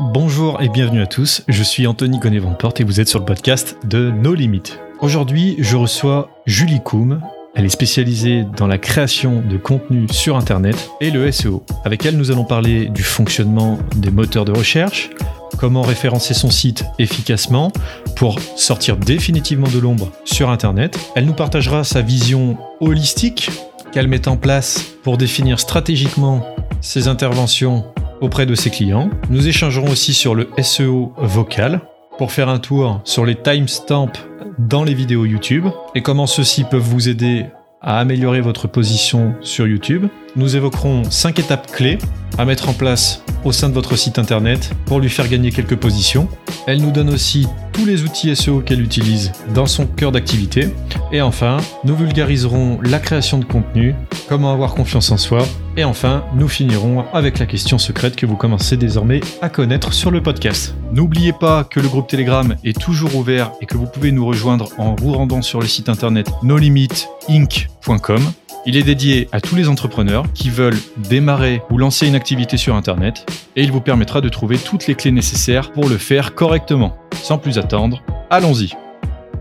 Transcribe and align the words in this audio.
Bonjour 0.00 0.62
et 0.62 0.68
bienvenue 0.68 1.02
à 1.02 1.06
tous, 1.06 1.42
je 1.48 1.62
suis 1.64 1.84
Anthony 1.88 2.20
gonnet 2.20 2.40
porte 2.56 2.80
et 2.80 2.84
vous 2.84 3.00
êtes 3.00 3.08
sur 3.08 3.18
le 3.18 3.24
podcast 3.24 3.76
de 3.82 4.12
No 4.12 4.32
Limit. 4.32 4.62
Aujourd'hui, 5.00 5.56
je 5.58 5.76
reçois 5.76 6.30
Julie 6.46 6.80
Koum. 6.80 7.20
Elle 7.56 7.64
est 7.64 7.68
spécialisée 7.68 8.44
dans 8.56 8.68
la 8.68 8.78
création 8.78 9.42
de 9.42 9.56
contenu 9.56 10.06
sur 10.08 10.36
Internet 10.36 10.88
et 11.00 11.10
le 11.10 11.32
SEO. 11.32 11.64
Avec 11.84 12.06
elle, 12.06 12.16
nous 12.16 12.30
allons 12.30 12.44
parler 12.44 12.86
du 12.86 13.02
fonctionnement 13.02 13.76
des 13.96 14.12
moteurs 14.12 14.44
de 14.44 14.52
recherche, 14.52 15.10
comment 15.58 15.82
référencer 15.82 16.32
son 16.32 16.50
site 16.50 16.84
efficacement 17.00 17.72
pour 18.14 18.38
sortir 18.54 18.98
définitivement 18.98 19.66
de 19.66 19.80
l'ombre 19.80 20.12
sur 20.24 20.48
Internet. 20.48 20.96
Elle 21.16 21.26
nous 21.26 21.34
partagera 21.34 21.82
sa 21.82 22.02
vision 22.02 22.56
holistique 22.78 23.50
qu'elle 23.90 24.06
met 24.06 24.28
en 24.28 24.36
place 24.36 24.94
pour 25.02 25.18
définir 25.18 25.58
stratégiquement 25.58 26.46
ses 26.80 27.08
interventions 27.08 27.84
auprès 28.20 28.46
de 28.46 28.54
ses 28.54 28.70
clients. 28.70 29.10
Nous 29.30 29.48
échangerons 29.48 29.90
aussi 29.90 30.14
sur 30.14 30.34
le 30.34 30.48
SEO 30.62 31.12
vocal 31.16 31.80
pour 32.18 32.32
faire 32.32 32.48
un 32.48 32.58
tour 32.58 33.00
sur 33.04 33.24
les 33.24 33.36
timestamps 33.36 34.12
dans 34.58 34.84
les 34.84 34.94
vidéos 34.94 35.24
YouTube 35.24 35.66
et 35.94 36.02
comment 36.02 36.26
ceux-ci 36.26 36.64
peuvent 36.64 36.80
vous 36.80 37.08
aider 37.08 37.46
à 37.80 38.00
améliorer 38.00 38.40
votre 38.40 38.66
position 38.66 39.34
sur 39.40 39.66
YouTube. 39.66 40.06
Nous 40.36 40.56
évoquerons 40.56 41.04
5 41.10 41.38
étapes 41.38 41.70
clés 41.72 41.98
à 42.36 42.44
mettre 42.44 42.68
en 42.68 42.72
place 42.72 43.22
au 43.44 43.52
sein 43.52 43.68
de 43.68 43.74
votre 43.74 43.96
site 43.96 44.18
internet 44.18 44.70
pour 44.86 45.00
lui 45.00 45.08
faire 45.08 45.28
gagner 45.28 45.50
quelques 45.50 45.76
positions. 45.76 46.28
Elle 46.66 46.80
nous 46.80 46.90
donne 46.90 47.10
aussi 47.10 47.46
tous 47.72 47.86
les 47.86 48.02
outils 48.02 48.34
SEO 48.34 48.60
qu'elle 48.60 48.82
utilise 48.82 49.32
dans 49.54 49.66
son 49.66 49.86
cœur 49.86 50.12
d'activité. 50.12 50.68
Et 51.12 51.22
enfin, 51.22 51.58
nous 51.84 51.96
vulgariserons 51.96 52.78
la 52.82 52.98
création 52.98 53.38
de 53.38 53.44
contenu, 53.44 53.94
comment 54.28 54.52
avoir 54.52 54.74
confiance 54.74 55.10
en 55.10 55.16
soi. 55.16 55.46
Et 55.76 55.84
enfin, 55.84 56.24
nous 56.34 56.48
finirons 56.48 57.04
avec 57.12 57.38
la 57.38 57.46
question 57.46 57.78
secrète 57.78 58.16
que 58.16 58.26
vous 58.26 58.36
commencez 58.36 58.76
désormais 58.76 59.20
à 59.40 59.48
connaître 59.48 59.92
sur 59.92 60.10
le 60.10 60.22
podcast. 60.22 60.74
N'oubliez 60.92 61.32
pas 61.32 61.64
que 61.64 61.80
le 61.80 61.88
groupe 61.88 62.08
Telegram 62.08 62.56
est 62.64 62.78
toujours 62.78 63.14
ouvert 63.14 63.52
et 63.60 63.66
que 63.66 63.76
vous 63.76 63.86
pouvez 63.86 64.10
nous 64.10 64.26
rejoindre 64.26 64.70
en 64.78 64.94
vous 64.96 65.12
rendant 65.12 65.42
sur 65.42 65.60
le 65.60 65.68
site 65.68 65.88
internet 65.88 66.28
nolimitinc.com. 66.42 68.22
Il 68.70 68.76
est 68.76 68.82
dédié 68.82 69.30
à 69.32 69.40
tous 69.40 69.56
les 69.56 69.70
entrepreneurs 69.70 70.30
qui 70.34 70.50
veulent 70.50 70.76
démarrer 70.98 71.62
ou 71.70 71.78
lancer 71.78 72.06
une 72.06 72.14
activité 72.14 72.58
sur 72.58 72.74
Internet 72.74 73.24
et 73.56 73.62
il 73.62 73.72
vous 73.72 73.80
permettra 73.80 74.20
de 74.20 74.28
trouver 74.28 74.58
toutes 74.58 74.86
les 74.86 74.94
clés 74.94 75.10
nécessaires 75.10 75.72
pour 75.72 75.88
le 75.88 75.96
faire 75.96 76.34
correctement. 76.34 76.94
Sans 77.14 77.38
plus 77.38 77.56
attendre, 77.56 78.02
allons-y. 78.28 78.74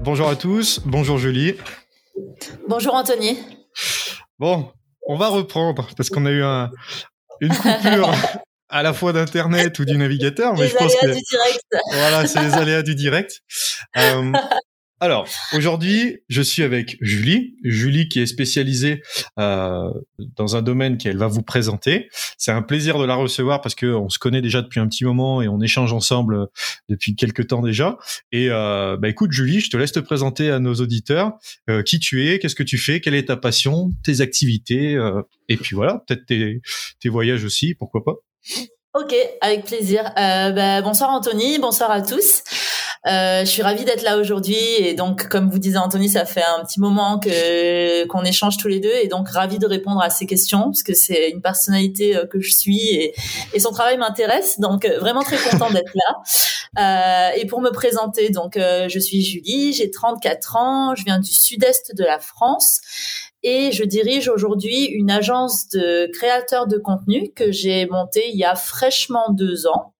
Bonjour 0.01 0.29
à 0.29 0.37
tous, 0.37 0.79
bonjour 0.85 1.17
Julie. 1.17 1.55
Bonjour 2.69 2.95
Anthony. 2.95 3.37
Bon, 4.39 4.71
on 5.05 5.17
va 5.17 5.27
reprendre 5.27 5.89
parce 5.97 6.09
qu'on 6.09 6.25
a 6.25 6.31
eu 6.31 6.43
une 7.41 7.53
coupure 7.53 8.09
à 8.69 8.81
la 8.81 8.93
fois 8.93 9.11
d'internet 9.11 9.77
ou 9.79 9.83
du 9.83 9.97
navigateur, 9.97 10.53
mais 10.53 10.61
les 10.61 10.69
je 10.69 10.75
pense 10.75 10.95
que 10.95 11.05
du 11.05 11.19
direct. 11.29 11.65
voilà, 11.91 12.25
c'est 12.27 12.41
les 12.43 12.53
aléas 12.53 12.81
du 12.81 12.95
direct. 12.95 13.41
Euh, 13.97 14.31
alors, 14.99 15.27
aujourd'hui, 15.53 16.17
je 16.27 16.41
suis 16.41 16.63
avec 16.63 16.97
Julie. 17.01 17.55
Julie 17.63 18.09
qui 18.09 18.19
est 18.19 18.25
spécialisée 18.25 19.03
euh, 19.37 19.91
dans 20.35 20.55
un 20.55 20.63
domaine 20.63 20.97
qu'elle 20.97 21.17
va 21.17 21.27
vous 21.27 21.43
présenter. 21.43 22.09
C'est 22.37 22.51
un 22.51 22.63
plaisir 22.63 22.97
de 22.97 23.05
la 23.05 23.13
recevoir 23.13 23.61
parce 23.61 23.75
qu'on 23.75 24.09
se 24.09 24.17
connaît 24.17 24.41
déjà 24.41 24.63
depuis 24.63 24.79
un 24.79 24.87
petit 24.87 25.05
moment 25.05 25.43
et 25.43 25.47
on 25.47 25.61
échange 25.61 25.93
ensemble 25.93 26.47
depuis 26.89 27.15
quelques 27.15 27.47
temps 27.47 27.61
déjà. 27.61 27.97
Et 28.31 28.47
euh, 28.49 28.97
bah 28.97 29.07
écoute, 29.07 29.31
Julie, 29.31 29.59
je 29.59 29.69
te 29.69 29.77
laisse 29.77 29.91
te 29.91 29.99
présenter 29.99 30.49
à 30.49 30.59
nos 30.59 30.73
auditeurs 30.75 31.33
euh, 31.69 31.83
qui 31.83 31.99
tu 31.99 32.27
es, 32.27 32.39
qu'est-ce 32.39 32.55
que 32.55 32.63
tu 32.63 32.79
fais, 32.79 32.99
quelle 32.99 33.15
est 33.15 33.27
ta 33.27 33.37
passion, 33.37 33.91
tes 34.03 34.21
activités, 34.21 34.95
euh, 34.95 35.21
et 35.47 35.57
puis 35.57 35.75
voilà, 35.75 36.03
peut-être 36.07 36.25
tes, 36.25 36.61
tes 36.99 37.09
voyages 37.09 37.43
aussi, 37.43 37.75
pourquoi 37.75 38.03
pas? 38.03 38.15
Ok, 38.99 39.13
avec 39.41 39.65
plaisir. 39.65 40.01
Euh, 40.17 40.51
bah, 40.51 40.81
bonsoir 40.81 41.11
Anthony, 41.11 41.59
bonsoir 41.59 41.91
à 41.91 42.01
tous. 42.01 42.41
Euh, 43.07 43.41
je 43.41 43.45
suis 43.45 43.61
ravie 43.61 43.85
d'être 43.85 44.03
là 44.03 44.17
aujourd'hui 44.17 44.57
et 44.79 44.93
donc 44.93 45.27
comme 45.29 45.49
vous 45.49 45.59
disait 45.59 45.77
Anthony, 45.77 46.09
ça 46.09 46.25
fait 46.25 46.43
un 46.57 46.63
petit 46.65 46.79
moment 46.79 47.19
que 47.19 48.05
qu'on 48.07 48.23
échange 48.23 48.57
tous 48.57 48.67
les 48.67 48.79
deux 48.79 48.93
et 49.01 49.07
donc 49.07 49.29
ravie 49.29 49.59
de 49.59 49.65
répondre 49.65 50.01
à 50.01 50.09
ces 50.09 50.25
questions 50.25 50.63
parce 50.63 50.83
que 50.83 50.93
c'est 50.93 51.29
une 51.29 51.41
personnalité 51.41 52.17
euh, 52.17 52.25
que 52.25 52.41
je 52.41 52.51
suis 52.51 52.89
et, 52.89 53.13
et 53.53 53.59
son 53.59 53.71
travail 53.71 53.97
m'intéresse 53.97 54.59
donc 54.59 54.83
euh, 54.85 54.99
vraiment 54.99 55.21
très 55.21 55.37
content 55.37 55.71
d'être 55.71 55.91
là. 55.93 56.21
Euh, 56.79 57.31
et 57.37 57.45
pour 57.45 57.61
me 57.61 57.71
présenter, 57.71 58.29
donc 58.29 58.57
euh, 58.57 58.87
je 58.89 58.99
suis 58.99 59.21
Julie, 59.21 59.73
j'ai 59.73 59.89
34 59.89 60.55
ans, 60.57 60.95
je 60.95 61.03
viens 61.03 61.19
du 61.19 61.31
sud-est 61.31 61.95
de 61.95 62.03
la 62.03 62.19
France 62.19 62.81
et 63.43 63.71
je 63.71 63.83
dirige 63.83 64.27
aujourd'hui 64.27 64.85
une 64.85 65.09
agence 65.09 65.69
de 65.69 66.09
créateurs 66.13 66.67
de 66.67 66.77
contenu 66.77 67.31
que 67.35 67.51
j'ai 67.51 67.85
montée 67.87 68.29
il 68.29 68.37
y 68.37 68.43
a 68.43 68.55
fraîchement 68.55 69.29
deux 69.29 69.67
ans. 69.67 69.93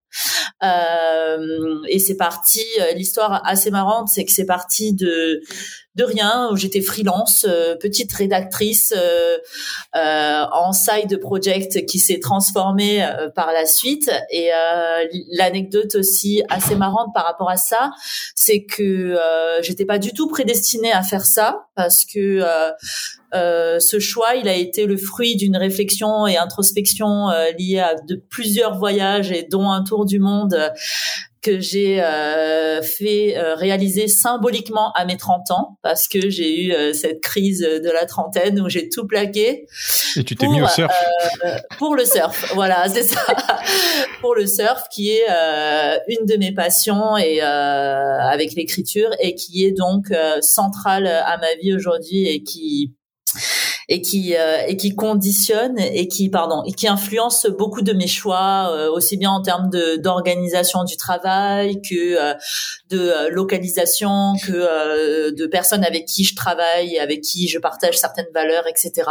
Euh, 0.64 1.82
et 1.88 2.00
c'est 2.00 2.18
parti. 2.18 2.64
Euh, 2.80 2.94
l'histoire 2.94 3.42
assez 3.46 3.72
marrante, 3.72 4.10
c'est 4.10 4.26
que 4.26 4.32
c'est 4.32 4.46
parti 4.46 4.94
de 4.94 5.42
de 5.98 6.04
rien. 6.04 6.50
J'étais 6.56 6.82
freelance, 6.82 7.46
euh, 7.50 7.76
petite 7.76 8.14
rédactrice 8.14 8.94
euh, 8.96 9.38
euh, 9.96 10.46
en 10.54 10.72
side 10.72 11.20
project 11.20 11.86
qui 11.88 11.98
s'est 11.98 12.20
transformée 12.20 13.06
par 13.36 13.52
la 13.52 13.66
suite. 13.66 14.10
Et 14.32 14.50
l'anecdote 15.32 15.96
aussi 15.96 16.44
assez 16.50 16.76
marrante 16.76 17.14
par 17.14 17.26
rapport 17.26 17.50
à 17.50 17.58
ça, 17.58 17.92
c'est 18.36 18.64
que 18.64 19.18
j'étais 19.62 19.86
pas 19.86 19.98
du 19.98 20.14
tout 20.14 20.28
prédestinée 20.28 20.92
à 20.92 21.02
faire 21.02 21.26
ça 21.26 21.68
parce 21.76 22.06
que 22.06 22.42
ce 23.34 24.00
choix, 24.00 24.36
il 24.36 24.48
a 24.48 24.56
été 24.56 24.86
le 24.86 24.98
fruit 24.98 25.36
d'une 25.36 25.58
réflexion 25.58 26.28
et 26.28 26.38
introspection 26.38 27.30
liée 27.58 27.80
à 27.80 27.96
de 27.96 28.16
plusieurs 28.16 28.78
voyages 28.78 29.32
et 29.32 29.44
dont 29.44 29.72
un 29.72 29.84
tour 29.84 30.06
du 30.06 30.20
monde 30.20 30.72
que 31.48 31.62
j'ai 31.62 32.04
euh, 32.04 32.82
fait 32.82 33.38
euh, 33.38 33.56
réaliser 33.56 34.10
symboliquement 34.10 34.92
à 34.94 35.06
mes 35.06 35.16
30 35.16 35.52
ans 35.52 35.78
parce 35.82 36.10
que 36.10 36.30
j'ai 36.30 36.64
eu 36.64 36.74
euh, 36.74 36.92
cette 36.92 37.22
crise 37.22 37.62
de 37.62 37.90
la 37.90 38.06
trentaine 38.06 38.60
où 38.60 38.68
j'ai 38.68 38.90
tout 38.90 39.08
plaqué. 39.08 39.66
Et 40.18 40.24
tu 40.26 40.36
t'es 40.36 40.48
mis 40.48 40.62
au 40.62 40.68
surf 40.68 40.94
Pour 41.78 41.96
le 41.96 42.04
surf, 42.04 42.52
voilà, 42.54 42.90
c'est 42.90 43.04
ça. 43.04 43.22
pour 44.22 44.36
le 44.36 44.46
surf 44.46 44.84
qui 44.92 45.12
est 45.12 45.26
une 46.08 46.26
de 46.26 46.36
mes 46.36 46.52
passions 46.54 47.16
et 47.16 47.40
avec 47.40 48.54
l'écriture 48.54 49.10
et 49.20 49.36
qui 49.36 49.64
est 49.64 49.72
donc 49.72 50.08
centrale 50.42 51.08
à 51.08 51.38
ma 51.38 51.56
vie 51.62 51.74
aujourd'hui 51.74 52.28
et 52.28 52.44
qui 52.44 52.94
et 53.90 54.02
qui 54.02 54.36
euh, 54.36 54.64
et 54.68 54.76
qui 54.76 54.96
conditionne 54.96 55.80
et 55.80 56.08
qui 56.08 56.30
pardon 56.30 56.64
et 56.66 56.74
qui 56.74 56.88
influence 56.88 57.48
beaucoup 57.58 57.82
de 57.82 57.94
mes 57.94 58.08
choix 58.08 58.70
euh, 58.72 58.92
aussi 58.92 59.18
bien 59.18 59.32
en 59.32 59.42
termes 59.42 59.70
de 59.70 59.96
d'organisation 59.98 60.84
du 60.84 60.98
travail 60.98 61.82
que 61.82 61.96
euh, 61.96 62.34
de 62.90 63.30
localisation 63.30 64.34
que 64.46 65.32
de 65.32 65.46
personnes 65.48 65.86
avec 65.86 66.06
qui 66.06 66.24
je 66.24 66.36
travaille 66.36 67.00
avec 67.00 67.22
qui 67.22 67.48
je 67.48 67.60
partage 67.60 67.98
certaines 67.98 68.28
valeurs 68.34 68.66
etc 68.68 69.10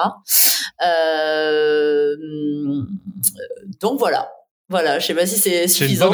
donc 3.81 3.98
voilà. 3.98 4.31
Voilà 4.69 4.98
je 4.98 5.06
sais 5.06 5.14
pas 5.14 5.26
si 5.26 5.38
c'est 5.38 5.69
suffisant 5.69 6.10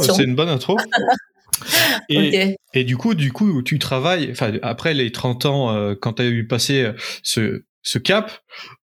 c'est 0.00 0.22
une 0.22 0.34
bonne 0.34 0.48
intro. 0.48 0.76
Et, 2.08 2.56
et, 2.74 2.84
du 2.84 2.96
coup, 2.96 3.14
du 3.14 3.32
coup, 3.32 3.62
tu 3.62 3.78
travailles. 3.78 4.28
Enfin, 4.30 4.52
après 4.62 4.94
les 4.94 5.12
30 5.12 5.46
ans, 5.46 5.74
euh, 5.74 5.94
quand 5.94 6.14
tu 6.14 6.22
as 6.22 6.26
eu 6.26 6.46
passé 6.46 6.82
euh, 6.82 6.92
ce, 7.22 7.64
ce 7.86 7.98
cap, 7.98 8.32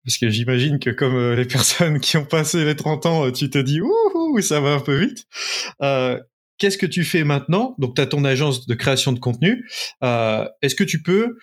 parce 0.04 0.18
que 0.18 0.28
j'imagine 0.28 0.78
que 0.78 0.90
comme 0.90 1.14
euh, 1.14 1.36
les 1.36 1.44
personnes 1.46 2.00
qui 2.00 2.16
ont 2.16 2.24
passé 2.24 2.64
les 2.64 2.76
30 2.76 3.06
ans, 3.06 3.30
tu 3.30 3.48
te 3.48 3.58
dis 3.58 3.80
ouh, 3.80 4.40
ça 4.40 4.60
va 4.60 4.74
un 4.74 4.80
peu 4.80 4.96
vite. 4.96 5.26
Qu'est-ce 6.58 6.76
que 6.76 6.86
tu 6.86 7.04
fais 7.04 7.22
maintenant? 7.22 7.76
Donc, 7.78 7.94
tu 7.94 8.02
as 8.02 8.06
ton 8.06 8.24
agence 8.24 8.66
de 8.66 8.74
création 8.74 9.12
de 9.12 9.20
contenu. 9.20 9.64
Est-ce 10.02 10.74
que 10.74 10.82
tu 10.82 11.02
peux 11.02 11.38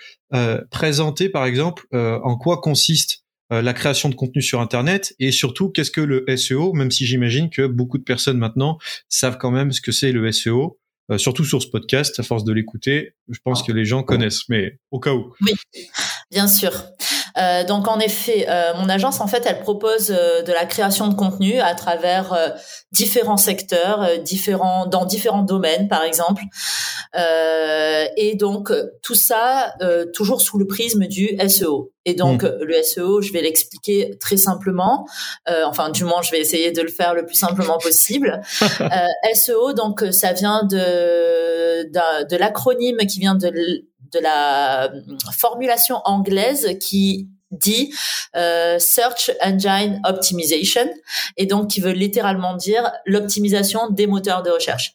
présenter, 0.72 1.30
par 1.30 1.46
exemple, 1.46 1.88
en 1.94 2.38
quoi 2.38 2.60
consiste 2.60 3.24
la 3.50 3.74
création 3.74 4.10
de 4.10 4.16
contenu 4.16 4.42
sur 4.42 4.60
Internet? 4.60 5.16
Et 5.20 5.32
surtout 5.32 5.70
qu'est-ce 5.70 5.92
que 5.92 6.02
le 6.02 6.26
SEO, 6.36 6.74
même 6.74 6.92
si 6.92 7.06
j'imagine 7.06 7.50
que 7.50 7.66
beaucoup 7.66 7.98
de 7.98 8.04
personnes 8.04 8.38
maintenant 8.38 8.78
savent 9.08 9.38
quand 9.38 9.52
même 9.52 9.72
ce 9.72 9.80
que 9.80 9.94
c'est 9.94 10.12
le 10.12 10.30
SEO. 10.34 10.78
Euh, 11.12 11.20
surtout 11.20 11.46
sur 11.46 11.62
ce 11.62 11.68
podcast, 11.68 12.20
à 12.20 12.24
force 12.24 12.44
de 12.44 12.52
l'écouter, 12.52 13.14
je 13.30 13.38
pense 13.44 13.62
que 13.62 13.72
les 13.72 13.86
gens 13.86 14.02
connaissent, 14.02 14.50
mais 14.50 14.80
au 14.90 15.00
cas 15.00 15.14
où. 15.14 15.34
Oui, 15.42 15.54
bien 16.32 16.48
sûr. 16.48 16.72
Euh, 17.38 17.64
donc 17.64 17.88
en 17.88 18.00
effet, 18.00 18.46
euh, 18.50 18.74
mon 18.78 18.90
agence 18.90 19.20
en 19.20 19.28
fait, 19.28 19.44
elle 19.46 19.60
propose 19.60 20.12
euh, 20.12 20.42
de 20.42 20.52
la 20.52 20.66
création 20.66 21.08
de 21.08 21.16
contenu 21.16 21.60
à 21.60 21.76
travers 21.76 22.34
euh, 22.34 22.50
différents 22.92 23.38
secteurs, 23.38 24.20
différents 24.20 24.86
dans 24.86 25.06
différents 25.06 25.44
domaines 25.44 25.88
par 25.88 26.04
exemple, 26.04 26.44
et 28.18 28.36
donc 28.36 28.72
tout 29.02 29.16
ça 29.16 29.74
toujours 30.14 30.42
sous 30.42 30.58
le 30.58 30.68
prisme 30.68 31.08
du 31.08 31.38
SEO. 31.48 31.92
Et 32.06 32.14
donc 32.14 32.44
mmh. 32.44 32.58
le 32.62 32.84
SEO, 32.84 33.22
je 33.22 33.32
vais 33.32 33.42
l'expliquer 33.42 34.18
très 34.20 34.38
simplement, 34.38 35.08
enfin 35.66 35.90
du 35.90 36.04
moins 36.04 36.22
je 36.22 36.32
vais 36.32 36.40
essayer 36.40 36.72
de 36.72 36.82
le 36.82 36.90
faire 36.90 37.14
le 37.14 37.26
plus 37.26 37.36
simplement 37.36 37.78
possible. 37.78 38.42
SEO, 39.34 39.74
donc 39.74 40.04
ça 40.12 40.34
vient 40.34 40.64
de 40.64 41.84
de, 41.84 42.28
de 42.28 42.38
l'acronyme 42.38 42.98
qui 43.08 43.20
vient 43.20 43.36
de 43.36 43.50
de 44.16 44.20
la 44.20 44.92
formulation 45.32 45.98
anglaise 46.06 46.78
qui 46.80 47.28
dit 47.52 47.94
euh, 48.36 48.80
Search 48.80 49.32
Engine 49.42 50.02
Optimization, 50.04 50.90
et 51.38 51.46
donc 51.46 51.70
qui 51.70 51.82
veut 51.82 51.92
littéralement 51.92 52.56
dire 52.56 52.92
l'optimisation 53.06 53.90
des 53.90 54.08
moteurs 54.08 54.44
de 54.44 54.50
recherche. 54.50 54.94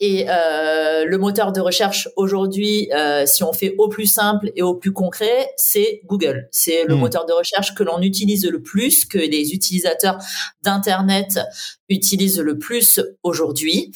Et 0.00 0.26
euh, 0.28 1.04
le 1.04 1.18
moteur 1.18 1.52
de 1.52 1.60
recherche 1.60 2.08
aujourd'hui, 2.16 2.90
euh, 2.92 3.26
si 3.26 3.44
on 3.44 3.52
fait 3.52 3.74
au 3.78 3.88
plus 3.88 4.06
simple 4.06 4.50
et 4.56 4.62
au 4.62 4.74
plus 4.74 4.92
concret, 4.92 5.50
c'est 5.56 6.00
Google. 6.06 6.48
C'est 6.50 6.84
le 6.84 6.94
hmm. 6.94 7.00
moteur 7.00 7.26
de 7.26 7.32
recherche 7.32 7.74
que 7.74 7.82
l'on 7.82 8.00
utilise 8.00 8.46
le 8.46 8.62
plus, 8.62 9.04
que 9.04 9.18
les 9.18 9.52
utilisateurs 9.52 10.18
d'Internet 10.62 11.38
utilisent 11.88 12.40
le 12.40 12.58
plus 12.58 13.00
aujourd'hui. 13.22 13.92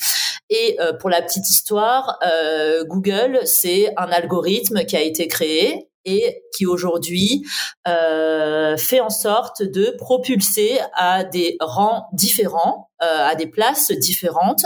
Et 0.49 0.77
euh, 0.79 0.93
pour 0.93 1.09
la 1.09 1.21
petite 1.21 1.49
histoire, 1.49 2.19
euh, 2.25 2.83
Google, 2.85 3.39
c'est 3.45 3.93
un 3.97 4.07
algorithme 4.11 4.85
qui 4.85 4.95
a 4.95 5.01
été 5.01 5.27
créé 5.27 5.89
et 6.07 6.43
qui 6.55 6.67
aujourd'hui 6.67 7.43
euh, 7.87 8.77
fait 8.77 8.99
en 8.99 9.09
sorte 9.09 9.63
de 9.63 9.95
propulser 9.97 10.79
à 10.93 11.23
des 11.23 11.57
rangs 11.59 12.05
différents, 12.13 12.91
à 12.99 13.33
des 13.33 13.47
places 13.47 13.91
différentes, 13.91 14.65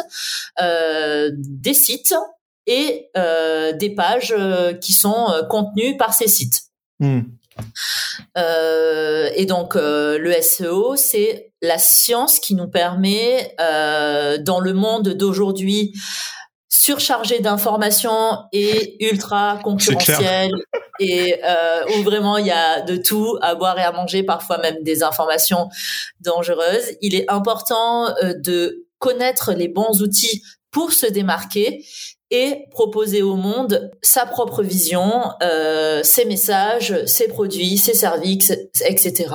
des 0.60 1.74
sites 1.74 2.16
et 2.68 3.10
des 3.16 3.96
pages 3.96 4.36
qui 4.82 4.92
sont 4.92 5.28
contenues 5.50 5.96
par 5.96 6.14
ces 6.14 6.28
sites. 6.28 6.64
Hmm. 7.60 9.28
et 9.36 9.46
donc 9.46 9.76
le 9.76 10.34
SEO, 10.42 10.96
c'est 10.96 11.52
la 11.62 11.78
science 11.78 12.40
qui 12.40 12.56
nous 12.56 12.68
permet, 12.68 13.56
dans 13.58 14.60
le 14.60 14.74
monde 14.74 15.10
d'aujourd'hui, 15.10 15.94
surchargé 16.70 17.40
d'informations 17.40 18.38
et 18.54 19.04
ultra 19.06 19.60
concurrentiel 19.64 20.52
et 21.00 21.40
euh, 21.44 21.84
où 21.98 22.04
vraiment 22.04 22.38
il 22.38 22.46
y 22.46 22.52
a 22.52 22.82
de 22.82 22.96
tout 22.96 23.38
à 23.42 23.56
boire 23.56 23.78
et 23.80 23.84
à 23.84 23.92
manger, 23.92 24.24
parfois 24.24 24.60
même 24.60 24.84
des 24.84 25.02
informations 25.02 25.70
dangereuses. 26.22 26.96
Il 27.02 27.16
est 27.16 27.30
important 27.30 28.10
euh, 28.24 28.34
de 28.38 28.86
connaître 29.00 29.54
les 29.54 29.68
bons 29.68 30.02
outils 30.02 30.44
pour 30.72 30.94
se 30.94 31.08
démarquer 31.08 31.84
et 32.32 32.66
proposer 32.72 33.24
au 33.24 33.36
monde 33.36 33.92
sa 34.02 34.26
propre 34.26 34.62
vision, 34.62 35.24
euh, 35.42 36.04
ses 36.04 36.26
messages, 36.26 37.06
ses 37.06 37.28
produits, 37.28 37.78
ses 37.78 37.94
services, 37.96 38.52
etc. 38.86 39.34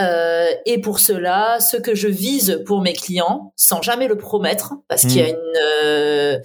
Euh, 0.00 0.50
et 0.64 0.80
pour 0.80 1.00
cela, 1.00 1.58
ce 1.60 1.76
que 1.76 1.94
je 1.94 2.08
vise 2.08 2.62
pour 2.66 2.80
mes 2.80 2.92
clients, 2.92 3.52
sans 3.56 3.82
jamais 3.82 4.06
le 4.06 4.16
promettre, 4.16 4.74
parce 4.86 5.02
qu'il 5.02 5.16
y 5.16 5.20
a 5.20 5.26
mmh. 5.26 5.30
une, 5.30 5.58
euh, 5.84 6.38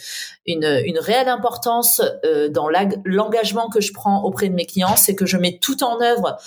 une, 0.45 0.81
une, 0.85 1.00
réelle 1.00 1.29
importance 1.29 2.01
euh, 2.25 2.50
dans 2.50 2.67
l'engagement 3.05 3.69
que 3.69 3.79
je 3.79 3.94
prends 3.94 4.23
auprès 4.23 4.50
de 4.50 4.55
mes 4.55 4.65
clients, 4.65 4.95
c'est 4.95 5.15
que 5.15 5.25
je 5.25 5.38
mets 5.38 5.59
tout 5.61 5.83
en 5.83 6.01
œuvre 6.01 6.38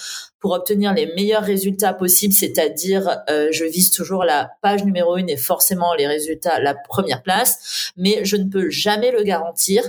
pour 0.41 0.53
obtenir 0.53 0.93
les 0.95 1.07
meilleurs 1.15 1.43
résultats 1.43 1.93
possibles, 1.93 2.35
c'est-à-dire 2.35 3.23
je 3.29 3.65
vise 3.65 3.91
toujours 3.91 4.23
la 4.23 4.51
page 4.63 4.85
numéro 4.85 5.17
une 5.17 5.29
et 5.29 5.37
forcément 5.37 5.95
les 5.95 6.07
résultats 6.07 6.61
la 6.61 6.75
première 6.75 7.23
place, 7.23 7.91
mais 7.97 8.25
je 8.25 8.37
ne 8.37 8.45
peux 8.45 8.71
jamais 8.71 9.11
le 9.11 9.25
garantir 9.25 9.83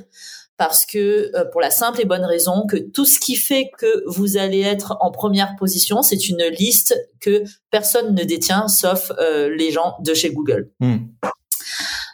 parce 0.58 0.86
que 0.86 1.32
euh, 1.36 1.46
pour 1.46 1.62
la 1.62 1.70
simple 1.70 2.02
et 2.02 2.06
bonne 2.06 2.26
raison 2.26 2.66
que 2.68 2.78
tout 2.78 3.06
ce 3.06 3.20
qui 3.20 3.36
fait 3.36 3.70
que 3.78 4.04
vous 4.08 4.38
allez 4.38 4.62
être 4.62 4.98
en 5.00 5.12
première 5.12 5.56
position, 5.56 6.02
c'est 6.02 6.28
une 6.28 6.44
liste 6.46 6.96
que 7.20 7.44
personne 7.70 8.16
ne 8.16 8.24
détient 8.24 8.68
sauf 8.68 9.12
euh, 9.20 9.56
les 9.56 9.72
gens 9.72 9.96
de 10.00 10.14
chez 10.14 10.32
Google. 10.32 10.72
Hmm. 10.80 10.98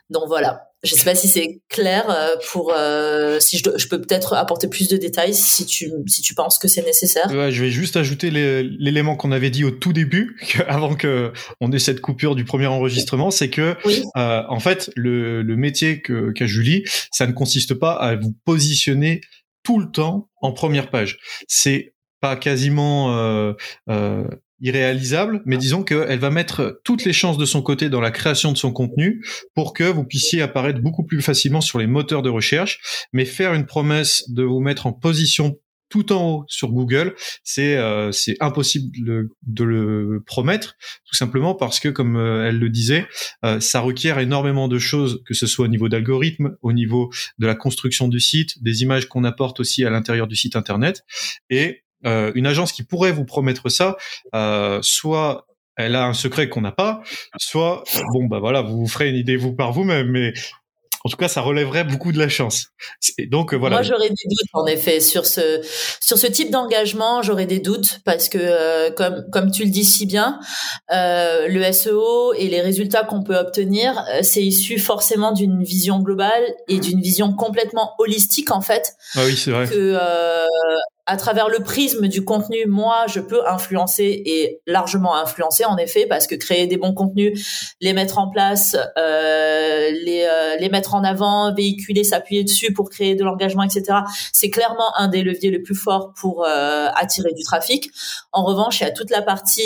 Donc 0.10 0.24
voilà. 0.28 0.73
Je 0.84 0.96
sais 0.96 1.06
pas 1.06 1.16
si 1.16 1.28
c'est 1.28 1.62
clair 1.70 2.10
euh, 2.10 2.36
pour 2.52 2.74
euh, 2.76 3.40
si 3.40 3.58
je, 3.58 3.64
je 3.78 3.88
peux 3.88 4.02
peut-être 4.02 4.34
apporter 4.34 4.68
plus 4.68 4.90
de 4.90 4.98
détails 4.98 5.34
si 5.34 5.66
tu 5.66 5.92
si 6.08 6.22
tu 6.22 6.34
penses 6.34 6.60
que 6.60 6.68
c'est 6.68 6.86
nécessaire. 6.86 7.32
Ouais, 7.32 7.52
je 7.52 7.64
vais 7.64 7.72
juste 7.72 7.96
ajouter 7.96 8.32
l'élément 8.32 9.16
qu'on 9.16 9.32
avait 9.32 9.50
dit 9.50 9.64
au 9.64 9.72
tout 9.72 9.94
début 9.94 10.38
avant 10.68 10.96
que 10.96 11.32
on 11.62 11.72
ait 11.72 11.80
cette 11.80 12.02
coupure 12.02 12.36
du 12.36 12.44
premier 12.44 12.68
enregistrement, 12.68 13.32
c'est 13.32 13.50
que 13.50 13.76
euh, 14.18 14.44
en 14.50 14.60
fait 14.60 14.92
le, 14.96 15.42
le 15.42 15.56
métier 15.56 16.02
que 16.02 16.32
qu'a 16.32 16.46
Julie, 16.46 16.84
ça 17.12 17.28
ne 17.28 17.32
consiste 17.32 17.74
pas 17.74 17.94
à 17.94 18.16
vous 18.16 18.36
positionner 18.46 19.22
tout 19.64 19.80
le 19.80 19.90
temps 19.90 20.30
en 20.42 20.52
première 20.52 20.90
page. 20.90 21.20
C'est 21.48 21.94
pas 22.24 22.36
quasiment 22.38 23.18
euh, 23.18 23.54
euh, 23.90 24.24
irréalisable, 24.64 25.42
mais 25.46 25.58
disons 25.58 25.84
qu'elle 25.84 26.20
va 26.20 26.30
mettre 26.30 26.80
toutes 26.84 27.04
les 27.04 27.14
chances 27.14 27.38
de 27.38 27.46
son 27.46 27.62
côté 27.62 27.90
dans 27.90 28.02
la 28.02 28.12
création 28.12 28.52
de 28.52 28.58
son 28.58 28.72
contenu 28.72 29.24
pour 29.54 29.74
que 29.74 29.84
vous 29.84 30.06
puissiez 30.06 30.42
apparaître 30.42 30.80
beaucoup 30.80 31.04
plus 31.04 31.22
facilement 31.22 31.62
sur 31.62 31.78
les 31.78 31.86
moteurs 31.86 32.22
de 32.22 32.30
recherche. 32.30 32.80
Mais 33.12 33.26
faire 33.26 33.54
une 33.54 33.66
promesse 33.66 34.24
de 34.30 34.44
vous 34.44 34.62
mettre 34.62 34.88
en 34.88 34.94
position 34.94 35.60
tout 35.90 36.12
en 36.12 36.28
haut 36.28 36.46
sur 36.48 36.72
Google, 36.72 37.14
c'est 37.44 37.76
euh, 37.76 38.10
impossible 38.40 39.30
de, 39.44 39.64
le 39.64 40.24
promettre, 40.26 40.76
tout 41.06 41.16
simplement 41.16 41.54
parce 41.54 41.80
que, 41.80 41.90
comme 41.90 42.16
euh, 42.16 42.48
elle 42.48 42.58
le 42.58 42.70
disait, 42.70 43.06
euh, 43.46 43.60
ça 43.60 43.80
requiert 43.80 44.18
énormément 44.18 44.68
de 44.68 44.80
choses, 44.80 45.22
que 45.28 45.36
ce 45.36 45.46
soit 45.46 45.66
au 45.66 45.68
niveau 45.68 45.90
d'algorithme, 45.90 46.56
au 46.64 46.74
niveau 46.74 47.12
de 47.38 47.46
la 47.46 47.54
construction 47.54 48.08
du 48.08 48.20
site, 48.20 48.64
des 48.64 48.82
images 48.82 49.08
qu'on 49.08 49.24
apporte 49.24 49.60
aussi 49.60 49.86
à 49.86 49.92
l'intérieur 49.92 50.26
du 50.26 50.36
site 50.36 50.56
internet, 50.56 51.04
et 51.52 51.83
euh, 52.06 52.32
une 52.36 52.48
agence 52.48 52.72
qui 52.72 52.84
pourrait 52.84 53.12
vous 53.12 53.26
promettre 53.26 53.70
ça, 53.70 53.98
euh, 54.36 54.80
soit 54.82 55.48
elle 55.76 55.96
a 55.96 56.06
un 56.06 56.14
secret 56.14 56.50
qu'on 56.50 56.62
n'a 56.62 56.72
pas, 56.72 57.02
soit 57.38 57.84
bon 58.14 58.26
bah 58.26 58.40
voilà, 58.40 58.62
vous 58.62 58.78
vous 58.78 58.88
ferez 58.88 59.10
une 59.10 59.16
idée 59.16 59.38
vous 59.38 59.54
par 59.54 59.72
vous-même, 59.72 60.08
mais 60.10 60.34
en 61.06 61.10
tout 61.10 61.18
cas, 61.18 61.28
ça 61.28 61.42
relèverait 61.42 61.84
beaucoup 61.84 62.14
de 62.14 62.18
la 62.18 62.30
chance. 62.30 62.68
Et 63.18 63.28
donc 63.28 63.54
voilà. 63.54 63.76
Moi, 63.76 63.84
j'aurais 63.84 64.08
des 64.08 64.16
doutes 64.30 64.50
en 64.54 64.66
effet 64.66 65.02
sur 65.02 65.26
ce 65.26 65.62
sur 66.00 66.18
ce 66.18 66.28
type 66.28 66.50
d'engagement. 66.50 67.22
J'aurais 67.22 67.46
des 67.46 67.60
doutes 67.60 68.00
parce 68.06 68.30
que 68.30 68.38
euh, 68.40 68.90
comme 68.90 69.26
comme 69.32 69.52
tu 69.52 69.66
le 69.66 69.70
dis 69.70 69.84
si 69.84 70.06
bien, 70.06 70.40
euh, 70.94 71.48
le 71.50 71.72
SEO 71.74 72.34
et 72.34 72.48
les 72.48 72.62
résultats 72.62 73.04
qu'on 73.04 73.22
peut 73.22 73.36
obtenir, 73.36 74.02
c'est 74.22 74.44
issu 74.44 74.80
forcément 74.80 75.34
d'une 75.34 75.62
vision 75.62 76.00
globale 76.00 76.44
et 76.70 76.80
d'une 76.80 77.02
vision 77.02 77.34
complètement 77.34 77.96
holistique 78.00 78.52
en 78.52 78.62
fait. 78.62 78.94
Ah 79.16 79.24
oui, 79.26 79.36
c'est 79.36 79.52
vrai. 79.52 79.68
Que 79.68 79.98
à 81.06 81.18
travers 81.18 81.50
le 81.50 81.60
prisme 81.60 82.08
du 82.08 82.24
contenu, 82.24 82.66
moi, 82.66 83.06
je 83.08 83.20
peux 83.20 83.48
influencer 83.48 84.22
et 84.26 84.62
largement 84.68 85.16
influencer, 85.16 85.66
en 85.66 85.78
effet, 85.78 86.06
parce 86.08 86.28
que 86.28 86.36
créer 86.36 86.66
des 86.68 86.78
bons 86.78 86.94
contenus, 86.94 87.74
les 87.82 87.94
mettre 87.94 88.20
en 88.20 88.30
place, 88.30 88.76
euh, 88.98 89.92
les, 89.92 90.24
euh, 90.24 90.56
les 90.60 90.70
mettre 90.70 90.96
en 90.96 91.04
avant, 91.04 91.54
véhiculer, 91.54 92.04
s'appuyer 92.04 92.44
dessus 92.44 92.74
pour 92.74 92.90
créer 92.90 93.16
de 93.16 93.24
l'engagement, 93.24 93.64
etc., 93.64 94.00
c'est 94.32 94.50
clairement 94.50 94.96
un 94.98 95.10
des 95.10 95.24
leviers 95.24 95.52
les 95.52 95.60
plus 95.60 95.76
forts 95.76 96.14
pour 96.20 96.46
euh, 96.46 96.88
attirer 96.96 97.34
du 97.34 97.44
trafic. 97.44 97.90
En 98.32 98.44
revanche, 98.44 98.80
il 98.80 98.84
y 98.84 98.88
a 98.88 98.92
toute 98.92 99.10
la 99.10 99.22
partie 99.22 99.62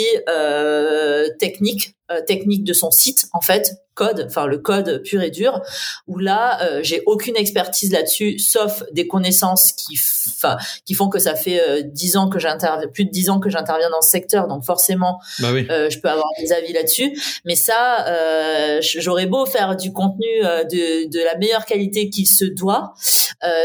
euh, 2.10 2.20
technique, 2.26 2.64
de 2.64 2.72
son 2.72 2.90
site, 2.90 3.26
en 3.32 3.40
fait, 3.40 3.72
code, 3.98 4.26
enfin 4.28 4.46
le 4.46 4.58
code 4.58 5.02
pur 5.02 5.20
et 5.22 5.30
dur, 5.30 5.60
où 6.06 6.18
là 6.18 6.62
euh, 6.62 6.80
j'ai 6.82 7.02
aucune 7.06 7.36
expertise 7.36 7.92
là-dessus, 7.92 8.38
sauf 8.38 8.84
des 8.92 9.08
connaissances 9.08 9.72
qui, 9.72 9.98
enfin, 10.28 10.56
qui 10.86 10.94
font 10.94 11.08
que 11.08 11.18
ça 11.18 11.34
fait 11.34 11.60
euh, 11.60 11.82
dix 11.84 12.16
ans 12.16 12.28
que 12.28 12.38
j'interviens, 12.38 12.86
plus 12.86 13.04
de 13.04 13.10
dix 13.10 13.28
ans 13.28 13.40
que 13.40 13.50
j'interviens 13.50 13.90
dans 13.90 14.00
ce 14.00 14.10
secteur, 14.10 14.46
donc 14.46 14.64
forcément, 14.64 15.18
bah 15.40 15.48
euh, 15.48 15.90
je 15.90 15.98
peux 15.98 16.08
avoir 16.08 16.28
des 16.38 16.52
avis 16.52 16.72
là-dessus. 16.72 17.20
Mais 17.44 17.56
ça, 17.56 18.06
j'aurais 18.80 19.26
beau 19.26 19.44
faire 19.46 19.74
du 19.74 19.92
contenu 19.92 20.26
de, 20.42 21.10
de 21.10 21.24
la 21.24 21.36
meilleure 21.36 21.64
qualité 21.64 22.08
qu'il 22.08 22.26
se 22.28 22.44
doit, 22.44 22.94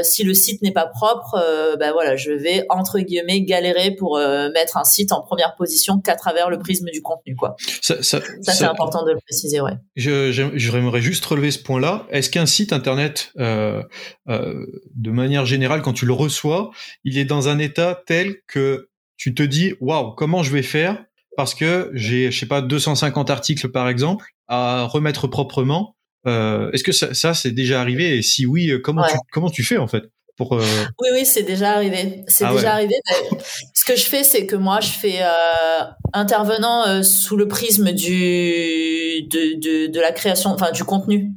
si 0.01 0.23
le 0.23 0.33
site 0.33 0.61
n'est 0.63 0.71
pas 0.71 0.87
propre, 0.87 1.37
ben 1.77 1.91
voilà, 1.91 2.15
je 2.15 2.31
vais 2.31 2.65
entre 2.69 2.99
guillemets 2.99 3.41
galérer 3.41 3.91
pour 3.91 4.17
mettre 4.17 4.77
un 4.77 4.83
site 4.83 5.11
en 5.11 5.21
première 5.21 5.55
position 5.55 5.99
qu'à 5.99 6.15
travers 6.15 6.49
le 6.49 6.57
prisme 6.57 6.89
du 6.89 7.01
contenu, 7.01 7.35
quoi. 7.35 7.55
Ça, 7.81 8.01
ça, 8.01 8.19
ça 8.41 8.53
c'est 8.53 8.65
important 8.65 9.05
de 9.05 9.11
le 9.11 9.19
préciser, 9.25 9.61
ouais. 9.61 9.73
Je, 9.95 10.31
j'aimerais 10.55 11.01
juste 11.01 11.25
relever 11.25 11.51
ce 11.51 11.59
point-là. 11.59 12.07
Est-ce 12.09 12.29
qu'un 12.29 12.45
site 12.45 12.73
internet, 12.73 13.31
euh, 13.37 13.83
euh, 14.29 14.65
de 14.95 15.11
manière 15.11 15.45
générale, 15.45 15.81
quand 15.81 15.93
tu 15.93 16.05
le 16.05 16.13
reçois, 16.13 16.71
il 17.03 17.17
est 17.17 17.25
dans 17.25 17.49
un 17.49 17.59
état 17.59 18.01
tel 18.05 18.37
que 18.47 18.89
tu 19.17 19.33
te 19.33 19.43
dis, 19.43 19.73
waouh, 19.79 20.11
comment 20.11 20.43
je 20.43 20.51
vais 20.51 20.63
faire? 20.63 21.03
Parce 21.37 21.55
que 21.55 21.91
j'ai, 21.93 22.31
je 22.31 22.39
sais 22.39 22.45
pas, 22.45 22.61
250 22.61 23.29
articles 23.29 23.69
par 23.69 23.89
exemple 23.89 24.25
à 24.47 24.83
remettre 24.83 25.27
proprement. 25.27 25.95
Euh, 26.25 26.71
est-ce 26.71 26.83
que 26.83 26.91
ça, 26.91 27.33
c'est 27.33 27.51
déjà 27.51 27.81
arrivé? 27.81 28.17
Et 28.17 28.21
si 28.21 28.45
oui, 28.45 28.71
comment 28.83 29.05
tu 29.07 29.17
comment 29.31 29.49
tu 29.49 29.63
fais 29.63 29.77
en 29.77 29.87
fait? 29.87 30.03
Pour 30.35 30.51
Oui, 30.53 31.09
oui, 31.13 31.25
c'est 31.25 31.43
déjà 31.43 31.71
arrivé. 31.73 32.23
C'est 32.27 32.45
ah 32.45 32.53
déjà 32.53 32.73
arrivé. 32.73 32.95
Ce 33.73 33.85
que 33.85 33.95
je 33.95 34.05
fais, 34.05 34.23
c'est 34.23 34.45
que 34.45 34.55
moi, 34.55 34.79
je 34.79 34.89
fais 34.89 35.19
intervenant 36.13 37.03
sous 37.03 37.37
le 37.37 37.47
prisme 37.47 37.91
du 37.91 39.23
de, 39.29 39.59
de, 39.59 39.87
de, 39.87 39.99
la 39.99 40.11
création, 40.11 40.51
enfin 40.51 40.71
du 40.71 40.83
contenu. 40.83 41.33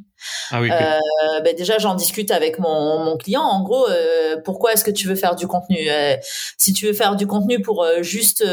Ah 0.50 0.60
oui, 0.60 0.70
euh, 0.70 1.40
ben 1.44 1.54
déjà, 1.54 1.78
j'en 1.78 1.94
discute 1.94 2.30
avec 2.30 2.58
mon, 2.58 3.04
mon 3.04 3.16
client. 3.16 3.42
En 3.42 3.62
gros, 3.62 3.88
euh, 3.88 4.36
pourquoi 4.44 4.72
est-ce 4.72 4.84
que 4.84 4.90
tu 4.90 5.06
veux 5.06 5.14
faire 5.14 5.36
du 5.36 5.46
contenu? 5.46 5.78
Euh, 5.88 6.16
Si 6.56 6.72
tu 6.72 6.86
veux 6.86 6.92
faire 6.92 7.16
du 7.16 7.26
contenu 7.26 7.60
pour 7.60 7.82
euh, 7.82 8.02
juste 8.02 8.44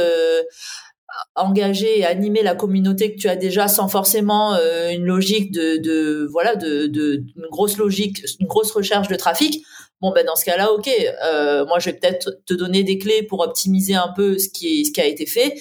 engager 1.36 2.00
et 2.00 2.06
animer 2.06 2.42
la 2.42 2.56
communauté 2.56 3.14
que 3.14 3.20
tu 3.20 3.30
as 3.30 3.36
déjà 3.36 3.68
sans 3.68 3.88
forcément 3.88 4.58
une 4.90 5.06
logique 5.06 5.52
de, 5.52 5.78
de 5.78 6.28
voilà 6.32 6.56
de, 6.56 6.88
de 6.88 7.24
une 7.36 7.48
grosse 7.52 7.78
logique 7.78 8.24
une 8.40 8.48
grosse 8.48 8.72
recherche 8.72 9.08
de 9.10 9.16
trafic 9.16 9.64
bon 10.04 10.12
ben 10.12 10.26
dans 10.26 10.36
ce 10.36 10.44
cas-là, 10.44 10.74
ok, 10.74 10.90
euh, 11.24 11.66
moi 11.66 11.80
je 11.80 11.90
vais 11.90 11.94
peut-être 11.98 12.42
te 12.46 12.54
donner 12.54 12.84
des 12.84 12.98
clés 12.98 13.24
pour 13.24 13.40
optimiser 13.40 13.96
un 13.96 14.10
peu 14.14 14.38
ce 14.38 14.50
qui 14.50 14.86
ce 14.86 14.92
qui 14.92 15.00
a 15.00 15.06
été 15.06 15.26
fait. 15.26 15.56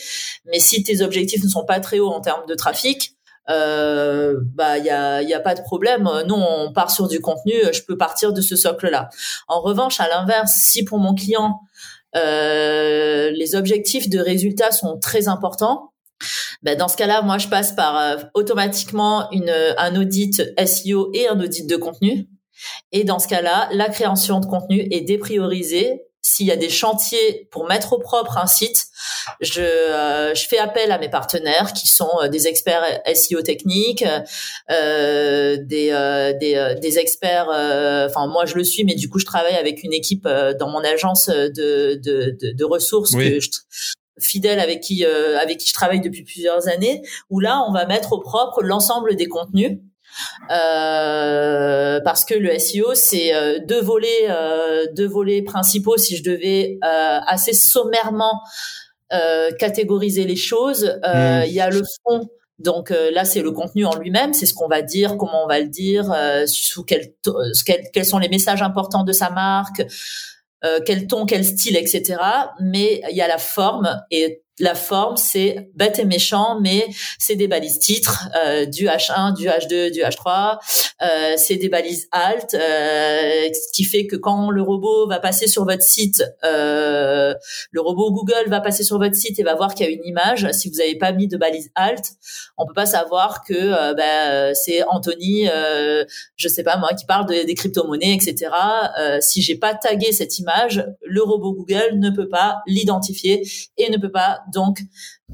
Mais 0.47 0.59
si 0.59 0.83
tes 0.83 1.01
objectifs 1.01 1.45
ne 1.45 1.49
sont 1.49 1.65
pas 1.65 1.79
très 1.79 2.01
hauts 2.01 2.11
en 2.11 2.21
termes 2.21 2.45
de 2.47 2.57
trafic, 2.57 3.13
euh, 3.51 4.35
bah 4.57 4.79
il 4.79 4.85
y 4.85 4.91
a 4.91 5.41
pas 5.41 5.55
de 5.55 5.63
problème. 5.63 6.11
Nous 6.27 6.35
on 6.35 6.73
part 6.73 6.91
sur 6.91 7.07
du 7.07 7.21
contenu, 7.21 7.53
je 7.73 7.83
peux 7.83 7.97
partir 7.97 8.33
de 8.33 8.41
ce 8.41 8.57
socle 8.57 8.91
là. 8.91 9.11
En 9.47 9.61
revanche, 9.61 10.01
à 10.01 10.09
l'inverse, 10.09 10.55
si 10.57 10.85
pour 10.85 10.99
mon 10.99 11.15
client 11.15 11.61
euh, 12.17 13.31
les 13.31 13.55
objectifs 13.55 14.11
de 14.11 14.19
résultats 14.19 14.73
sont 14.73 14.99
très 14.99 15.29
importants, 15.29 15.93
ben 16.65 16.77
dans 16.77 16.89
ce 16.89 16.97
cas-là, 16.97 17.23
moi, 17.23 17.39
je 17.39 17.49
passe 17.49 17.73
par 17.73 18.19
automatiquement 18.35 19.29
un 19.79 20.01
audit 20.01 20.43
SEO 20.65 21.11
et 21.15 21.29
un 21.29 21.41
audit 21.41 21.67
de 21.69 21.77
contenu. 21.77 22.29
Et 22.93 23.05
dans 23.05 23.19
ce 23.19 23.29
cas-là, 23.29 23.69
la 23.73 23.89
création 23.89 24.41
de 24.41 24.47
contenu 24.47 24.87
est 24.91 25.01
dépriorisée 25.01 26.03
s'il 26.23 26.47
y 26.47 26.53
a 26.53 26.57
des 26.57 26.71
chantiers 26.71 27.49
pour 27.51 27.67
mettre 27.67 27.93
au 27.93 27.99
propre 27.99 28.39
un 28.39 28.47
site, 28.47 28.87
je, 29.41 29.61
euh, 29.61 30.35
je 30.35 30.47
fais 30.47 30.59
appel 30.59 30.93
à 30.93 30.99
mes 30.99 31.09
partenaires 31.09 31.73
qui 31.73 31.89
sont 31.89 32.11
euh, 32.23 32.29
des 32.29 32.47
experts 32.47 32.85
SEO 33.13 33.43
techniques, 33.43 34.05
euh, 34.71 35.57
des, 35.61 35.91
euh, 35.91 36.33
des, 36.33 36.77
des, 36.81 36.99
experts. 36.99 37.49
Enfin, 37.49 38.29
moi 38.29 38.47
je 38.47 38.55
le 38.55 38.63
suis, 38.63 38.85
mais 38.85 38.95
du 38.95 39.09
coup 39.09 39.19
je 39.19 39.27
travaille 39.27 39.57
avec 39.57 39.83
une 39.83 39.93
équipe 39.93 40.29
dans 40.59 40.69
mon 40.69 40.85
agence 40.85 41.29
de, 41.29 41.49
de, 41.97 42.37
de, 42.41 42.53
de 42.53 42.65
ressources 42.65 43.13
que 43.13 43.41
je, 43.41 43.51
fidèle 44.21 44.61
avec 44.61 44.81
qui 44.81 45.05
avec 45.05 45.59
qui 45.59 45.69
je 45.69 45.75
travaille 45.75 46.01
depuis 46.01 46.23
plusieurs 46.23 46.69
années. 46.69 47.03
Où 47.31 47.41
là, 47.41 47.65
on 47.69 47.73
va 47.73 47.87
mettre 47.87 48.13
au 48.13 48.21
propre 48.21 48.63
l'ensemble 48.63 49.17
des 49.17 49.27
contenus 49.27 49.79
euh, 50.51 52.01
parce 52.05 52.25
que 52.25 52.35
le 52.35 52.59
SEO 52.59 52.95
c'est 52.95 53.35
euh, 53.35 53.59
deux 53.67 53.81
volets 53.81 54.29
euh, 54.29 54.87
deux 54.93 55.07
volets 55.07 55.43
principaux 55.43 55.97
si 55.97 56.17
je 56.17 56.23
devais 56.23 56.79
assez 56.83 57.53
sommairement 57.53 58.41
catégoriser 59.59 60.25
les 60.25 60.37
choses 60.37 60.99
mmh. 61.05 61.43
il 61.47 61.53
y 61.53 61.61
a 61.61 61.69
le 61.69 61.83
fond 62.03 62.29
donc 62.59 62.91
là, 62.91 63.25
c'est 63.25 63.43
le 63.43 63.51
contenu 63.51 63.85
en 63.87 63.97
lui-même, 63.97 64.35
c'est 64.35 64.47
ce 64.47 64.55
qu'on 64.55 64.69
va 64.69 64.83
dire, 64.83 65.17
comment 65.17 65.43
on 65.43 65.49
va 65.49 65.59
le 65.59 65.67
dire, 65.67 66.15
sous 66.47 66.85
quel, 66.85 67.13
quels 67.93 68.05
sont 68.05 68.19
les 68.19 68.29
messages 68.29 68.63
importants 68.63 69.03
de 69.03 69.11
sa 69.11 69.31
marque, 69.31 69.83
quel 70.87 71.09
ton, 71.09 71.27
quel 71.27 71.45
style, 71.45 71.77
etc. 71.77 72.19
Mais 72.61 73.03
il 73.11 73.17
y 73.17 73.21
a 73.21 73.27
la 73.27 73.39
forme 73.39 74.01
et 74.13 74.42
la 74.59 74.75
forme, 74.75 75.17
c'est 75.17 75.71
bête 75.75 75.99
et 75.99 76.05
méchant, 76.05 76.59
mais 76.61 76.87
c'est 77.19 77.37
des 77.37 77.49
balises 77.49 77.79
titres 77.79 78.29
euh, 78.37 78.67
du 78.67 78.87
H1, 78.87 79.35
du 79.35 79.47
H2, 79.47 79.91
du 79.91 80.01
H3. 80.01 80.59
Euh, 81.03 81.35
c'est 81.37 81.57
des 81.57 81.69
balises 81.69 82.07
alt, 82.13 82.55
euh, 82.55 83.49
ce 83.53 83.73
qui 83.73 83.85
fait 83.85 84.07
que 84.07 84.15
quand 84.15 84.51
le 84.51 84.63
robot 84.63 85.09
va 85.09 85.19
passer 85.19 85.47
sur 85.49 85.65
votre 85.65 85.83
site, 85.83 86.23
euh, 86.45 87.35
le 87.71 87.81
robot 87.81 88.13
Google 88.13 88.49
va 88.49 88.61
passer 88.61 88.85
sur 88.85 88.99
votre 88.99 89.17
site 89.17 89.39
et 89.41 89.43
va 89.43 89.55
voir 89.55 89.75
qu'il 89.75 89.87
y 89.87 89.89
a 89.89 89.93
une 89.93 90.05
image. 90.05 90.51
Si 90.53 90.69
vous 90.69 90.77
n'avez 90.77 90.97
pas 90.97 91.13
mis 91.13 91.29
de 91.29 91.37
balise 91.37 91.71
alt, 91.75 92.05
on 92.57 92.67
peut 92.67 92.75
pas 92.75 92.87
savoir 92.87 93.43
que 93.43 93.55
euh, 93.55 93.95
bah, 93.95 94.55
c'est 94.55 94.85
Anthony, 94.85 95.47
je 96.37 96.49
sais 96.49 96.63
pas 96.63 96.77
moi, 96.77 96.91
qui 96.95 97.07
parle 97.07 97.27
des 97.27 97.55
crypto-monnaies, 97.55 98.15
etc. 98.15 98.51
si 99.21 99.43
j'ai 99.43 99.57
pas 99.57 99.75
tagué 99.75 100.13
cette 100.13 100.39
image, 100.39 100.85
le 101.03 101.23
robot 101.23 101.53
Google 101.53 101.99
ne 101.99 102.11
peut 102.11 102.29
pas 102.29 102.63
l'identifier 102.67 103.43
et 103.79 103.91
ne 103.91 103.97
peut 103.97 104.13
pas 104.13 104.42
donc 104.53 104.81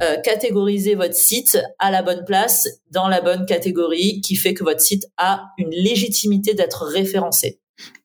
euh, 0.03 0.17
catégoriser 0.23 0.95
votre 0.95 1.15
site 1.15 1.59
à 1.79 1.91
la 1.91 2.03
bonne 2.03 2.25
place, 2.25 2.69
dans 2.91 3.09
la 3.09 3.21
bonne 3.21 3.47
catégorie, 3.47 4.21
qui 4.21 4.37
fait 4.37 4.55
que 4.55 4.65
votre 4.65 4.81
site 4.81 5.07
a 5.17 5.51
une 5.59 5.71
légitimité 5.71 6.55
d'être 6.55 6.85
référencé. 6.85 7.61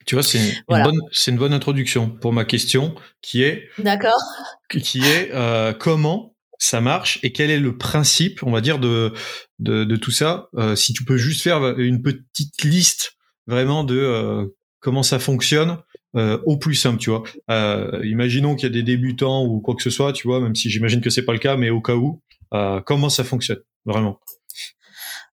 Tu 0.06 0.16
vois, 0.16 0.24
c'est 0.24 0.38
une, 0.38 0.54
bonne, 0.68 1.00
c'est 1.12 1.32
une 1.32 1.38
bonne 1.38 1.54
introduction 1.54 2.10
pour 2.10 2.34
ma 2.34 2.46
question, 2.46 2.94
qui 3.22 3.42
est, 3.42 3.70
d'accord, 3.78 4.22
qui 4.70 5.00
est 5.00 5.32
euh, 5.32 5.74
comment 5.74 6.36
ça 6.60 6.82
marche 6.82 7.20
et 7.24 7.32
quel 7.32 7.50
est 7.50 7.60
le 7.60 7.78
principe, 7.78 8.44
on 8.44 8.52
va 8.52 8.62
dire, 8.62 8.80
de 8.80 9.14
de, 9.60 9.84
de 9.84 9.96
tout 9.96 10.12
ça? 10.12 10.50
Euh, 10.56 10.76
si 10.76 10.94
tu 10.94 11.06
peux 11.06 11.18
juste 11.18 11.42
faire 11.42 11.80
une 11.80 12.02
petite 12.02 12.64
liste 12.64 13.14
vraiment 13.48 13.84
de 13.84 14.54
comment 14.80 15.04
ça 15.04 15.20
fonctionne 15.20 15.78
euh, 16.16 16.38
au 16.46 16.58
plus 16.58 16.76
simple, 16.76 17.00
tu 17.00 17.10
vois. 17.10 17.24
Euh, 17.50 18.00
imaginons 18.04 18.56
qu'il 18.56 18.70
y 18.70 18.72
a 18.72 18.74
des 18.74 18.84
débutants 18.84 19.46
ou 19.46 19.60
quoi 19.62 19.74
que 19.74 19.82
ce 19.82 19.90
soit, 19.90 20.14
tu 20.14 20.28
vois, 20.28 20.40
même 20.40 20.56
si 20.56 20.70
j'imagine 20.70 21.02
que 21.02 21.10
c'est 21.10 21.24
pas 21.26 21.34
le 21.34 21.40
cas, 21.40 21.58
mais 21.58 21.72
au 21.72 21.82
cas 21.82 21.96
où, 21.96 22.22
euh, 22.54 22.82
comment 22.82 23.10
ça 23.10 23.24
fonctionne 23.24 23.60
vraiment? 23.86 24.20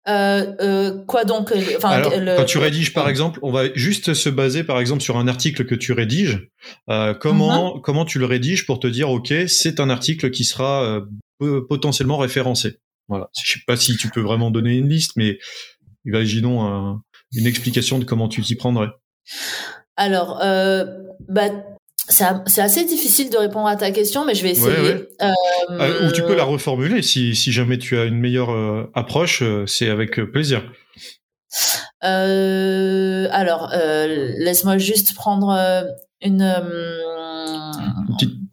Quoi 0.06 1.25
donc 1.25 1.52
Alors, 1.82 2.12
Quand 2.37 2.44
tu 2.44 2.58
rédiges, 2.58 2.94
par 2.94 3.08
exemple, 3.11 3.40
on 3.42 3.50
va 3.50 3.75
juste 3.75 4.14
se 4.14 4.30
baser, 4.30 4.64
par 4.64 4.80
exemple, 4.80 5.02
sur 5.02 5.18
un 5.18 5.28
article 5.28 5.66
que 5.66 5.75
tu 5.75 5.92
rédiges. 5.92 6.49
comment 7.20 7.75
mhm. 7.75 7.82
comment 7.82 8.04
tu 8.06 8.18
le 8.18 8.25
rédiges 8.25 8.64
pour 8.64 8.80
te 8.80 8.87
dire, 8.87 9.11
ok, 9.11 9.35
c'est 9.49 9.80
un 9.80 9.90
article 9.90 10.30
qui 10.30 10.44
sera 10.44 11.02
potentiellement 11.68 12.16
référencé. 12.16 12.78
Voilà. 13.08 13.28
Je 13.44 13.52
sais 13.52 13.61
pas 13.66 13.76
si 13.76 13.97
tu 13.97 14.08
peux 14.08 14.23
vraiment 14.23 14.50
donner 14.50 14.78
une 14.78 14.88
liste, 14.88 15.12
mais 15.16 15.38
imaginons 16.06 17.00
une 17.35 17.47
explication 17.47 17.99
de 17.99 18.04
comment 18.04 18.28
tu 18.28 18.40
t'y 18.40 18.54
prendrais. 18.54 18.88
Alors, 19.99 20.38
euh, 20.43 20.85
bah, 21.28 21.50
c'est 22.09 22.62
assez 22.62 22.85
difficile 22.85 23.31
de 23.31 23.37
répondre 23.37 23.67
à 23.67 23.76
ta 23.76 23.90
question, 23.90 24.25
mais 24.25 24.35
je 24.35 24.45
vais 24.45 24.52
essayer. 24.52 24.95
Euh, 25.21 25.33
euh, 25.73 26.07
ou 26.09 26.12
tu 26.12 26.23
peux 26.23 26.37
la 26.37 26.45
reformuler 26.45 27.02
si, 27.02 27.35
si 27.35 27.50
jamais 27.50 27.78
tu 27.78 27.99
as 27.99 28.05
une 28.05 28.19
meilleure 28.19 28.50
approche, 28.95 29.43
c'est 29.67 29.90
avec 29.90 30.19
plaisir. 30.33 30.62
alors, 32.00 33.71
laisse-moi 33.73 34.78
juste 34.78 35.14
prendre 35.17 35.85
une, 36.23 36.43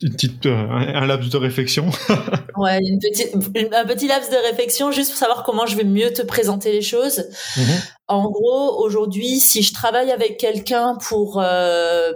une 0.01 0.11
petite, 0.11 0.45
un, 0.45 1.05
laps 1.05 1.29
de 1.29 1.37
réflexion. 1.37 1.89
ouais, 2.57 2.79
une 2.79 2.99
petite, 2.99 3.33
un 3.73 3.85
petit 3.85 4.07
laps 4.07 4.29
de 4.29 4.47
réflexion 4.47 4.91
juste 4.91 5.11
pour 5.11 5.19
savoir 5.19 5.43
comment 5.43 5.65
je 5.65 5.75
vais 5.77 5.83
mieux 5.83 6.11
te 6.11 6.21
présenter 6.21 6.71
les 6.71 6.81
choses. 6.81 7.25
Mm-hmm. 7.55 7.95
En 8.07 8.29
gros, 8.29 8.83
aujourd'hui, 8.83 9.39
si 9.39 9.63
je 9.63 9.73
travaille 9.73 10.11
avec 10.11 10.37
quelqu'un 10.37 10.95
pour 10.95 11.41
euh, 11.41 12.11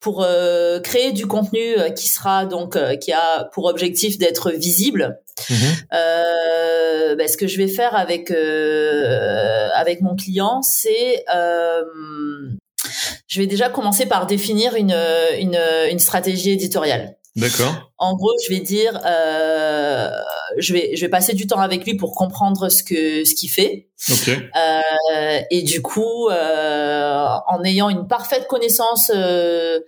pour 0.00 0.24
euh, 0.24 0.80
créer 0.80 1.12
du 1.12 1.26
contenu 1.26 1.78
euh, 1.78 1.90
qui 1.90 2.08
sera 2.08 2.46
donc 2.46 2.76
qui 2.98 3.12
a 3.12 3.44
pour 3.52 3.66
objectif 3.66 4.18
d'être 4.18 4.50
visible, 4.50 5.20
mhm. 5.48 7.16
ben, 7.16 7.28
ce 7.28 7.36
que 7.36 7.46
je 7.46 7.58
vais 7.58 7.68
faire 7.68 7.94
avec 7.94 8.32
avec 8.32 10.00
mon 10.00 10.16
client, 10.16 10.62
c'est 10.62 11.24
je 13.26 13.40
vais 13.40 13.46
déjà 13.46 13.68
commencer 13.68 14.06
par 14.06 14.26
définir 14.26 14.74
une, 14.74 14.96
une, 15.38 15.58
une 15.90 15.98
stratégie 15.98 16.50
éditoriale. 16.50 17.16
D'accord. 17.34 17.90
En 17.96 18.14
gros, 18.14 18.32
je 18.44 18.52
vais 18.52 18.60
dire, 18.60 19.00
euh, 19.06 20.10
je 20.58 20.74
vais, 20.74 20.94
je 20.96 21.00
vais 21.00 21.08
passer 21.08 21.32
du 21.32 21.46
temps 21.46 21.60
avec 21.60 21.86
lui 21.86 21.94
pour 21.94 22.14
comprendre 22.14 22.68
ce 22.68 22.82
que, 22.82 23.24
ce 23.24 23.34
qu'il 23.34 23.48
fait. 23.48 23.88
Okay. 24.10 24.36
Euh, 24.54 25.40
et 25.50 25.62
du 25.62 25.80
coup, 25.80 26.28
euh, 26.28 27.26
en 27.46 27.64
ayant 27.64 27.88
une 27.88 28.06
parfaite 28.06 28.46
connaissance 28.48 29.10
euh, 29.14 29.80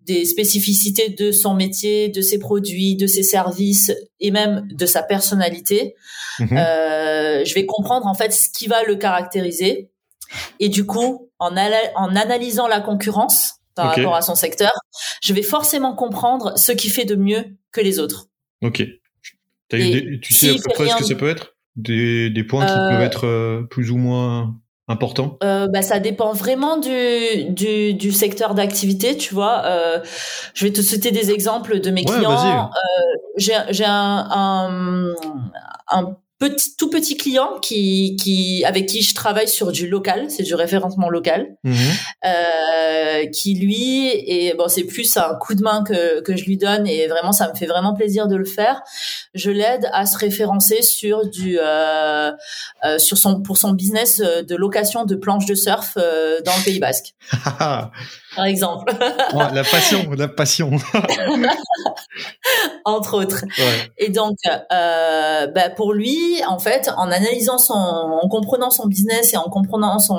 des 0.00 0.24
spécificités 0.24 1.10
de 1.10 1.30
son 1.30 1.54
métier, 1.54 2.08
de 2.08 2.22
ses 2.22 2.40
produits, 2.40 2.96
de 2.96 3.06
ses 3.06 3.22
services 3.22 3.92
et 4.18 4.32
même 4.32 4.66
de 4.72 4.86
sa 4.86 5.04
personnalité, 5.04 5.94
euh, 6.40 7.44
je 7.44 7.54
vais 7.54 7.66
comprendre 7.66 8.08
en 8.08 8.14
fait 8.14 8.32
ce 8.32 8.48
qui 8.50 8.66
va 8.66 8.82
le 8.82 8.96
caractériser. 8.96 9.89
Et 10.58 10.68
du 10.68 10.86
coup, 10.86 11.30
en, 11.38 11.54
en 11.56 12.16
analysant 12.16 12.68
la 12.68 12.80
concurrence, 12.80 13.54
par 13.74 13.94
rapport 13.94 14.14
à 14.14 14.20
son 14.22 14.34
secteur, 14.34 14.72
je 15.22 15.32
vais 15.32 15.42
forcément 15.42 15.94
comprendre 15.94 16.58
ce 16.58 16.72
qui 16.72 16.90
fait 16.90 17.04
de 17.04 17.14
mieux 17.14 17.44
que 17.72 17.80
les 17.80 17.98
autres. 17.98 18.26
Ok. 18.62 18.82
tu 19.70 20.32
sais 20.34 20.50
à 20.50 20.54
peu 20.54 20.72
près 20.74 20.88
ce 20.88 20.96
que 20.96 21.04
ça 21.04 21.14
peut 21.14 21.30
être? 21.30 21.54
Des, 21.76 22.28
des 22.30 22.44
points 22.44 22.66
qui 22.66 22.72
euh, 22.72 22.88
peuvent 22.90 23.00
être 23.00 23.26
euh, 23.26 23.62
plus 23.70 23.90
ou 23.90 23.96
moins 23.96 24.56
importants? 24.88 25.38
euh, 25.44 25.68
bah, 25.68 25.82
Ça 25.82 26.00
dépend 26.00 26.32
vraiment 26.32 26.76
du, 26.76 27.44
du, 27.50 27.94
du 27.94 28.12
secteur 28.12 28.54
d'activité, 28.54 29.16
tu 29.16 29.32
vois. 29.32 29.62
Euh, 29.64 30.00
je 30.52 30.66
vais 30.66 30.72
te 30.72 30.80
citer 30.82 31.12
des 31.12 31.30
exemples 31.30 31.80
de 31.80 31.90
mes 31.90 32.04
clients. 32.04 32.70
J'ai 33.38 33.54
un, 33.84 34.26
un, 34.30 35.14
un 35.88 36.16
petit, 36.40 36.74
tout 36.76 36.88
petit 36.88 37.16
client 37.16 37.58
qui, 37.60 38.16
qui, 38.16 38.64
avec 38.64 38.86
qui 38.86 39.02
je 39.02 39.14
travaille 39.14 39.46
sur 39.46 39.70
du 39.70 39.86
local, 39.86 40.30
c'est 40.30 40.42
du 40.42 40.54
référencement 40.54 41.10
local, 41.10 41.54
mhm. 41.64 41.76
euh, 42.24 43.26
qui 43.26 43.54
lui, 43.54 44.08
et 44.08 44.54
bon, 44.54 44.66
c'est 44.66 44.84
plus 44.84 45.16
un 45.18 45.34
coup 45.34 45.54
de 45.54 45.62
main 45.62 45.84
que, 45.84 46.22
que 46.22 46.36
je 46.36 46.46
lui 46.46 46.56
donne 46.56 46.86
et 46.86 47.06
vraiment, 47.08 47.32
ça 47.32 47.48
me 47.50 47.54
fait 47.54 47.66
vraiment 47.66 47.94
plaisir 47.94 48.26
de 48.26 48.36
le 48.36 48.46
faire. 48.46 48.80
Je 49.34 49.50
l'aide 49.50 49.88
à 49.92 50.06
se 50.06 50.16
référencer 50.16 50.80
sur 50.80 51.28
du, 51.28 51.58
euh, 51.60 52.32
euh, 52.84 52.98
sur 52.98 53.18
son, 53.18 53.42
pour 53.42 53.58
son 53.58 53.72
business 53.72 54.20
de 54.20 54.56
location 54.56 55.04
de 55.04 55.14
planches 55.16 55.46
de 55.46 55.54
surf 55.54 55.94
dans 55.96 56.56
le 56.56 56.64
Pays 56.64 56.80
Basque. 56.80 57.14
par 58.36 58.44
exemple. 58.44 58.92
la 59.54 59.64
passion, 59.64 60.08
la 60.16 60.28
passion. 60.28 60.70
Entre 62.84 63.14
autres. 63.14 63.44
Et 63.98 64.08
donc, 64.08 64.36
euh, 64.46 65.46
bah 65.48 65.70
pour 65.70 65.92
lui, 65.92 66.40
en 66.46 66.58
fait, 66.58 66.90
en 66.96 67.10
analysant 67.10 67.58
son, 67.58 67.74
en 67.74 68.28
comprenant 68.28 68.70
son 68.70 68.86
business 68.86 69.34
et 69.34 69.36
en 69.36 69.50
comprenant 69.50 69.98
son 69.98 70.16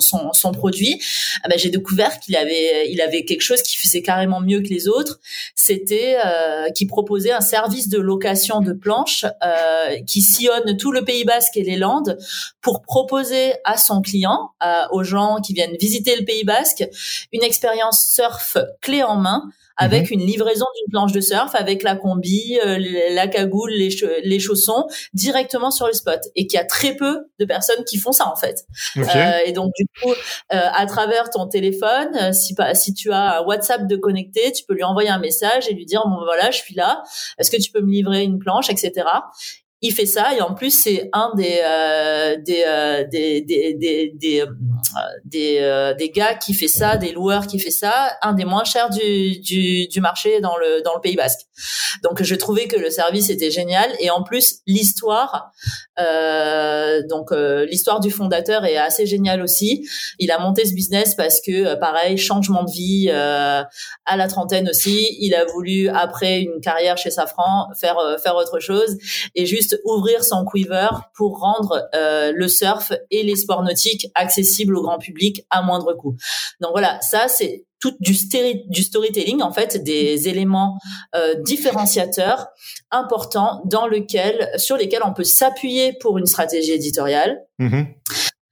son, 0.00 0.32
son 0.32 0.52
produit, 0.52 1.00
bah, 1.48 1.56
j'ai 1.56 1.70
découvert 1.70 2.20
qu'il 2.20 2.36
avait 2.36 2.90
il 2.90 3.00
avait 3.00 3.24
quelque 3.24 3.42
chose 3.42 3.62
qui 3.62 3.76
faisait 3.76 4.02
carrément 4.02 4.40
mieux 4.40 4.60
que 4.60 4.68
les 4.68 4.88
autres. 4.88 5.20
C'était 5.54 6.16
euh, 6.24 6.70
qui 6.70 6.86
proposait 6.86 7.32
un 7.32 7.40
service 7.40 7.88
de 7.88 7.98
location 7.98 8.60
de 8.60 8.72
planches 8.72 9.24
euh, 9.24 9.96
qui 10.06 10.22
sillonne 10.22 10.76
tout 10.76 10.92
le 10.92 11.04
Pays 11.04 11.24
Basque 11.24 11.56
et 11.56 11.62
les 11.62 11.76
Landes 11.76 12.18
pour 12.60 12.82
proposer 12.82 13.54
à 13.64 13.76
son 13.76 14.00
client, 14.00 14.50
aux 14.90 15.04
gens 15.04 15.36
qui 15.44 15.52
viennent 15.52 15.76
visiter 15.78 16.16
le 16.16 16.24
Pays 16.24 16.44
Basque, 16.44 16.88
une 17.32 17.42
expérience 17.42 18.12
surf 18.12 18.56
clé 18.80 19.02
en 19.02 19.16
main 19.16 19.42
avec 19.76 20.10
mhm. 20.10 20.20
une 20.20 20.26
livraison 20.26 20.66
d'une 20.76 20.90
planche 20.90 21.12
de 21.12 21.20
surf, 21.20 21.54
avec 21.54 21.82
la 21.82 21.96
combi, 21.96 22.58
euh, 22.64 22.78
la 23.10 23.26
cagoule, 23.26 23.70
les, 23.72 23.90
les, 24.22 24.38
chaussons, 24.38 24.86
directement 25.12 25.70
sur 25.70 25.86
le 25.86 25.92
spot. 25.92 26.20
Et 26.36 26.46
qu'il 26.46 26.56
y 26.56 26.60
a 26.60 26.64
très 26.64 26.94
peu 26.94 27.26
de 27.38 27.44
personnes 27.44 27.84
qui 27.84 27.98
font 27.98 28.12
ça 28.12 28.28
en 28.28 28.36
fait. 28.36 28.64
Euh, 28.96 29.38
et 29.44 29.52
donc 29.52 29.72
du 29.76 29.86
coup, 30.00 30.12
euh, 30.12 30.14
à 30.50 30.86
travers 30.86 31.30
ton 31.30 31.46
téléphone, 31.46 32.32
si, 32.32 32.54
si 32.74 32.94
tu 32.94 33.12
as 33.12 33.38
un 33.38 33.44
WhatsApp 33.44 33.86
de 33.86 33.96
connecté, 33.96 34.52
tu 34.52 34.64
peux 34.64 34.74
lui 34.74 34.84
envoyer 34.84 35.08
un 35.08 35.18
message 35.18 35.68
et 35.68 35.74
lui 35.74 35.86
dire 35.86 36.02
bon 36.06 36.24
voilà, 36.24 36.50
je 36.50 36.58
suis 36.58 36.74
là. 36.74 37.02
Est-ce 37.38 37.50
que 37.50 37.60
tu 37.60 37.70
peux 37.70 37.80
me 37.80 37.90
livrer 37.90 38.22
une 38.22 38.38
planche, 38.38 38.70
etc 38.70 39.04
il 39.80 39.92
fait 39.92 40.06
ça 40.06 40.34
et 40.34 40.40
en 40.40 40.54
plus 40.54 40.70
c'est 40.70 41.10
un 41.12 41.32
des 41.36 41.60
euh, 41.62 42.36
des, 42.38 42.64
euh, 42.66 43.04
des, 43.04 43.42
des 43.42 43.74
des 43.74 44.12
des 44.14 44.40
euh, 44.40 44.46
des, 45.24 45.58
euh, 45.60 45.92
des 45.94 46.10
gars 46.10 46.34
qui 46.34 46.54
fait 46.54 46.68
ça, 46.68 46.96
des 46.96 47.12
loueurs 47.12 47.46
qui 47.46 47.58
fait 47.58 47.70
ça, 47.70 48.16
un 48.22 48.32
des 48.32 48.44
moins 48.44 48.64
chers 48.64 48.90
du, 48.90 49.40
du, 49.40 49.88
du 49.88 50.00
marché 50.00 50.40
dans 50.40 50.56
le 50.56 50.82
dans 50.82 50.94
le 50.94 51.00
Pays 51.00 51.16
Basque. 51.16 51.40
Donc 52.02 52.22
je 52.22 52.34
trouvais 52.34 52.66
que 52.68 52.76
le 52.76 52.90
service 52.90 53.28
était 53.28 53.50
génial 53.50 53.90
et 53.98 54.10
en 54.10 54.22
plus 54.22 54.60
l'histoire 54.66 55.52
euh, 56.00 57.02
donc 57.08 57.30
l'histoire 57.68 58.00
du 58.00 58.10
fondateur 58.10 58.64
est 58.64 58.76
assez 58.76 59.06
géniale 59.06 59.42
aussi. 59.42 59.86
Il 60.18 60.30
a 60.30 60.38
monté 60.38 60.64
ce 60.64 60.74
business 60.74 61.14
parce 61.14 61.40
que 61.40 61.74
pareil 61.74 62.16
changement 62.16 62.64
de 62.64 62.70
vie 62.70 63.10
à 63.10 64.16
la 64.16 64.28
trentaine 64.28 64.68
aussi, 64.68 65.16
il 65.20 65.34
a 65.34 65.44
voulu 65.44 65.88
après 65.88 66.40
une 66.40 66.60
carrière 66.60 66.96
chez 66.96 67.10
Safran 67.10 67.68
faire 67.78 67.96
faire 68.22 68.36
autre 68.36 68.60
chose 68.60 68.96
et 69.34 69.46
juste 69.46 69.73
ouvrir 69.84 70.24
son 70.24 70.44
quiver 70.44 70.88
pour 71.14 71.38
rendre 71.38 71.88
euh, 71.94 72.32
le 72.34 72.48
surf 72.48 72.92
et 73.10 73.22
les 73.22 73.36
sports 73.36 73.62
nautiques 73.62 74.06
accessibles 74.14 74.76
au 74.76 74.82
grand 74.82 74.98
public 74.98 75.44
à 75.50 75.62
moindre 75.62 75.94
coût. 75.94 76.16
Donc 76.60 76.70
voilà, 76.72 77.00
ça 77.00 77.28
c'est 77.28 77.64
tout 77.80 77.94
du, 78.00 78.14
du 78.68 78.82
storytelling 78.82 79.42
en 79.42 79.52
fait, 79.52 79.82
des 79.82 80.28
éléments 80.28 80.78
euh, 81.14 81.34
différenciateurs 81.42 82.48
importants 82.90 83.62
dans 83.66 83.86
lequel, 83.86 84.50
sur 84.56 84.76
lesquels 84.76 85.02
on 85.04 85.12
peut 85.12 85.24
s'appuyer 85.24 85.92
pour 86.00 86.16
une 86.16 86.26
stratégie 86.26 86.72
éditoriale. 86.72 87.44
Mm-hmm. 87.60 87.86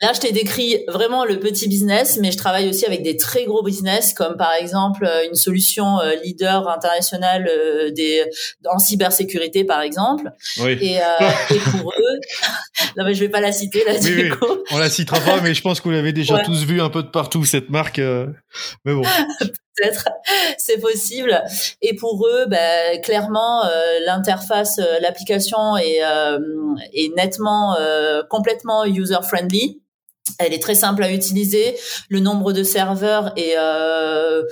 Là, 0.03 0.11
je 0.13 0.19
t'ai 0.19 0.33
décrit 0.33 0.85
vraiment 0.89 1.25
le 1.25 1.39
petit 1.39 1.69
business, 1.69 2.19
mais 2.21 2.33
je 2.33 2.37
travaille 2.37 2.69
aussi 2.69 2.85
avec 2.85 3.05
des 3.05 3.17
très 3.17 3.45
gros 3.45 3.63
business, 3.63 4.15
comme 4.15 4.37
par 4.37 4.53
exemple 4.53 5.05
euh, 5.05 5.29
une 5.29 5.37
solution 5.37 6.01
euh, 6.01 6.17
leader 6.25 6.69
internationale 6.69 7.49
euh, 7.49 7.93
des 7.93 8.25
en 8.69 8.81
cybersécurité, 8.81 9.63
par 9.63 9.81
exemple. 9.81 10.33
Oui. 10.59 10.77
Et, 10.81 10.97
et 10.97 11.59
pour 11.71 11.93
eux, 11.99 12.21
non 12.97 13.05
mais 13.05 13.15
je 13.15 13.21
vais 13.21 13.29
pas 13.29 13.41
la 13.41 13.53
citer 13.53 13.85
là. 13.85 13.97
du 13.97 14.31
coup. 14.31 14.59
On 14.73 14.79
la 14.79 14.91
citera 14.91 15.21
pas, 15.21 15.41
mais 15.41 15.55
je 15.55 15.63
pense 15.63 15.79
que 15.79 15.85
vous 15.85 15.95
l'avez 15.95 16.13
déjà 16.13 16.41
tous 16.41 16.65
vu 16.65 16.81
un 16.81 16.91
peu 16.91 17.05
de 17.05 17.09
partout 17.09 17.45
cette 17.45 17.71
marque. 17.71 17.99
Mais 17.99 18.95
bon. 18.95 19.03
Peut-être, 19.75 20.11
c'est 20.59 20.79
possible. 20.79 21.43
Et 21.81 21.97
pour 21.97 22.27
eux, 22.27 22.45
bah, 22.47 22.99
clairement, 23.03 23.63
l'interface, 24.05 24.79
l'application 25.01 25.79
est, 25.79 26.01
est 26.93 27.17
nettement, 27.17 27.75
complètement 28.29 28.85
user-friendly. 28.85 29.81
Elle 30.39 30.53
est 30.53 30.63
très 30.63 30.75
simple 30.77 31.03
à 31.03 31.13
utiliser. 31.13 31.77
Le 32.09 32.21
nombre 32.21 32.53
de 32.53 32.63
serveurs 32.63 33.33
est 33.37 33.57
euh, 33.59 34.43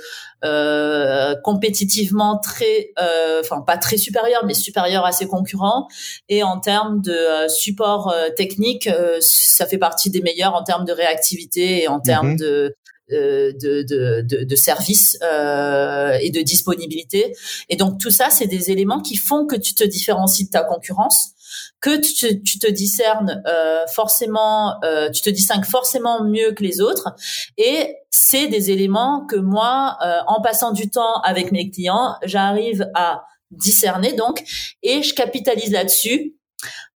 euh, 0.43 1.35
compétitivement 1.43 2.39
très, 2.39 2.91
euh, 2.99 3.41
enfin 3.41 3.61
pas 3.61 3.77
très 3.77 3.97
supérieur, 3.97 4.45
mais 4.45 4.53
supérieur 4.53 5.05
à 5.05 5.11
ses 5.11 5.27
concurrents. 5.27 5.87
Et 6.27 6.43
en 6.43 6.59
termes 6.59 7.01
de 7.01 7.11
euh, 7.11 7.47
support 7.47 8.09
euh, 8.09 8.29
technique, 8.35 8.89
ça 9.21 9.65
fait 9.65 9.77
partie 9.77 10.09
des 10.09 10.21
meilleurs 10.21 10.55
en 10.55 10.63
termes 10.63 10.85
de 10.85 10.91
réactivité 10.91 11.83
et 11.83 11.87
en 11.87 11.99
termes 11.99 12.31
mhm. 12.31 12.37
de 12.37 12.75
de, 13.09 13.53
de, 13.59 14.21
de, 14.21 14.43
de 14.45 14.55
services 14.55 15.17
euh, 15.21 16.17
et 16.21 16.29
de 16.29 16.41
disponibilité. 16.41 17.33
Et 17.67 17.75
donc 17.75 17.99
tout 17.99 18.09
ça, 18.09 18.29
c'est 18.29 18.47
des 18.47 18.71
éléments 18.71 19.01
qui 19.01 19.17
font 19.17 19.45
que 19.45 19.57
tu 19.57 19.75
te 19.75 19.83
différencies 19.83 20.45
de 20.45 20.51
ta 20.51 20.63
concurrence 20.63 21.31
que 21.79 21.97
tu, 21.97 22.41
tu 22.43 22.59
te 22.59 22.67
discernes 22.67 23.41
euh, 23.47 23.85
forcément, 23.87 24.75
euh, 24.83 25.09
tu 25.09 25.21
te 25.21 25.29
distingues 25.29 25.65
forcément 25.65 26.23
mieux 26.23 26.51
que 26.51 26.63
les 26.63 26.81
autres. 26.81 27.09
Et 27.57 27.95
c'est 28.09 28.47
des 28.47 28.71
éléments 28.71 29.25
que 29.25 29.35
moi, 29.35 29.97
euh, 30.05 30.19
en 30.27 30.41
passant 30.41 30.71
du 30.71 30.89
temps 30.89 31.21
avec 31.23 31.51
mes 31.51 31.69
clients, 31.69 32.15
j'arrive 32.23 32.87
à 32.95 33.23
discerner 33.49 34.13
donc, 34.13 34.43
et 34.81 35.03
je 35.03 35.13
capitalise 35.13 35.71
là-dessus 35.71 36.35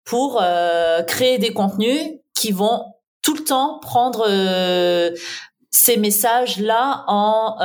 pour 0.03 0.39
euh, 0.41 1.01
créer 1.03 1.37
des 1.37 1.51
contenus 1.51 1.99
qui 2.33 2.51
vont 2.51 2.85
tout 3.21 3.35
le 3.35 3.43
temps 3.43 3.79
prendre 3.81 4.27
ces 5.71 5.97
messages-là 5.97 7.03
en 7.07 7.57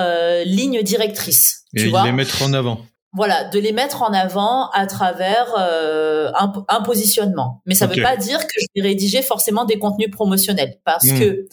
ligne 0.47 0.83
directrice. 0.83 1.65
Et 1.77 1.83
tu 1.83 1.93
les 2.05 2.13
mettre 2.13 2.43
en 2.43 2.55
avant 2.55 2.81
voilà, 3.13 3.45
de 3.45 3.59
les 3.59 3.73
mettre 3.73 4.03
en 4.03 4.13
avant 4.13 4.71
à 4.71 4.87
travers 4.87 5.55
euh, 5.59 6.31
un, 6.69 6.83
positionnement. 6.83 7.61
Mais 7.67 7.75
ça 7.75 7.87
ne 7.87 7.95
veut 7.95 8.03
pas 8.03 8.17
dire 8.17 8.47
que 8.47 8.55
je 8.57 8.67
vais 8.77 8.89
rédiger 8.89 9.23
forcément 9.23 9.65
des 9.65 9.79
contenus 9.79 10.11
promotionnels, 10.11 10.79
parce 10.85 11.07
hmm. 11.07 11.19
que 11.19 11.49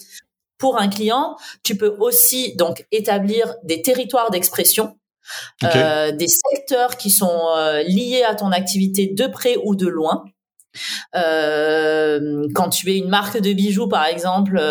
pour 0.60 0.78
un 0.78 0.88
client, 0.88 1.36
tu 1.64 1.76
peux 1.76 1.96
aussi 2.00 2.56
donc 2.56 2.86
établir 2.92 3.56
des 3.64 3.82
territoires 3.82 4.30
d'expression, 4.30 4.98
euh, 5.64 6.12
des 6.12 6.28
secteurs 6.28 6.98
qui 6.98 7.10
sont 7.10 7.48
euh, 7.56 7.84
liés 7.84 8.24
à 8.24 8.36
ton 8.36 8.52
activité 8.52 9.08
de 9.08 9.28
près 9.28 9.58
ou 9.64 9.76
de 9.76 9.88
loin. 9.88 10.26
quand 11.14 12.70
tu 12.70 12.92
es 12.92 12.98
une 12.98 13.10
marque 13.10 13.40
de 13.40 13.52
bijoux 13.54 13.88
par 13.88 14.06
exemple 14.06 14.62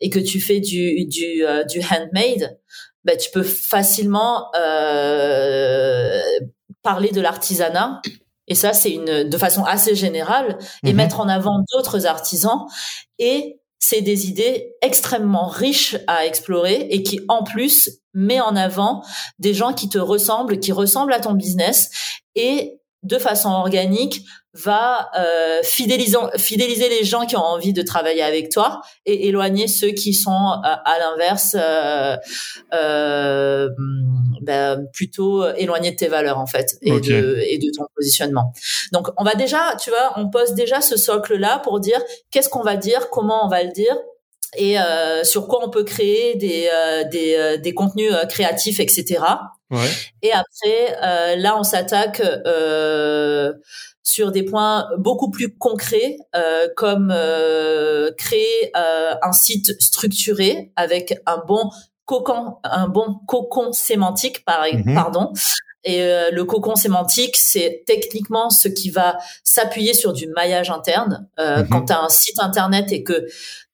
et 0.00 0.08
que 0.08 0.20
tu 0.20 0.40
fais 0.40 0.60
du 0.60 1.04
du, 1.06 1.44
du 1.68 1.80
handmade, 1.90 2.58
bah, 3.06 3.16
tu 3.16 3.30
peux 3.30 3.44
facilement 3.44 4.50
euh, 4.58 6.20
parler 6.82 7.12
de 7.12 7.20
l'artisanat. 7.20 8.02
Et 8.48 8.56
ça, 8.56 8.72
c'est 8.72 8.90
une 8.90 9.24
de 9.24 9.38
façon 9.38 9.64
assez 9.64 9.94
générale 9.94 10.58
et 10.84 10.90
mhm. 10.90 10.96
mettre 10.96 11.20
en 11.20 11.28
avant 11.28 11.60
d'autres 11.72 12.06
artisans. 12.06 12.66
Et 13.18 13.60
c'est 13.78 14.00
des 14.00 14.28
idées 14.28 14.74
extrêmement 14.82 15.46
riches 15.46 15.96
à 16.08 16.26
explorer 16.26 16.88
et 16.90 17.04
qui, 17.04 17.20
en 17.28 17.44
plus, 17.44 17.90
met 18.12 18.40
en 18.40 18.56
avant 18.56 19.04
des 19.38 19.54
gens 19.54 19.72
qui 19.72 19.88
te 19.88 19.98
ressemblent, 19.98 20.58
qui 20.58 20.72
ressemblent 20.72 21.12
à 21.12 21.20
ton 21.20 21.34
business 21.34 21.90
et 22.34 22.80
de 23.04 23.18
façon 23.18 23.50
organique 23.50 24.24
va 24.64 25.10
euh, 25.18 25.60
fidéliser, 25.62 26.16
fidéliser 26.36 26.88
les 26.88 27.04
gens 27.04 27.26
qui 27.26 27.36
ont 27.36 27.44
envie 27.44 27.72
de 27.72 27.82
travailler 27.82 28.22
avec 28.22 28.50
toi 28.50 28.80
et 29.04 29.28
éloigner 29.28 29.68
ceux 29.68 29.90
qui 29.90 30.14
sont 30.14 30.30
euh, 30.30 30.58
à 30.62 30.98
l'inverse 30.98 31.56
euh, 31.58 32.16
euh, 32.74 33.68
ben, 34.40 34.86
plutôt 34.92 35.46
éloignés 35.54 35.92
de 35.92 35.96
tes 35.96 36.08
valeurs 36.08 36.38
en 36.38 36.46
fait 36.46 36.76
et, 36.82 37.00
de, 37.00 37.42
et 37.46 37.58
de 37.58 37.70
ton 37.76 37.84
positionnement. 37.94 38.52
Donc 38.92 39.08
on 39.16 39.24
va 39.24 39.34
déjà, 39.34 39.76
tu 39.80 39.90
vois, 39.90 40.12
on 40.16 40.28
pose 40.30 40.54
déjà 40.54 40.80
ce 40.80 40.96
socle 40.96 41.36
là 41.36 41.58
pour 41.58 41.80
dire 41.80 42.00
qu'est-ce 42.30 42.48
qu'on 42.48 42.62
va 42.62 42.76
dire, 42.76 43.10
comment 43.10 43.44
on 43.44 43.48
va 43.48 43.62
le 43.62 43.72
dire 43.72 43.96
et 44.56 44.78
euh, 44.78 45.24
sur 45.24 45.48
quoi 45.48 45.64
on 45.64 45.70
peut 45.70 45.84
créer 45.84 46.36
des, 46.36 46.68
euh, 46.72 47.04
des, 47.04 47.34
euh, 47.34 47.56
des, 47.56 47.74
contenus 47.74 48.12
créatifs, 48.28 48.80
etc. 48.80 49.20
Ouais. 49.70 49.88
Et 50.22 50.32
après, 50.32 51.36
là, 51.36 51.58
on 51.58 51.62
s'attaque 51.62 52.22
sur 54.06 54.30
des 54.30 54.44
points 54.44 54.88
beaucoup 54.98 55.30
plus 55.30 55.52
concrets, 55.56 56.16
comme 56.76 57.12
créer 58.16 58.70
un 58.74 59.32
site 59.32 59.80
structuré 59.80 60.70
avec 60.76 61.20
un 61.26 61.42
bon 61.46 61.70
cocon, 62.04 62.58
un 62.62 62.88
bon 62.88 63.18
cocon 63.26 63.72
sémantique, 63.72 64.44
par, 64.44 64.64
mhm. 64.72 64.94
pardon, 64.94 65.32
et 65.86 66.02
le 66.32 66.44
cocon 66.44 66.74
sémantique, 66.74 67.36
c'est 67.36 67.84
techniquement 67.86 68.50
ce 68.50 68.68
qui 68.68 68.90
va 68.90 69.18
s'appuyer 69.44 69.94
sur 69.94 70.12
du 70.12 70.26
maillage 70.26 70.68
interne. 70.68 71.28
Euh, 71.38 71.58
mhm. 71.58 71.68
Quand 71.70 71.84
tu 71.86 71.92
as 71.92 72.02
un 72.02 72.08
site 72.08 72.40
internet 72.40 72.90
et 72.90 73.04
que 73.04 73.26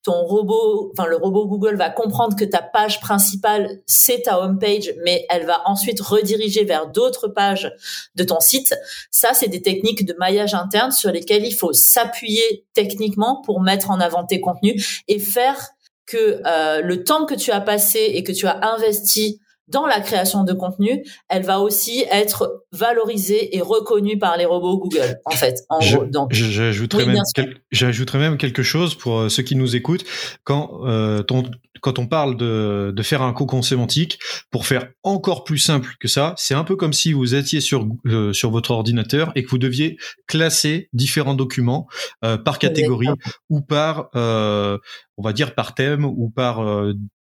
ton 0.03 0.25
robot, 0.25 0.91
enfin 0.93 1.09
le 1.09 1.17
robot 1.17 1.47
Google 1.47 1.77
va 1.77 1.89
comprendre 1.89 2.37
que 2.37 2.45
ta 2.45 2.61
page 2.61 3.01
principale 3.01 3.81
c'est 3.87 4.23
ta 4.23 4.41
home 4.41 4.59
page, 4.59 4.93
mais 5.05 5.25
elle 5.31 5.47
va 5.47 5.63
ensuite 5.65 6.01
rediriger 6.01 6.65
vers 6.65 6.89
d'autres 6.89 7.29
pages 7.29 7.73
de 8.17 8.25
ton 8.25 8.41
site. 8.41 8.75
Ça, 9.11 9.33
c'est 9.33 9.49
des 9.49 9.63
techniques 9.63 10.05
de 10.05 10.15
maillage 10.19 10.55
interne 10.55 10.91
sur 10.91 11.13
lesquelles 11.13 11.47
il 11.47 11.55
faut 11.55 11.73
s'appuyer 11.73 12.65
techniquement 12.75 13.43
pour 13.43 13.61
mettre 13.61 13.91
en 13.91 14.01
avant 14.01 14.25
tes 14.25 14.41
contenus 14.41 15.03
et 15.07 15.21
faire 15.21 15.69
que 16.05 16.43
le 16.83 17.05
temps 17.05 17.25
que 17.25 17.35
tu 17.35 17.53
as 17.53 17.61
passé 17.61 18.01
et 18.13 18.25
que 18.25 18.33
tu 18.33 18.47
as 18.49 18.59
investi 18.75 19.41
dans 19.69 19.87
la 19.87 20.01
création 20.01 20.45
de 20.45 20.53
contenu, 20.53 21.05
elle 21.29 21.45
va 21.45 21.61
aussi 21.61 22.05
être 22.11 22.65
valorisée 22.73 23.57
et 23.57 23.61
reconnue 23.61 24.19
par 24.19 24.37
les 24.37 24.45
robots 24.45 24.79
Google, 24.79 25.19
en 25.25 25.31
fait. 25.31 25.65
En 25.69 25.79
Donc, 26.07 26.33
j'ajouterais 26.33 27.07
même, 27.07 28.31
même 28.31 28.39
quelque 28.39 28.63
chose 28.63 28.95
pour 28.95 29.21
euh, 29.21 29.29
ceux 29.29 29.43
qui 29.43 29.57
nous 29.57 29.77
écoutent. 29.77 30.05
Quand 30.45 30.81
euh, 30.85 31.23
quand 31.81 31.99
on 31.99 32.07
parle 32.07 32.37
de, 32.37 32.93
de 32.95 33.03
faire 33.03 33.23
un 33.23 33.33
cocon 33.33 33.61
sémantique, 33.61 34.21
pour 34.51 34.67
faire 34.67 34.87
encore 35.03 35.43
plus 35.43 35.59
simple 35.59 35.97
que 35.99 36.07
ça, 36.07 36.35
c'est 36.37 36.55
un 36.55 36.63
peu 36.63 36.77
comme 36.77 36.93
si 36.93 37.13
vous 37.13 37.35
étiez 37.35 37.61
sur 37.61 37.89
euh, 38.07 38.33
sur 38.33 38.51
votre 38.51 38.71
ordinateur 38.71 39.33
et 39.35 39.43
que 39.43 39.51
vous 39.51 39.59
deviez 39.59 39.97
classer 40.27 40.89
différents 40.93 41.35
documents 41.35 41.89
par 42.45 42.59
catégorie 42.59 43.09
ou 43.49 43.61
par 43.61 44.11
on 44.15 45.23
va 45.23 45.33
dire 45.33 45.55
par 45.55 45.75
thème 45.75 46.05
ou 46.05 46.31
par 46.31 46.61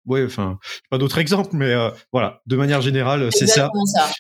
ouais, 0.09 0.25
enfin, 0.25 0.59
pas 0.91 0.99
d'autres 0.99 1.19
exemples, 1.19 1.51
mais 1.53 1.73
euh, 1.73 1.91
voilà, 2.13 2.41
de 2.47 2.57
manière 2.57 2.81
générale, 2.81 3.29
c'est 3.33 3.47
ça. 3.47 3.71
ça. 3.95 4.11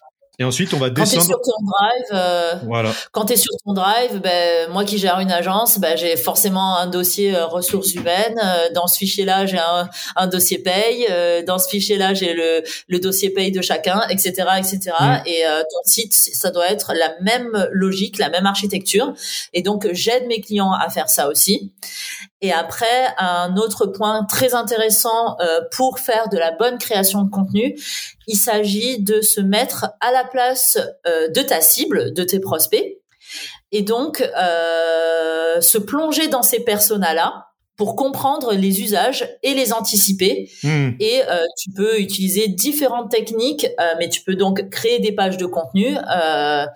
Et 0.40 0.44
ensuite, 0.44 0.72
on 0.72 0.78
va 0.78 0.88
descendre. 0.88 1.20
Quand 1.20 1.24
tu 1.24 1.26
es 1.26 1.26
sur 1.26 1.40
ton 1.42 1.64
drive, 1.66 2.06
euh, 2.12 2.54
voilà. 2.66 2.92
quand 3.10 3.24
tu 3.24 3.36
sur 3.36 3.52
ton 3.64 3.72
drive, 3.72 4.20
ben, 4.20 4.70
moi 4.70 4.84
qui 4.84 4.96
gère 4.96 5.18
une 5.18 5.32
agence, 5.32 5.80
ben, 5.80 5.96
j'ai 5.96 6.16
forcément 6.16 6.76
un 6.76 6.86
dossier 6.86 7.34
euh, 7.34 7.46
ressources 7.46 7.92
humaines. 7.94 8.38
Euh, 8.40 8.68
dans 8.72 8.86
ce 8.86 8.98
fichier-là, 8.98 9.46
j'ai 9.46 9.58
un, 9.58 9.90
un, 10.14 10.26
dossier 10.28 10.58
paye. 10.58 11.08
Dans 11.44 11.58
ce 11.58 11.68
fichier-là, 11.68 12.14
j'ai 12.14 12.34
le, 12.34 12.62
le 12.86 13.00
dossier 13.00 13.30
paye 13.30 13.50
de 13.50 13.60
chacun, 13.60 14.02
etc., 14.10 14.32
etc. 14.58 14.92
Mm. 15.00 15.16
Et 15.26 15.42
ton 15.42 15.80
site, 15.84 16.12
ça 16.12 16.52
doit 16.52 16.70
être 16.70 16.92
la 16.94 17.14
même 17.20 17.68
logique, 17.72 18.18
la 18.18 18.30
même 18.30 18.46
architecture. 18.46 19.12
Et 19.54 19.62
donc, 19.62 19.88
j'aide 19.92 20.28
mes 20.28 20.40
clients 20.40 20.72
à 20.72 20.88
faire 20.88 21.10
ça 21.10 21.28
aussi. 21.28 21.72
Et 22.40 22.52
après, 22.52 23.14
un 23.18 23.56
autre 23.56 23.86
point 23.86 24.24
très 24.24 24.54
intéressant 24.54 25.36
pour 25.72 25.98
faire 25.98 26.28
de 26.28 26.38
la 26.38 26.52
bonne 26.52 26.78
création 26.78 27.22
de 27.22 27.30
contenu, 27.30 27.76
il 28.28 28.36
s'agit 28.36 29.02
de 29.02 29.20
se 29.20 29.40
mettre 29.40 29.86
à 30.00 30.12
la 30.12 30.24
place 30.24 30.78
euh, 31.06 31.28
de 31.28 31.40
ta 31.40 31.60
cible, 31.60 32.12
de 32.12 32.22
tes 32.22 32.38
prospects, 32.38 32.98
et 33.72 33.82
donc 33.82 34.20
euh, 34.20 35.60
se 35.60 35.78
plonger 35.78 36.28
dans 36.28 36.42
ces 36.42 36.60
personas-là 36.60 37.47
pour 37.78 37.94
comprendre 37.94 38.54
les 38.54 38.82
usages 38.82 39.24
et 39.44 39.54
les 39.54 39.72
anticiper. 39.72 40.50
Hmm. 40.64 40.90
Et 40.98 41.22
euh, 41.22 41.44
tu 41.56 41.70
peux 41.70 42.00
utiliser 42.00 42.48
différentes 42.48 43.08
techniques, 43.08 43.68
euh, 43.78 43.94
mais 44.00 44.08
tu 44.08 44.20
peux 44.22 44.34
donc 44.34 44.68
créer 44.68 44.98
des 44.98 45.12
pages 45.12 45.36
de 45.36 45.46
contenu. 45.46 45.96
Euh, 45.96 46.66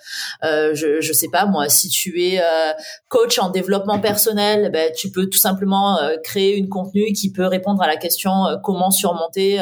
euh 0.44 0.70
je, 0.74 1.00
je 1.00 1.12
sais 1.12 1.26
pas 1.28 1.44
moi, 1.44 1.68
si 1.68 1.88
tu 1.88 2.22
es 2.22 2.38
euh, 2.40 2.72
coach 3.08 3.40
en 3.40 3.50
développement 3.50 3.98
personnel, 3.98 4.70
ben, 4.72 4.92
tu 4.96 5.10
peux 5.10 5.26
tout 5.26 5.38
simplement 5.38 5.98
créer 6.22 6.56
une 6.56 6.68
contenu 6.68 7.12
qui 7.12 7.32
peut 7.32 7.46
répondre 7.46 7.82
à 7.82 7.88
la 7.88 7.96
question 7.96 8.32
comment 8.62 8.92
surmonter, 8.92 9.60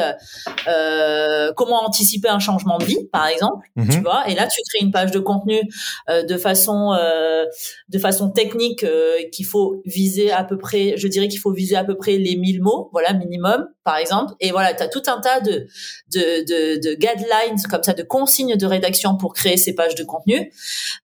comment 1.55 1.83
anticiper 1.83 2.29
un 2.29 2.39
changement 2.39 2.77
de 2.77 2.85
vie, 2.85 3.07
par 3.11 3.25
exemple. 3.25 3.67
Tu 3.75 3.97
mhm. 3.97 4.03
vois. 4.03 4.27
Et 4.27 4.35
là, 4.35 4.45
tu 4.45 4.61
crées 4.69 4.85
une 4.85 4.91
page 4.91 5.09
de 5.09 5.19
contenu 5.19 5.59
de 6.07 6.37
façon 6.37 6.95
de 7.89 7.99
façon 7.99 8.29
technique 8.29 8.85
qu'il 9.31 9.45
faut 9.45 9.81
viser 9.85 10.31
à 10.31 10.43
peu 10.43 10.59
près, 10.59 10.93
je 10.97 11.07
dirais 11.07 11.29
qu'il 11.31 11.39
faut 11.39 11.51
viser 11.51 11.75
à 11.75 11.83
peu 11.83 11.95
près 11.95 12.17
les 12.17 12.35
1000 12.35 12.61
mots, 12.61 12.89
voilà, 12.91 13.13
minimum, 13.13 13.67
par 13.83 13.97
exemple. 13.97 14.33
Et 14.39 14.51
voilà, 14.51 14.73
tu 14.73 14.83
as 14.83 14.87
tout 14.87 15.01
un 15.07 15.19
tas 15.19 15.39
de, 15.39 15.67
de, 16.13 16.45
de, 16.45 16.79
de, 16.79 16.93
guidelines, 16.93 17.59
comme 17.69 17.81
ça, 17.81 17.93
de 17.93 18.03
consignes 18.03 18.55
de 18.55 18.65
rédaction 18.65 19.17
pour 19.17 19.33
créer 19.33 19.57
ces 19.57 19.73
pages 19.73 19.95
de 19.95 20.03
contenu. 20.03 20.51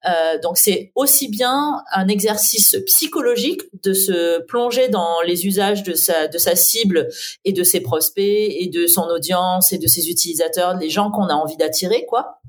Euh, 0.06 0.40
donc, 0.44 0.58
c'est 0.58 0.92
aussi 0.96 1.30
bien 1.30 1.82
un 1.94 2.08
exercice 2.08 2.78
psychologique 2.86 3.62
de 3.84 3.94
se 3.94 4.42
plonger 4.46 4.90
dans 4.90 5.22
les 5.26 5.48
usages 5.48 5.84
de 5.84 5.94
sa, 5.94 6.28
de 6.28 6.38
sa 6.38 6.56
cible 6.56 7.08
et 7.46 7.54
de 7.54 7.64
ses 7.64 7.82
prospects 7.82 8.24
et 8.24 8.68
de 8.68 8.86
son 8.86 9.08
audience 9.08 9.72
et 9.74 9.78
de 9.78 9.88
ses 9.88 10.10
utilisateurs, 10.10 10.78
les 10.78 10.90
gens 10.90 11.10
qu'on 11.10 11.28
a 11.28 11.34
envie 11.34 11.58
d'attirer, 11.58 12.06
quoi. 12.08 12.40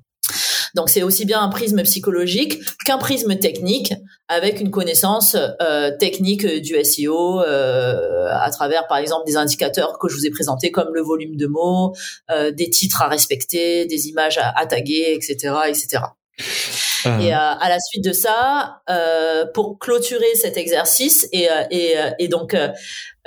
Donc 0.75 0.89
c'est 0.89 1.03
aussi 1.03 1.25
bien 1.25 1.41
un 1.41 1.49
prisme 1.49 1.83
psychologique 1.83 2.59
qu'un 2.85 2.99
prisme 2.99 3.37
technique 3.37 3.93
avec 4.29 4.61
une 4.61 4.71
connaissance 4.71 5.37
euh, 5.63 5.91
technique 5.97 6.47
du 6.47 6.77
SEO 6.85 7.41
euh, 7.41 8.29
à 8.31 8.51
travers 8.51 8.87
par 8.87 8.99
exemple 8.99 9.25
des 9.27 9.37
indicateurs 9.37 9.99
que 9.99 10.09
je 10.09 10.17
vous 10.17 10.27
ai 10.27 10.31
présentés 10.31 10.71
comme 10.71 10.95
le 10.95 11.01
volume 11.01 11.37
de 11.37 11.47
mots, 11.47 11.95
euh, 12.31 12.51
des 12.51 12.69
titres 12.69 13.03
à 13.03 13.09
respecter, 13.09 13.87
des 13.87 14.09
images 14.09 14.39
à, 14.39 14.67
taguer, 14.67 15.15
etc., 15.15 15.55
etc. 15.69 16.03
Et 17.21 17.33
à 17.33 17.69
la 17.69 17.79
suite 17.81 18.05
de 18.05 18.13
ça, 18.13 18.83
pour 19.55 19.79
clôturer 19.79 20.35
cet 20.35 20.57
exercice 20.57 21.29
et, 21.33 21.49
et, 21.71 21.95
et 22.19 22.29
donc 22.29 22.55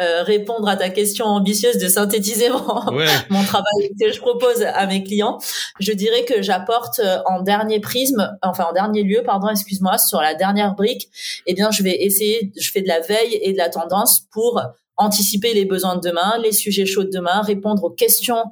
euh, 0.02 0.24
répondre 0.24 0.67
à 0.67 0.78
ta 0.78 0.89
question 0.89 1.26
ambitieuse 1.26 1.78
de 1.78 1.88
synthétiser 1.88 2.50
mon, 2.50 2.58
mon 3.30 3.43
travail 3.43 3.91
que 4.00 4.12
je 4.12 4.19
propose 4.19 4.63
à 4.63 4.88
mes 4.88 5.04
clients, 5.04 5.38
je 5.80 5.91
dirais 5.91 6.26
que 6.26 6.41
j'apporte 6.41 7.00
euh, 7.00 7.19
en 7.28 7.41
dernier 7.41 7.80
prisme, 7.80 8.36
enfin 8.41 8.65
en 8.69 8.74
dernier 8.74 9.04
lieu, 9.04 9.21
pardon, 9.24 9.50
excuse-moi, 9.50 10.00
sur 10.00 10.19
la 10.19 10.34
dernière 10.34 10.74
brique, 10.74 11.10
eh 11.45 11.54
bien, 11.54 11.69
je 11.69 11.84
vais 11.84 12.04
essayer, 12.04 12.52
je 12.60 12.71
fais 12.71 12.82
de 12.82 12.88
la 12.88 13.00
veille 13.00 13.38
et 13.43 13.54
de 13.54 13.58
la 13.58 13.69
tendance 13.69 14.21
pour 14.32 14.60
anticiper 14.97 15.54
les 15.54 15.65
besoins 15.65 15.97
de 15.97 16.02
demain, 16.02 16.39
les 16.41 16.52
sujets 16.52 16.88
chauds 16.88 17.04
de 17.04 17.12
demain, 17.12 17.41
répondre 17.41 17.84
aux 17.84 17.91
questions 17.91 18.45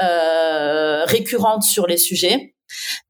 euh, 0.00 1.04
récurrentes 1.04 1.62
sur 1.62 1.86
les 1.86 1.98
sujets 1.98 2.55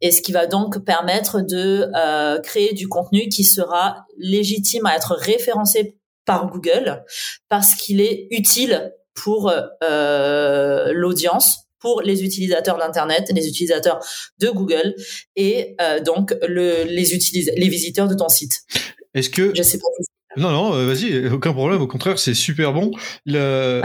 et 0.01 0.11
ce 0.11 0.21
qui 0.21 0.33
va 0.33 0.47
donc 0.47 0.85
permettre 0.85 1.41
de 1.41 1.91
euh, 1.95 2.41
créer 2.41 2.73
du 2.73 2.89
contenu 2.89 3.29
qui 3.29 3.45
sera 3.45 4.07
légitime 4.19 4.87
à 4.87 4.97
être 4.97 5.15
référencé 5.15 5.99
par 6.25 6.51
Google 6.51 7.05
parce 7.49 7.75
qu'il 7.75 8.01
est 8.01 8.27
utile 8.31 8.93
pour 9.15 9.53
euh, 9.83 10.93
l'audience 10.93 11.61
pour 11.79 12.01
les 12.03 12.25
utilisateurs 12.25 12.79
d'internet, 12.79 13.31
les 13.33 13.47
utilisateurs 13.47 14.01
de 14.41 14.49
Google 14.49 14.95
et 15.37 15.77
euh, 15.81 16.01
donc 16.01 16.35
le, 16.47 16.85
les 16.85 17.15
utilis 17.15 17.49
les 17.57 17.69
visiteurs 17.69 18.09
de 18.09 18.15
ton 18.15 18.29
site. 18.29 18.63
Est-ce 19.15 19.31
que 19.31 19.53
je 19.55 19.63
sais 19.63 19.79
pas. 19.79 19.87
Non 20.37 20.51
non, 20.51 20.87
vas-y, 20.87 21.29
aucun 21.29 21.55
problème. 21.55 21.81
Au 21.81 21.87
contraire, 21.87 22.19
c'est 22.19 22.35
super 22.35 22.75
bon. 22.75 22.91
Le, 23.25 23.83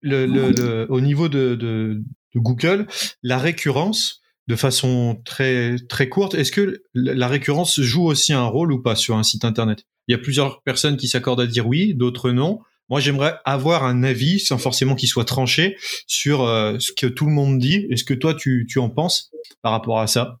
le, 0.00 0.26
le, 0.26 0.86
au 0.88 1.00
niveau 1.00 1.28
de, 1.28 1.54
de, 1.54 2.02
de, 2.34 2.40
Google, 2.40 2.86
la 3.22 3.38
récurrence 3.38 4.20
de 4.48 4.56
façon 4.56 5.20
très 5.24 5.76
très 5.88 6.08
courte. 6.08 6.34
Est-ce 6.34 6.52
que 6.52 6.82
la 6.94 7.28
récurrence 7.28 7.80
joue 7.80 8.06
aussi 8.06 8.32
un 8.32 8.46
rôle 8.46 8.72
ou 8.72 8.82
pas 8.82 8.96
sur 8.96 9.16
un 9.16 9.22
site 9.22 9.44
internet? 9.44 9.84
Il 10.08 10.12
y 10.12 10.14
a 10.14 10.18
plusieurs 10.18 10.62
personnes 10.62 10.96
qui 10.96 11.08
s'accordent 11.08 11.40
à 11.40 11.46
dire 11.46 11.66
oui, 11.66 11.94
d'autres 11.94 12.30
non. 12.30 12.60
Moi, 12.88 12.98
j'aimerais 12.98 13.38
avoir 13.44 13.84
un 13.84 14.02
avis, 14.02 14.40
sans 14.40 14.58
forcément 14.58 14.96
qu'il 14.96 15.08
soit 15.08 15.24
tranché, 15.24 15.76
sur 16.08 16.42
euh, 16.42 16.76
ce 16.80 16.90
que 16.92 17.06
tout 17.06 17.24
le 17.24 17.32
monde 17.32 17.60
dit. 17.60 17.86
Est-ce 17.90 18.02
que 18.02 18.14
toi, 18.14 18.34
tu, 18.34 18.66
tu 18.68 18.80
en 18.80 18.90
penses 18.90 19.30
par 19.62 19.70
rapport 19.70 20.00
à 20.00 20.08
ça? 20.08 20.38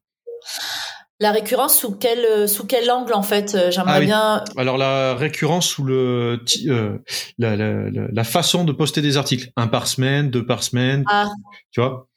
La 1.20 1.30
récurrence 1.30 1.78
sous 1.78 1.92
quel 1.92 2.24
euh, 2.24 2.46
sous 2.46 2.66
quel 2.66 2.90
angle 2.90 3.12
en 3.12 3.22
fait? 3.22 3.54
Euh, 3.54 3.70
J'aimerais 3.70 3.96
ah 3.96 4.00
bien. 4.00 4.44
Alors 4.56 4.78
la 4.78 5.14
récurrence 5.14 5.68
sous 5.68 5.84
le 5.84 6.40
la, 7.38 7.56
la, 7.56 7.90
la, 7.90 8.24
façon 8.24 8.64
de 8.64 8.72
poster 8.72 9.02
des 9.02 9.18
articles, 9.18 9.52
un 9.54 9.66
par 9.66 9.86
semaine, 9.86 10.30
deux 10.30 10.46
par 10.46 10.62
semaine, 10.62 11.04
ah. 11.08 11.28
tu 11.72 11.82
vois? 11.82 12.08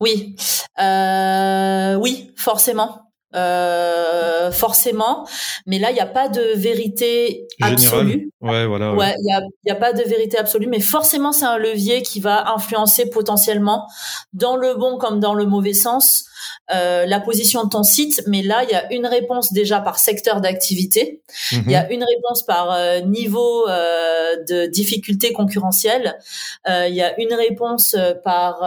Oui, 0.00 0.36
oui, 0.78 2.32
forcément. 2.36 3.08
Euh, 3.34 4.50
forcément, 4.50 5.28
mais 5.66 5.78
là 5.78 5.90
il 5.90 5.94
n'y 5.94 6.00
a 6.00 6.06
pas 6.06 6.30
de 6.30 6.56
vérité 6.56 7.46
absolue. 7.60 8.30
Ouais, 8.40 8.66
voilà. 8.66 8.94
Ouais, 8.94 9.14
il 9.18 9.24
n'y 9.66 9.70
a, 9.70 9.74
a, 9.74 9.78
pas 9.78 9.92
de 9.92 10.02
vérité 10.02 10.38
absolue, 10.38 10.66
mais 10.66 10.80
forcément 10.80 11.30
c'est 11.30 11.44
un 11.44 11.58
levier 11.58 12.00
qui 12.00 12.20
va 12.20 12.50
influencer 12.54 13.10
potentiellement, 13.10 13.86
dans 14.32 14.56
le 14.56 14.74
bon 14.76 14.96
comme 14.96 15.20
dans 15.20 15.34
le 15.34 15.44
mauvais 15.44 15.74
sens, 15.74 16.24
euh, 16.70 17.06
la 17.06 17.20
position 17.20 17.64
de 17.64 17.70
ton 17.70 17.82
site, 17.82 18.22
mais 18.26 18.42
là, 18.42 18.62
il 18.64 18.70
y 18.70 18.74
a 18.74 18.92
une 18.92 19.06
réponse 19.06 19.52
déjà 19.52 19.80
par 19.80 19.98
secteur 19.98 20.40
d'activité, 20.40 21.22
il 21.52 21.70
y 21.70 21.74
a 21.74 21.84
mhm. 21.84 21.92
une 21.92 22.04
réponse 22.04 22.42
par 22.42 22.72
euh, 22.72 23.00
niveau 23.00 23.68
euh, 23.68 24.36
de 24.48 24.66
difficulté 24.66 25.32
concurrentielle, 25.32 26.18
il 26.66 26.94
y 26.94 27.02
a 27.02 27.18
une 27.20 27.32
réponse 27.32 27.96
par 28.24 28.62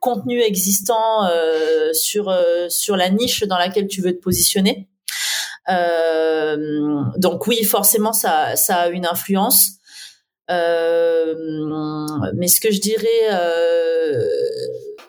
contenu 0.00 0.40
existant 0.40 1.28
sur 1.92 2.34
sur 2.68 2.96
la 2.96 3.10
niche 3.10 3.42
dans 3.44 3.58
laquelle 3.58 3.88
tu 3.88 4.00
veux 4.00 4.12
te 4.12 4.22
positionner. 4.22 4.88
donc 7.16 7.46
oui, 7.46 7.64
forcément, 7.64 8.12
ça, 8.12 8.54
ça 8.56 8.76
a 8.76 8.88
une 8.88 9.06
influence. 9.06 9.80
Euh, 10.50 11.34
mais 12.34 12.48
ce 12.48 12.60
que 12.60 12.70
je 12.70 12.80
dirais, 12.80 13.06
euh, 13.32 14.26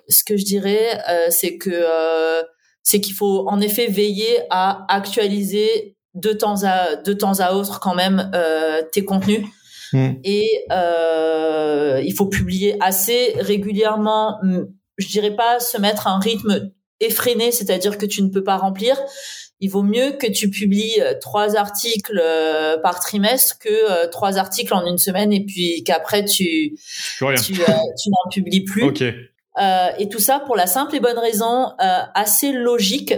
ce 0.10 0.24
que 0.24 0.38
je 0.38 0.46
dirais, 0.46 1.00
euh, 1.10 1.28
c'est 1.30 1.58
que 1.58 1.70
euh, 1.72 2.44
c'est 2.84 3.02
qu'il 3.02 3.14
faut 3.14 3.48
en 3.48 3.62
effet 3.62 3.88
veiller 3.88 4.42
à 4.50 4.86
actualiser 4.94 5.98
de 6.14 6.32
temps 6.32 6.64
à 6.64 6.96
de 6.96 7.14
temps 7.14 7.40
à 7.40 7.54
autre 7.54 7.80
quand 7.80 7.96
même 7.96 8.32
euh, 8.36 8.82
tes 8.92 9.04
contenus. 9.04 9.46
Hmm. 9.94 10.14
Et 10.24 10.66
il 12.04 12.14
faut 12.16 12.28
publier 12.28 12.76
assez 12.82 13.36
régulièrement. 13.40 14.40
Je 14.98 15.08
dirais 15.08 15.36
pas 15.36 15.60
se 15.60 15.78
mettre 15.78 16.08
un 16.08 16.20
rythme 16.20 16.72
effréné, 17.00 17.52
c'est-à-dire 17.52 17.98
que 17.98 18.06
tu 18.06 18.22
ne 18.22 18.30
peux 18.30 18.44
pas 18.44 18.58
remplir, 18.58 18.98
il 19.60 19.70
vaut 19.70 19.84
mieux 19.84 20.12
que 20.14 20.28
tu 20.28 20.50
publies 20.50 21.00
trois 21.22 21.56
articles 21.56 22.22
par 22.82 23.00
trimestre 23.00 23.58
que 23.60 24.08
trois 24.08 24.38
articles 24.38 24.74
en 24.74 24.86
une 24.86 24.98
semaine 24.98 25.34
et 25.34 25.46
puis 25.46 25.84
qu'après 25.84 26.26
tu 26.26 26.78
tu, 27.18 27.54
tu 27.54 28.10
n'en 28.10 28.30
publies 28.32 28.64
plus. 28.64 28.84
Ok. 29.58 29.64
et 30.00 30.10
tout 30.10 30.20
ça 30.20 30.40
pour 30.40 30.56
la 30.56 30.68
simple 30.68 30.96
et 30.96 31.00
bonne 31.00 31.20
raison 31.20 31.72
assez 31.80 32.52
logique 32.52 33.14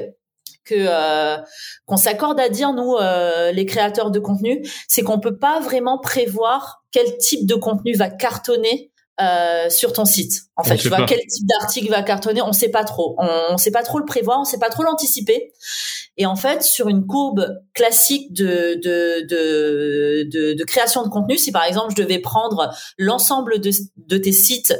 que 0.67 0.75
euh, 0.77 1.37
qu'on 1.85 1.97
s'accorde 1.97 2.39
à 2.39 2.49
dire 2.49 2.73
nous 2.73 2.95
euh, 2.95 3.51
les 3.51 3.65
créateurs 3.65 4.11
de 4.11 4.19
contenu, 4.19 4.63
c'est 4.87 5.01
qu'on 5.01 5.19
peut 5.19 5.37
pas 5.37 5.59
vraiment 5.59 5.97
prévoir 5.97 6.83
quel 6.91 7.17
type 7.17 7.47
de 7.47 7.55
contenu 7.55 7.95
va 7.95 8.09
cartonner 8.09 8.91
euh, 9.19 9.67
sur 9.69 9.93
ton 9.93 10.05
site. 10.05 10.43
En 10.57 10.63
fait, 10.63 10.77
tu 10.77 10.89
vois 10.89 11.03
quel 11.07 11.19
type 11.19 11.47
d'article 11.47 11.89
va 11.89 12.03
cartonner, 12.03 12.41
on 12.43 12.53
sait 12.53 12.69
pas 12.69 12.83
trop. 12.83 13.15
On, 13.17 13.53
on 13.53 13.57
sait 13.57 13.71
pas 13.71 13.81
trop 13.81 13.97
le 13.97 14.05
prévoir, 14.05 14.39
on 14.39 14.43
sait 14.43 14.59
pas 14.59 14.69
trop 14.69 14.83
l'anticiper. 14.83 15.53
Et 16.17 16.27
en 16.27 16.35
fait, 16.35 16.61
sur 16.63 16.87
une 16.87 17.07
courbe 17.07 17.47
classique 17.73 18.31
de 18.33 18.75
de, 18.75 19.25
de 19.25 20.29
de, 20.29 20.53
de 20.53 20.63
création 20.65 21.03
de 21.03 21.09
contenu, 21.09 21.37
si 21.37 21.51
par 21.51 21.63
exemple 21.63 21.93
je 21.97 22.03
devais 22.03 22.19
prendre 22.19 22.71
l'ensemble 22.97 23.59
de, 23.59 23.71
de 23.97 24.17
tes 24.17 24.31
sites 24.31 24.75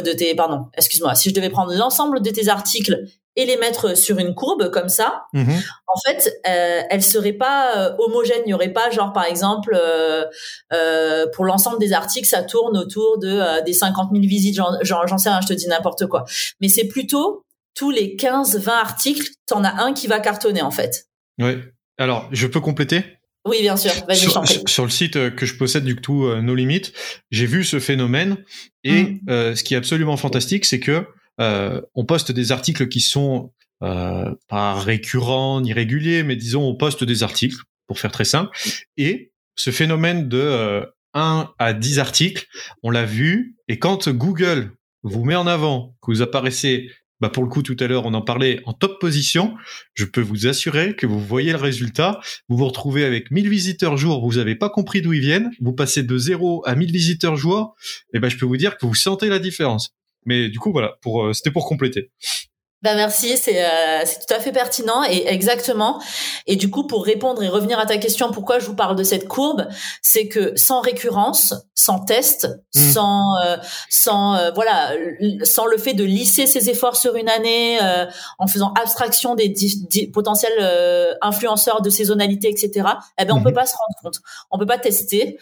de 0.00 0.12
tes 0.12 0.34
pardon 0.34 0.66
excuse-moi 0.76 1.14
si 1.14 1.30
je 1.30 1.34
devais 1.34 1.50
prendre 1.50 1.72
l'ensemble 1.74 2.20
de 2.20 2.30
tes 2.30 2.48
articles 2.48 3.06
et 3.36 3.46
les 3.46 3.56
mettre 3.56 3.96
sur 3.96 4.18
une 4.18 4.34
courbe 4.34 4.70
comme 4.70 4.88
ça, 4.88 5.24
mhm. 5.32 5.60
en 5.86 6.00
fait, 6.06 6.40
euh, 6.46 6.82
elle 6.88 7.02
serait 7.02 7.32
pas 7.32 7.76
euh, 7.76 7.96
homogène. 7.98 8.42
Il 8.46 8.50
y 8.50 8.54
aurait 8.54 8.72
pas 8.72 8.90
genre 8.90 9.12
par 9.12 9.24
exemple 9.24 9.74
euh, 9.74 10.24
euh 10.72 11.26
pour 11.34 11.44
l'ensemble 11.44 11.78
des 11.78 11.92
articles, 11.92 12.28
ça 12.28 12.42
tourne 12.42 12.76
autour 12.76 13.18
de 13.18 13.28
euh, 13.28 13.60
des 13.62 13.72
50 13.72 14.10
000 14.12 14.22
visites. 14.26 14.60
J'en 14.82 15.18
sais 15.18 15.30
rien, 15.30 15.40
je 15.40 15.48
te 15.48 15.52
dis 15.52 15.66
n'importe 15.66 16.06
quoi. 16.06 16.24
Mais 16.60 16.68
c'est 16.68 16.86
plutôt 16.86 17.44
tous 17.74 17.90
les 17.90 18.16
15-20 18.16 18.68
articles, 18.68 19.26
t'en 19.46 19.64
as 19.64 19.82
un 19.82 19.92
qui 19.92 20.06
va 20.06 20.20
cartonner 20.20 20.62
en 20.62 20.70
fait. 20.70 21.06
Oui. 21.40 21.58
Alors, 21.98 22.28
je 22.30 22.46
peux 22.46 22.60
compléter? 22.60 23.04
Oui, 23.44 23.60
bien 23.60 23.76
sûr. 23.76 23.92
Sur, 24.12 24.48
sur, 24.66 24.84
le 24.84 24.90
site 24.90 25.34
que 25.34 25.46
je 25.46 25.56
possède 25.56 25.84
du 25.84 25.96
tout 25.96 26.26
No 26.36 26.54
Limit, 26.54 26.92
j'ai 27.30 27.46
vu 27.46 27.64
ce 27.64 27.78
phénomène 27.78 28.38
et 28.84 29.02
mm. 29.02 29.54
ce 29.54 29.62
qui 29.62 29.74
est 29.74 29.76
absolument 29.76 30.16
fantastique, 30.16 30.64
c'est 30.64 30.80
que 30.80 31.06
euh, 31.40 31.80
on 31.94 32.04
poste 32.04 32.32
des 32.32 32.52
articles 32.52 32.88
qui 32.88 33.00
sont 33.00 33.52
euh, 33.82 34.32
pas 34.48 34.74
récurrents 34.74 35.60
ni 35.60 35.72
réguliers, 35.72 36.22
mais 36.22 36.36
disons 36.36 36.62
on 36.62 36.76
poste 36.76 37.04
des 37.04 37.22
articles 37.22 37.56
pour 37.86 37.98
faire 37.98 38.12
très 38.12 38.24
simple. 38.24 38.56
Et 38.96 39.32
ce 39.56 39.70
phénomène 39.70 40.28
de 40.28 40.38
euh, 40.38 40.86
1 41.14 41.52
à 41.58 41.72
10 41.72 41.98
articles, 41.98 42.46
on 42.82 42.90
l'a 42.90 43.04
vu. 43.04 43.56
Et 43.68 43.78
quand 43.78 44.08
Google 44.08 44.72
vous 45.02 45.24
met 45.24 45.36
en 45.36 45.46
avant, 45.46 45.96
que 46.00 46.10
vous 46.10 46.22
apparaissez, 46.22 46.90
bah 47.20 47.28
pour 47.28 47.42
le 47.42 47.48
coup 47.48 47.62
tout 47.62 47.76
à 47.80 47.86
l'heure 47.86 48.06
on 48.06 48.14
en 48.14 48.22
parlait 48.22 48.60
en 48.64 48.72
top 48.72 49.00
position, 49.00 49.54
je 49.94 50.04
peux 50.04 50.20
vous 50.20 50.46
assurer 50.46 50.96
que 50.96 51.06
vous 51.06 51.20
voyez 51.20 51.52
le 51.52 51.58
résultat. 51.58 52.20
Vous 52.48 52.56
vous 52.56 52.66
retrouvez 52.66 53.04
avec 53.04 53.30
1000 53.30 53.48
visiteurs 53.48 53.96
jour, 53.96 54.24
vous 54.24 54.36
n'avez 54.36 54.54
pas 54.54 54.68
compris 54.68 55.02
d'où 55.02 55.12
ils 55.12 55.20
viennent, 55.20 55.50
vous 55.60 55.72
passez 55.72 56.02
de 56.02 56.18
0 56.18 56.62
à 56.66 56.74
1000 56.74 56.92
visiteurs 56.92 57.36
jour, 57.36 57.74
et 58.12 58.18
ben 58.18 58.28
je 58.28 58.36
peux 58.36 58.46
vous 58.46 58.56
dire 58.56 58.76
que 58.76 58.86
vous 58.86 58.94
sentez 58.94 59.28
la 59.28 59.38
différence. 59.38 59.94
Mais 60.26 60.48
du 60.48 60.58
coup, 60.58 60.72
voilà, 60.72 60.96
pour, 61.02 61.26
euh, 61.26 61.32
c'était 61.32 61.50
pour 61.50 61.66
compléter. 61.66 62.10
Ben 62.84 62.96
merci, 62.96 63.38
c'est 63.38 63.64
euh, 63.64 64.04
tout 64.04 64.34
à 64.34 64.40
fait 64.40 64.52
pertinent 64.52 65.04
et 65.08 65.26
exactement. 65.26 66.02
Et 66.46 66.56
du 66.56 66.68
coup, 66.68 66.86
pour 66.86 67.02
répondre 67.02 67.42
et 67.42 67.48
revenir 67.48 67.78
à 67.78 67.86
ta 67.86 67.96
question, 67.96 68.30
pourquoi 68.30 68.58
je 68.58 68.66
vous 68.66 68.74
parle 68.74 68.94
de 68.94 69.02
cette 69.02 69.26
courbe, 69.26 69.66
c'est 70.02 70.28
que 70.28 70.54
sans 70.54 70.82
récurrence, 70.82 71.54
sans 71.74 72.00
test, 72.00 72.46
mmh. 72.74 72.92
sans 72.92 73.36
euh, 73.42 73.56
sans 73.88 74.34
euh, 74.34 74.50
voilà, 74.54 74.92
sans 75.44 75.64
le 75.64 75.78
fait 75.78 75.94
de 75.94 76.04
lisser 76.04 76.46
ses 76.46 76.68
efforts 76.68 76.96
sur 76.96 77.16
une 77.16 77.30
année, 77.30 77.78
euh, 77.82 78.04
en 78.38 78.46
faisant 78.46 78.74
abstraction 78.74 79.34
des, 79.34 79.54
potentiels 80.12 81.16
influenceurs 81.22 81.80
de 81.80 81.88
saisonnalité, 81.88 82.50
etc. 82.50 82.86
Eh 83.18 83.24
ben 83.24 83.32
on 83.32 83.40
mmh. 83.40 83.44
peut 83.44 83.54
pas 83.54 83.64
se 83.64 83.76
rendre 83.76 84.02
compte, 84.02 84.20
on 84.50 84.58
peut 84.58 84.66
pas 84.66 84.76
tester 84.76 85.38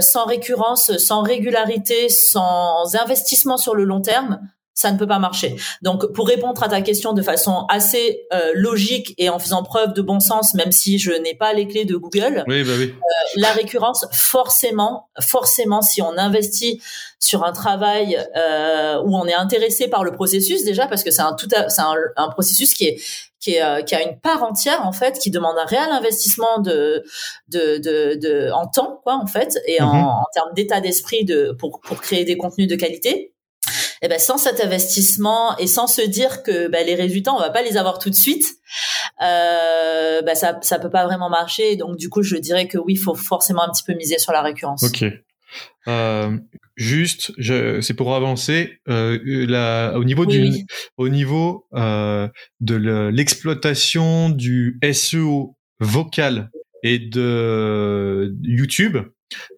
sans 0.00 0.26
récurrence, 0.26 0.98
sans 0.98 1.22
régularité, 1.22 2.10
sans 2.10 2.94
investissement 2.96 3.56
sur 3.56 3.74
le 3.74 3.84
long 3.84 4.02
terme 4.02 4.40
ça 4.74 4.90
ne 4.90 4.98
peut 4.98 5.06
pas 5.06 5.18
marcher. 5.18 5.56
Donc, 5.82 6.12
pour 6.12 6.26
répondre 6.26 6.62
à 6.62 6.68
ta 6.68 6.80
question 6.80 7.12
de 7.12 7.22
façon 7.22 7.66
assez 7.68 8.26
euh, 8.32 8.52
logique 8.54 9.14
et 9.18 9.28
en 9.28 9.38
faisant 9.38 9.62
preuve 9.62 9.92
de 9.92 10.02
bon 10.02 10.20
sens, 10.20 10.54
même 10.54 10.72
si 10.72 10.98
je 10.98 11.12
n'ai 11.12 11.34
pas 11.34 11.52
les 11.52 11.66
clés 11.66 11.84
de 11.84 11.96
Google, 11.96 12.44
oui, 12.46 12.64
bah 12.64 12.72
oui. 12.78 12.94
Euh, 12.94 13.40
la 13.40 13.52
récurrence, 13.52 14.06
forcément, 14.12 15.08
forcément, 15.20 15.82
si 15.82 16.00
on 16.00 16.16
investit 16.16 16.80
sur 17.22 17.44
un 17.44 17.52
travail 17.52 18.18
euh, 18.36 19.00
où 19.04 19.16
on 19.16 19.26
est 19.26 19.34
intéressé 19.34 19.88
par 19.88 20.02
le 20.02 20.12
processus 20.12 20.64
déjà, 20.64 20.86
parce 20.86 21.04
que 21.04 21.10
c'est 21.10 21.22
un 21.22 21.34
tout, 21.34 21.48
c'est 21.68 21.80
un, 21.80 21.94
un, 22.16 22.28
processus 22.28 22.74
qui 22.74 22.86
est 22.86 23.00
qui, 23.38 23.54
est, 23.54 23.62
euh, 23.62 23.82
qui 23.82 23.94
a 23.94 24.02
une 24.02 24.18
part 24.18 24.42
entière 24.42 24.86
en 24.86 24.92
fait, 24.92 25.18
qui 25.18 25.30
demande 25.30 25.56
un 25.58 25.64
réel 25.64 25.88
investissement 25.90 26.58
de, 26.58 27.04
de, 27.48 27.78
de, 27.78 28.18
de 28.20 28.50
en 28.52 28.66
temps 28.66 29.00
quoi 29.02 29.14
en 29.14 29.26
fait, 29.26 29.58
et 29.66 29.80
en, 29.80 29.92
mhm. 29.92 30.04
en 30.04 30.24
termes 30.34 30.52
d'état 30.54 30.80
d'esprit 30.80 31.24
de 31.24 31.54
pour 31.58 31.80
pour 31.80 32.00
créer 32.00 32.24
des 32.24 32.36
contenus 32.36 32.68
de 32.68 32.76
qualité 32.76 33.31
eh 34.02 34.08
ben 34.08 34.18
sans 34.18 34.36
cet 34.36 34.60
investissement 34.60 35.56
et 35.58 35.66
sans 35.66 35.86
se 35.86 36.02
dire 36.02 36.42
que 36.42 36.68
ben, 36.68 36.84
les 36.84 36.94
résultats 36.94 37.32
on 37.32 37.38
va 37.38 37.50
pas 37.50 37.62
les 37.62 37.76
avoir 37.76 37.98
tout 37.98 38.10
de 38.10 38.14
suite, 38.14 38.46
euh, 39.22 40.22
ben, 40.22 40.34
ça 40.34 40.58
ça 40.62 40.78
peut 40.78 40.90
pas 40.90 41.04
vraiment 41.06 41.30
marcher. 41.30 41.76
Donc 41.76 41.96
du 41.96 42.08
coup 42.08 42.22
je 42.22 42.36
dirais 42.36 42.66
que 42.66 42.78
oui, 42.78 42.94
il 42.94 42.98
faut 42.98 43.14
forcément 43.14 43.62
un 43.62 43.70
petit 43.70 43.84
peu 43.84 43.94
miser 43.94 44.18
sur 44.18 44.32
la 44.32 44.42
récurrence. 44.42 44.82
Ok. 44.82 45.04
Euh, 45.88 46.38
juste, 46.76 47.32
c'est 47.80 47.94
pour 47.94 48.14
avancer 48.14 48.78
euh, 48.88 49.18
la, 49.24 49.92
au 49.96 50.04
niveau 50.04 50.26
du 50.26 50.50
au 50.96 51.08
niveau 51.08 51.66
euh, 51.74 52.28
de 52.60 52.76
l'exploitation 53.10 54.30
du 54.30 54.78
SEO 54.92 55.56
vocal 55.80 56.50
et 56.82 56.98
de 56.98 58.34
YouTube. 58.42 58.98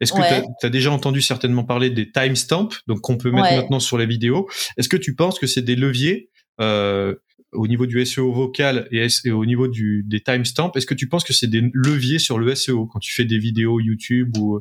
Est-ce 0.00 0.12
que 0.12 0.18
tu 0.60 0.66
as, 0.66 0.70
déjà 0.70 0.90
entendu 0.90 1.20
certainement 1.20 1.64
parler 1.64 1.90
des 1.90 2.10
timestamps, 2.10 2.68
donc 2.86 3.00
qu'on 3.00 3.16
peut 3.16 3.30
mettre 3.30 3.54
maintenant 3.54 3.80
sur 3.80 3.98
les 3.98 4.06
vidéos 4.06 4.48
Est-ce 4.76 4.88
que 4.88 4.96
tu 4.96 5.14
penses 5.14 5.38
que 5.38 5.46
c'est 5.46 5.62
des 5.62 5.76
leviers 5.76 6.30
euh, 6.60 7.14
au 7.52 7.66
niveau 7.66 7.86
du 7.86 8.04
SEO 8.04 8.32
vocal 8.32 8.88
et, 8.90 9.30
au 9.30 9.46
niveau 9.46 9.68
du, 9.68 10.04
des 10.06 10.20
timestamps? 10.20 10.72
Est-ce 10.74 10.86
que 10.86 10.94
tu 10.94 11.08
penses 11.08 11.24
que 11.24 11.32
c'est 11.32 11.46
des 11.46 11.62
leviers 11.72 12.18
sur 12.18 12.38
le 12.38 12.54
SEO 12.54 12.86
quand 12.86 12.98
tu 12.98 13.12
fais 13.12 13.24
des 13.24 13.38
vidéos 13.38 13.80
YouTube 13.80 14.36
ou, 14.38 14.60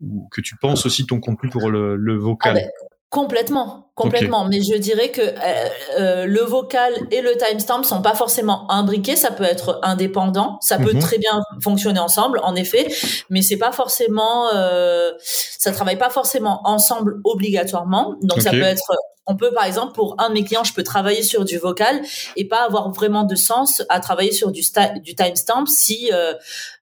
ou 0.00 0.28
que 0.30 0.40
tu 0.40 0.56
penses 0.56 0.86
aussi 0.86 1.06
ton 1.06 1.20
contenu 1.20 1.50
pour 1.50 1.70
le, 1.70 1.96
le 1.96 2.16
vocal? 2.16 2.56
Ah 2.56 2.60
ben, 2.60 2.70
Complètement, 3.08 3.92
complètement. 3.94 4.46
Mais 4.46 4.60
je 4.62 4.74
dirais 4.76 5.10
que 5.10 5.20
euh, 5.20 5.68
euh, 5.98 6.26
le 6.26 6.40
vocal 6.40 6.92
et 7.12 7.20
le 7.20 7.36
timestamp 7.36 7.84
sont 7.84 8.02
pas 8.02 8.14
forcément 8.14 8.68
imbriqués. 8.70 9.14
Ça 9.14 9.30
peut 9.30 9.44
être 9.44 9.78
indépendant. 9.82 10.58
Ça 10.60 10.76
peut 10.78 10.92
mhm. 10.92 10.98
très 10.98 11.18
bien 11.18 11.40
fonctionner 11.62 12.00
ensemble, 12.00 12.40
en 12.42 12.56
effet. 12.56 12.88
Mais 13.30 13.42
c'est 13.42 13.58
pas 13.58 13.70
forcément, 13.70 14.48
euh, 14.52 15.12
ça 15.22 15.70
travaille 15.70 15.98
pas 15.98 16.10
forcément 16.10 16.62
ensemble 16.64 17.20
obligatoirement. 17.22 18.16
Donc 18.22 18.42
ça 18.42 18.50
peut 18.50 18.62
être, 18.62 18.92
on 19.26 19.36
peut 19.36 19.52
par 19.52 19.64
exemple 19.64 19.92
pour 19.92 20.16
un 20.18 20.30
de 20.30 20.34
mes 20.34 20.44
clients, 20.44 20.64
je 20.64 20.74
peux 20.74 20.82
travailler 20.82 21.22
sur 21.22 21.44
du 21.44 21.56
vocal 21.56 22.02
et 22.34 22.46
pas 22.46 22.64
avoir 22.64 22.90
vraiment 22.90 23.22
de 23.22 23.36
sens 23.36 23.84
à 23.88 24.00
travailler 24.00 24.32
sur 24.32 24.50
du, 24.50 24.62
du 25.02 25.14
timestamp 25.14 25.66
si 25.66 26.10
euh, 26.12 26.34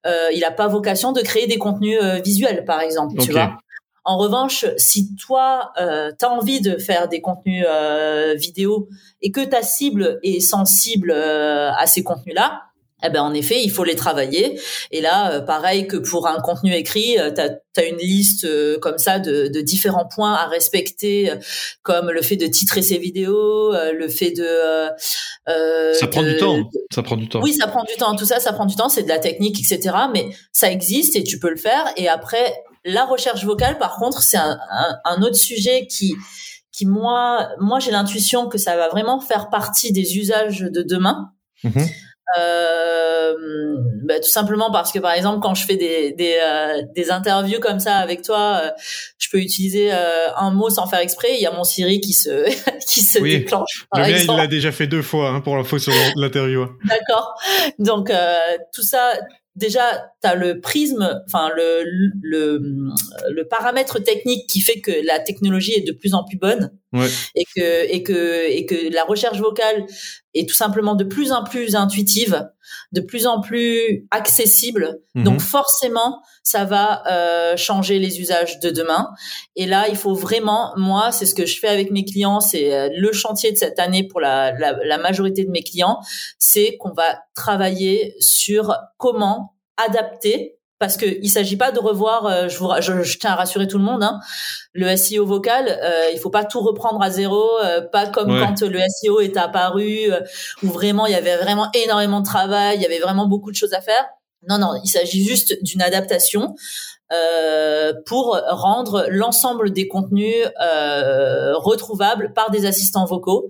euh, 0.06 0.28
il 0.32 0.42
a 0.42 0.50
pas 0.50 0.68
vocation 0.68 1.12
de 1.12 1.20
créer 1.20 1.46
des 1.46 1.58
contenus 1.58 2.00
visuels, 2.24 2.64
par 2.64 2.80
exemple. 2.80 3.18
Tu 3.20 3.30
vois. 3.30 3.58
En 4.04 4.18
revanche, 4.18 4.66
si 4.76 5.14
toi, 5.16 5.72
euh, 5.80 6.12
tu 6.18 6.26
as 6.26 6.30
envie 6.30 6.60
de 6.60 6.76
faire 6.76 7.08
des 7.08 7.22
contenus 7.22 7.64
euh, 7.66 8.34
vidéo 8.34 8.88
et 9.22 9.30
que 9.30 9.42
ta 9.42 9.62
cible 9.62 10.20
est 10.22 10.40
sensible 10.40 11.10
euh, 11.10 11.70
à 11.72 11.86
ces 11.86 12.02
contenus-là, 12.02 12.64
eh 13.06 13.10
ben 13.10 13.22
en 13.22 13.34
effet, 13.34 13.62
il 13.62 13.70
faut 13.70 13.84
les 13.84 13.96
travailler. 13.96 14.58
Et 14.90 15.00
là, 15.00 15.32
euh, 15.32 15.40
pareil 15.40 15.86
que 15.86 15.96
pour 15.96 16.26
un 16.26 16.38
contenu 16.40 16.74
écrit, 16.74 17.16
tu 17.34 17.40
as, 17.40 17.86
une 17.86 17.96
liste 17.96 18.46
comme 18.80 18.98
ça 18.98 19.18
de, 19.18 19.48
de, 19.48 19.60
différents 19.62 20.06
points 20.06 20.34
à 20.34 20.46
respecter, 20.46 21.30
comme 21.82 22.10
le 22.10 22.22
fait 22.22 22.36
de 22.36 22.46
titrer 22.46 22.82
ses 22.82 22.98
vidéos, 22.98 23.72
le 23.72 24.08
fait 24.08 24.30
de... 24.30 24.88
ça 25.94 26.06
prend 26.06 26.22
du 26.22 26.36
temps. 26.36 26.70
Ça 26.94 27.02
prend 27.02 27.16
du 27.16 27.28
temps. 27.28 27.42
Oui, 27.42 27.54
ça 27.54 27.66
prend 27.66 27.84
du 27.84 27.94
temps. 27.96 28.14
Tout 28.16 28.26
ça, 28.26 28.38
ça 28.38 28.52
prend 28.52 28.66
du 28.66 28.76
temps. 28.76 28.88
C'est 28.88 29.02
de 29.02 29.08
la 29.08 29.18
technique, 29.18 29.58
etc. 29.58 29.96
Mais 30.12 30.28
ça 30.52 30.70
existe 30.70 31.16
et 31.16 31.24
tu 31.24 31.38
peux 31.38 31.50
le 31.50 31.56
faire. 31.56 31.86
Et 31.96 32.08
après, 32.08 32.54
la 32.84 33.04
recherche 33.04 33.44
vocale, 33.44 33.78
par 33.78 33.96
contre, 33.96 34.22
c'est 34.22 34.36
un, 34.36 34.58
un, 35.04 35.22
autre 35.22 35.36
sujet 35.36 35.86
qui, 35.86 36.14
qui 36.72 36.86
moi, 36.86 37.48
moi 37.58 37.78
j'ai 37.78 37.90
l'intuition 37.90 38.48
que 38.48 38.58
ça 38.58 38.76
va 38.76 38.88
vraiment 38.88 39.20
faire 39.20 39.48
partie 39.50 39.92
des 39.92 40.18
usages 40.18 40.60
de 40.60 40.82
demain. 40.82 41.32
Mhm. 41.62 41.88
Euh, 42.38 43.34
bah, 44.04 44.18
tout 44.18 44.30
simplement 44.30 44.72
parce 44.72 44.90
que 44.92 44.98
par 44.98 45.12
exemple 45.12 45.40
quand 45.40 45.54
je 45.54 45.64
fais 45.66 45.76
des 45.76 46.12
des, 46.12 46.38
euh, 46.42 46.82
des 46.96 47.10
interviews 47.10 47.60
comme 47.60 47.80
ça 47.80 47.96
avec 47.96 48.22
toi, 48.22 48.60
euh, 48.62 48.70
je 49.18 49.28
peux 49.30 49.38
utiliser 49.38 49.92
euh, 49.92 50.34
un 50.36 50.50
mot 50.50 50.70
sans 50.70 50.86
faire 50.86 51.00
exprès. 51.00 51.34
Il 51.34 51.40
y 51.40 51.46
a 51.46 51.52
mon 51.52 51.64
Siri 51.64 52.00
qui 52.00 52.12
se 52.14 52.44
qui 52.92 53.00
se 53.00 53.18
déclenche. 53.18 53.86
Le 53.94 54.02
mien, 54.02 54.18
il 54.18 54.36
l'a 54.36 54.46
déjà 54.46 54.72
fait 54.72 54.86
deux 54.86 55.02
fois 55.02 55.30
hein, 55.30 55.40
pour 55.40 55.56
l'info 55.56 55.78
sur 55.78 55.92
l'interview. 56.16 56.66
D'accord. 56.84 57.34
Donc 57.78 58.10
tout 58.72 58.82
ça, 58.82 59.12
déjà, 59.54 60.10
as 60.26 60.34
le 60.34 60.60
prisme, 60.60 61.22
enfin 61.26 61.50
le, 61.56 61.82
le, 62.22 62.60
le 63.30 63.48
paramètre 63.48 63.98
technique 64.02 64.48
qui 64.48 64.60
fait 64.60 64.80
que 64.80 64.92
la 65.06 65.18
technologie 65.20 65.72
est 65.74 65.86
de 65.86 65.92
plus 65.92 66.14
en 66.14 66.24
plus 66.24 66.38
bonne 66.38 66.70
ouais. 66.92 67.08
et 67.34 67.44
que 67.56 67.92
et 67.92 68.02
que 68.02 68.48
et 68.50 68.66
que 68.66 68.92
la 68.92 69.04
recherche 69.04 69.38
vocale 69.38 69.86
est 70.34 70.48
tout 70.48 70.54
simplement 70.54 70.94
de 70.94 71.04
plus 71.04 71.32
en 71.32 71.44
plus 71.44 71.74
intuitive. 71.74 72.48
de 72.92 73.00
plus 73.00 73.26
en 73.26 73.40
plus 73.40 74.06
accessible. 74.10 75.00
Mhm. 75.14 75.24
Donc 75.24 75.40
forcément, 75.40 76.22
ça 76.42 76.64
va 76.64 77.02
euh, 77.10 77.56
changer 77.56 77.98
les 77.98 78.20
usages 78.20 78.58
de 78.60 78.70
demain. 78.70 79.10
Et 79.56 79.66
là, 79.66 79.86
il 79.88 79.96
faut 79.96 80.14
vraiment, 80.14 80.72
moi, 80.76 81.12
c'est 81.12 81.26
ce 81.26 81.34
que 81.34 81.46
je 81.46 81.58
fais 81.58 81.68
avec 81.68 81.90
mes 81.90 82.04
clients, 82.04 82.40
c'est 82.40 82.72
euh, 82.72 82.88
le 82.96 83.12
chantier 83.12 83.52
de 83.52 83.56
cette 83.56 83.78
année 83.78 84.06
pour 84.06 84.20
la, 84.20 84.52
la, 84.58 84.76
la 84.84 84.98
majorité 84.98 85.44
de 85.44 85.50
mes 85.50 85.62
clients, 85.62 86.00
c'est 86.38 86.76
qu'on 86.78 86.92
va 86.92 87.18
travailler 87.34 88.14
sur 88.20 88.74
comment 88.96 89.53
adapter 89.76 90.56
parce 90.80 90.96
que 90.96 91.06
il 91.06 91.28
s'agit 91.30 91.56
pas 91.56 91.70
de 91.72 91.78
revoir. 91.78 92.26
euh, 92.26 92.48
je, 92.48 92.58
vous, 92.58 92.68
je, 92.80 93.02
je 93.02 93.18
tiens 93.18 93.30
à 93.30 93.34
rassurer 93.36 93.66
tout 93.68 93.78
le 93.78 93.84
monde. 93.84 94.02
Hein, 94.02 94.18
le 94.72 94.94
SEO 94.96 95.24
vocal, 95.24 95.68
euh, 95.68 96.10
il 96.12 96.18
faut 96.18 96.30
pas 96.30 96.44
tout 96.44 96.60
reprendre 96.60 97.00
à 97.02 97.10
zéro. 97.10 97.42
euh, 97.62 97.80
pas 97.80 98.06
comme 98.06 98.30
Ouais. 98.30 98.40
quand 98.40 98.60
le 98.62 98.80
SEO 98.88 99.20
est 99.20 99.36
apparu, 99.36 100.10
où 100.62 100.68
vraiment 100.68 101.06
il 101.06 101.12
y 101.12 101.16
avait 101.16 101.36
vraiment 101.36 101.68
énormément 101.74 102.20
de 102.20 102.26
travail, 102.26 102.76
il 102.76 102.82
y 102.82 102.86
avait 102.86 102.98
vraiment 102.98 103.26
beaucoup 103.26 103.50
de 103.50 103.56
choses 103.56 103.72
à 103.72 103.80
faire. 103.80 104.04
Non, 104.48 104.58
non, 104.58 104.72
il 104.84 104.88
s'agit 104.88 105.24
juste 105.24 105.56
d'une 105.62 105.80
adaptation 105.80 106.54
euh, 107.12 107.92
pour 108.06 108.38
rendre 108.50 109.06
l'ensemble 109.08 109.70
des 109.72 109.88
contenus 109.88 110.34
euh, 110.60 111.54
retrouvables 111.56 112.32
par 112.34 112.50
des 112.50 112.66
assistants 112.66 113.04
vocaux. 113.06 113.48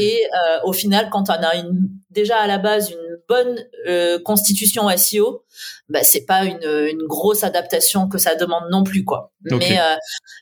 Et 0.00 0.20
euh, 0.24 0.58
au 0.64 0.72
final, 0.72 1.10
quand 1.10 1.28
on 1.28 1.32
a 1.34 1.56
une, 1.56 1.88
déjà 2.10 2.38
à 2.38 2.46
la 2.46 2.58
base 2.58 2.90
une 2.90 3.01
bonne 3.32 3.64
euh, 3.88 4.18
constitution 4.18 4.94
SEO, 4.94 5.44
bah, 5.88 6.02
c'est 6.02 6.26
pas 6.26 6.44
une, 6.44 6.62
une 6.62 7.06
grosse 7.06 7.44
adaptation 7.44 8.06
que 8.06 8.18
ça 8.18 8.34
demande 8.34 8.64
non 8.70 8.84
plus 8.84 9.04
quoi. 9.04 9.32
Mais 9.50 9.80
euh, 9.80 9.96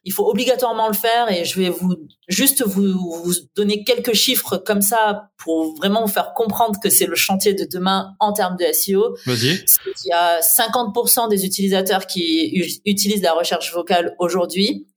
il 0.05 0.12
faut 0.12 0.29
obligatoirement 0.29 0.88
le 0.88 0.94
faire 0.94 1.31
et 1.31 1.44
je 1.44 1.59
vais 1.59 1.68
vous 1.68 1.94
juste 2.26 2.62
vous, 2.66 2.98
vous 2.98 3.33
donner 3.55 3.85
quelques 3.85 4.14
chiffres 4.14 4.57
comme 4.57 4.83
ça 4.83 5.31
pour 5.38 5.76
vraiment 5.76 6.03
vous 6.03 6.12
faire 6.12 6.35
comprendre 6.35 6.81
que 6.83 6.90
c'est 6.90 7.07
le 7.07 7.14
chantier 7.14 7.55
de 7.55 7.64
demain 7.64 8.14
en 8.18 8.33
termes 8.33 8.57
de 8.57 8.64
SEO. 8.72 9.16
Vas-y. 9.26 9.64
Qu'il 9.64 10.11
y 10.11 10.12
a 10.12 10.40
50% 10.40 11.29
des 11.29 11.46
utilisateurs 11.46 12.07
qui 12.07 12.81
utilisent 12.85 13.22
la 13.22 13.35
recherche 13.35 13.72
vocale 13.72 14.16
aujourd'hui. 14.18 14.88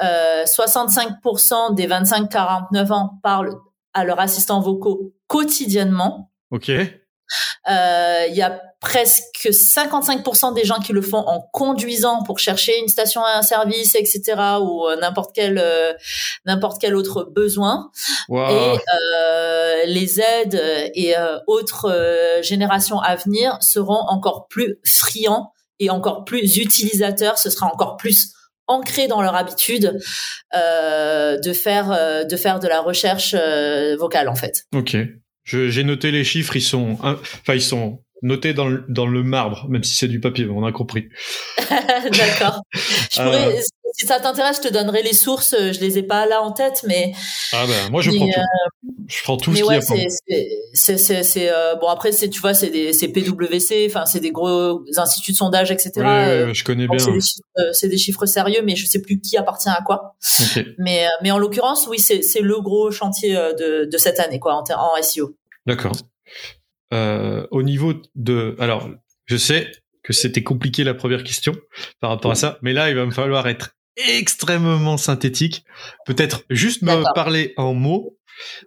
Euh, 0.00 0.44
65% 0.44 1.74
des 1.74 1.88
25-49 1.88 2.92
ans 2.92 3.18
parlent 3.22 3.56
à 3.94 4.04
leurs 4.04 4.20
assistants 4.20 4.60
vocaux 4.60 5.12
quotidiennement. 5.26 6.30
Ok. 6.50 6.70
Euh, 7.68 8.26
Il 8.28 8.34
y 8.34 8.42
a 8.42 8.60
presque 8.80 9.48
55% 9.50 10.54
des 10.54 10.64
gens 10.64 10.80
qui 10.80 10.92
le 10.92 11.02
font 11.02 11.24
en 11.26 11.40
conduisant 11.52 12.22
pour 12.24 12.38
chercher 12.38 12.78
une 12.78 12.88
station 12.88 13.24
à 13.24 13.38
un 13.38 13.42
service, 13.42 13.94
etc., 13.94 14.22
ou 14.60 14.86
euh, 14.86 14.96
n'importe 15.00 15.30
quel 15.34 15.58
euh, 15.58 15.92
n'importe 16.46 16.80
quel 16.80 16.96
autre 16.96 17.24
besoin. 17.24 17.90
Et 18.28 18.34
euh, 18.34 19.84
les 19.86 20.20
aides 20.20 20.60
et 20.94 21.16
euh, 21.16 21.38
autres 21.46 21.90
euh, 21.90 22.42
générations 22.42 22.98
à 23.00 23.16
venir 23.16 23.58
seront 23.60 24.02
encore 24.08 24.48
plus 24.48 24.78
friands 24.84 25.52
et 25.78 25.90
encore 25.90 26.24
plus 26.24 26.56
utilisateurs. 26.58 27.38
Ce 27.38 27.50
sera 27.50 27.66
encore 27.66 27.96
plus 27.96 28.32
ancré 28.66 29.06
dans 29.06 29.22
leur 29.22 29.34
habitude 29.34 29.98
euh, 30.54 31.38
de 31.38 31.52
faire 31.52 31.90
euh, 31.92 32.24
de 32.24 32.36
faire 32.36 32.58
de 32.60 32.68
la 32.68 32.80
recherche 32.80 33.34
euh, 33.38 33.96
vocale 33.96 34.28
en 34.28 34.34
fait. 34.34 34.64
Ok. 34.74 34.96
Je- 35.44 35.68
J'ai 35.68 35.84
noté 35.84 36.10
les 36.10 36.24
chiffres. 36.24 36.56
Ils 36.56 36.60
sont, 36.62 36.96
enfin, 37.02 37.54
ils 37.54 37.62
sont 37.62 38.02
notés 38.22 38.54
dans 38.54 38.68
le, 38.68 38.84
dans 38.88 39.06
le 39.06 39.22
marbre, 39.22 39.68
même 39.68 39.82
si 39.82 39.94
c'est 39.94 40.08
du 40.08 40.20
papier. 40.20 40.46
On 40.48 40.64
a 40.64 40.72
compris. 40.72 41.08
D'accord. 41.70 42.62
Je 42.72 43.20
Euh. 43.20 43.24
pourrais, 43.24 43.62
si 43.92 44.06
ça 44.06 44.20
t'intéresse, 44.20 44.58
je 44.62 44.68
te 44.68 44.72
donnerai 44.72 45.02
les 45.02 45.12
sources. 45.12 45.54
Je 45.58 45.80
les 45.80 45.98
ai 45.98 46.02
pas 46.02 46.26
là 46.26 46.42
en 46.42 46.52
tête, 46.52 46.84
mais 46.86 47.12
Ah 47.52 47.64
ben, 47.66 47.90
moi 47.90 48.00
je 48.02 48.10
Mais, 48.10 48.16
prends 48.18 48.26
euh, 48.28 48.30
tout. 48.30 48.94
Je 49.08 49.22
prends 49.22 49.36
tout 49.36 49.50
mais 49.50 49.58
ce 49.58 49.62
qu'il 49.64 49.72
y 49.74 49.78
ouais, 49.78 50.08
c'est 50.74 50.96
c'est 50.98 51.22
c'est 51.22 51.50
euh, 51.52 51.74
bon 51.76 51.88
après 51.88 52.12
c'est 52.12 52.30
tu 52.30 52.40
vois 52.40 52.54
c'est 52.54 52.70
des 52.70 52.92
c'est 52.92 53.08
PwC, 53.08 53.86
enfin 53.90 54.06
c'est 54.06 54.20
des 54.20 54.30
gros 54.30 54.82
instituts 54.96 55.32
de 55.32 55.36
sondage 55.36 55.70
etc. 55.70 55.90
Ouais, 55.96 56.02
ouais, 56.04 56.08
Euh, 56.28 56.46
ouais, 56.46 56.54
je 56.54 56.64
connais 56.64 56.86
bien. 56.88 56.98
c'est 56.98 57.12
des 57.12 57.20
chiffres 57.20 57.42
euh, 57.58 57.72
c'est 57.72 57.88
des 57.88 57.98
chiffres 57.98 58.26
sérieux, 58.26 58.62
mais 58.64 58.76
je 58.76 58.86
sais 58.86 59.02
plus 59.02 59.20
qui 59.20 59.36
appartient 59.36 59.68
à 59.68 59.82
quoi. 59.84 60.14
Ok. 60.40 60.64
Mais 60.78 61.04
euh, 61.06 61.10
mais 61.22 61.30
en 61.30 61.38
l'occurrence, 61.38 61.86
oui, 61.88 61.98
c'est 61.98 62.22
c'est 62.22 62.40
le 62.40 62.60
gros 62.60 62.90
chantier 62.90 63.36
euh, 63.36 63.52
de 63.54 63.88
de 63.90 63.98
cette 63.98 64.18
année 64.20 64.38
quoi 64.38 64.54
en, 64.54 64.62
en 64.74 65.02
SEO. 65.02 65.36
D'accord. 65.66 65.92
Euh, 66.94 67.46
au 67.50 67.62
niveau 67.62 67.94
de, 68.14 68.54
alors, 68.58 68.88
je 69.26 69.36
sais 69.36 69.70
que 70.02 70.12
c'était 70.12 70.42
compliqué 70.42 70.84
la 70.84 70.94
première 70.94 71.22
question 71.24 71.54
par 72.00 72.10
rapport 72.10 72.30
à 72.32 72.34
ça, 72.34 72.58
mais 72.62 72.72
là, 72.72 72.90
il 72.90 72.96
va 72.96 73.06
me 73.06 73.10
falloir 73.12 73.46
être 73.48 73.70
extrêmement 73.96 74.96
synthétique. 74.96 75.64
Peut-être 76.06 76.44
juste 76.50 76.82
me 76.82 77.02
parler 77.14 77.54
en 77.56 77.74
mots. 77.74 78.16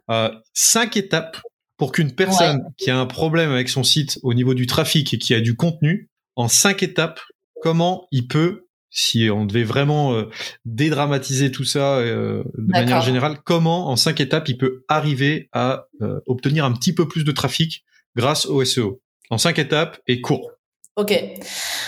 Euh, 0.10 0.30
cinq 0.54 0.98
étapes 0.98 1.42
pour 1.78 1.92
qu'une 1.92 2.14
personne 2.14 2.64
qui 2.78 2.90
a 2.90 2.98
un 2.98 3.06
problème 3.06 3.52
avec 3.52 3.70
son 3.70 3.84
site 3.84 4.20
au 4.24 4.34
niveau 4.34 4.54
du 4.54 4.66
trafic 4.66 5.14
et 5.14 5.18
qui 5.18 5.34
a 5.34 5.42
du 5.42 5.56
contenu, 5.56 6.10
en 6.36 6.48
cinq 6.48 6.84
étapes, 6.84 7.20
comment 7.62 8.08
il 8.12 8.28
peut, 8.28 8.66
si 8.90 9.30
on 9.30 9.46
devait 9.46 9.64
vraiment 9.64 10.14
euh, 10.14 10.30
dédramatiser 10.64 11.52
tout 11.52 11.66
ça 11.66 11.98
euh, 11.98 12.44
de 12.58 12.72
manière 12.72 13.02
générale, 13.02 13.40
comment 13.44 13.90
en 13.90 13.98
cinq 13.98 14.22
étapes 14.22 14.48
il 14.48 14.58
peut 14.58 14.86
arriver 14.88 15.50
à 15.52 15.86
euh, 16.02 16.20
obtenir 16.28 16.64
un 16.64 16.72
petit 16.72 16.94
peu 16.94 17.08
plus 17.08 17.26
de 17.26 17.32
trafic 17.32 17.84
grâce 18.16 18.46
au 18.46 18.64
SEO. 18.64 19.02
En 19.30 19.38
cinq 19.38 19.60
étapes 19.60 20.00
et 20.08 20.22
court. 20.22 20.52
Ok. 20.98 21.14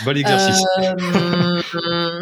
Bon 0.04 0.18
exercice. 0.18 0.62
Euh, 0.80 2.22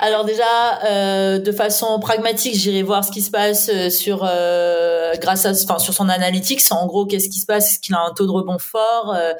Alors 0.00 0.26
déjà, 0.26 0.44
euh, 0.84 1.38
de 1.38 1.50
façon 1.50 1.98
pragmatique, 1.98 2.54
j'irai 2.54 2.82
voir 2.82 3.02
ce 3.04 3.10
qui 3.10 3.22
se 3.22 3.30
passe 3.30 3.70
euh, 3.72 3.88
sur 3.88 4.22
euh, 4.28 5.14
grâce 5.18 5.46
à, 5.46 5.52
enfin 5.52 5.78
sur 5.78 5.94
son 5.94 6.10
analytics. 6.10 6.60
En 6.70 6.86
gros, 6.86 7.06
qu'est-ce 7.06 7.30
qui 7.30 7.38
se 7.38 7.46
passe? 7.46 7.70
Est-ce 7.72 7.78
qu'il 7.80 7.94
a 7.94 8.00
un 8.00 8.12
taux 8.12 8.26
de 8.26 8.30
rebond 8.32 8.58
fort? 8.58 9.14
Euh, 9.16 9.32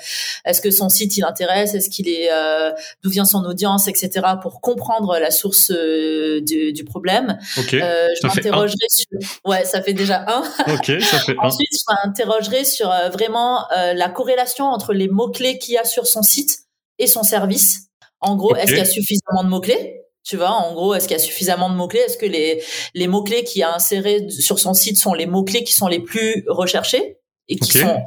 Est-ce 0.46 0.62
que 0.62 0.70
son 0.70 0.88
site 0.88 1.18
il 1.18 1.24
intéresse? 1.24 1.74
Est-ce 1.74 1.90
qu'il 1.90 2.08
est 2.08 2.30
euh, 2.32 2.70
d'où 3.02 3.10
vient 3.10 3.26
son 3.26 3.44
audience, 3.44 3.86
etc. 3.86 4.26
Pour 4.40 4.62
comprendre 4.62 5.18
la 5.18 5.30
source 5.30 5.70
du, 5.70 6.72
du 6.72 6.84
problème. 6.84 7.38
ok. 7.58 7.74
Euh, 7.74 8.08
je 8.22 8.26
m'interrogerai 8.26 8.86
sur. 8.88 9.06
Ouais, 9.44 9.66
ça 9.66 9.82
fait 9.82 9.92
déjà 9.92 10.24
un. 10.26 10.42
Ok, 10.72 10.92
ça 11.02 11.18
fait 11.18 11.36
un. 11.38 11.46
Ensuite, 11.46 11.68
je 11.72 12.06
m'interrogerai 12.06 12.64
sur 12.64 12.88
vraiment 13.12 13.66
la 13.70 14.08
corrélation 14.08 14.64
entre 14.64 14.94
les 14.94 15.08
mots-clés 15.08 15.58
qu'il 15.58 15.74
y 15.74 15.78
a 15.78 15.84
sur 15.84 16.05
son 16.06 16.22
site 16.22 16.60
et 16.98 17.06
son 17.06 17.22
service. 17.22 17.88
En 18.20 18.36
gros, 18.36 18.56
est-ce 18.56 18.68
qu'il 18.68 18.78
y 18.78 18.80
a 18.80 18.86
suffisamment 18.86 19.44
de 19.44 19.48
mots-clés? 19.48 20.02
Tu 20.24 20.36
vois, 20.36 20.50
en 20.50 20.74
gros, 20.74 20.94
est-ce 20.94 21.06
qu'il 21.06 21.16
y 21.16 21.20
a 21.20 21.22
suffisamment 21.22 21.70
de 21.70 21.76
mots-clés? 21.76 22.00
Est-ce 22.00 22.16
que 22.16 22.26
les, 22.26 22.62
les 22.94 23.06
mots-clés 23.06 23.44
qu'il 23.44 23.62
a 23.62 23.74
insérés 23.74 24.28
sur 24.30 24.58
son 24.58 24.74
site 24.74 24.98
sont 24.98 25.14
les 25.14 25.26
mots-clés 25.26 25.62
qui 25.62 25.72
sont 25.72 25.86
les 25.86 26.00
plus 26.00 26.44
recherchés 26.48 27.18
et 27.48 27.56
qui 27.56 27.78
sont 27.78 28.00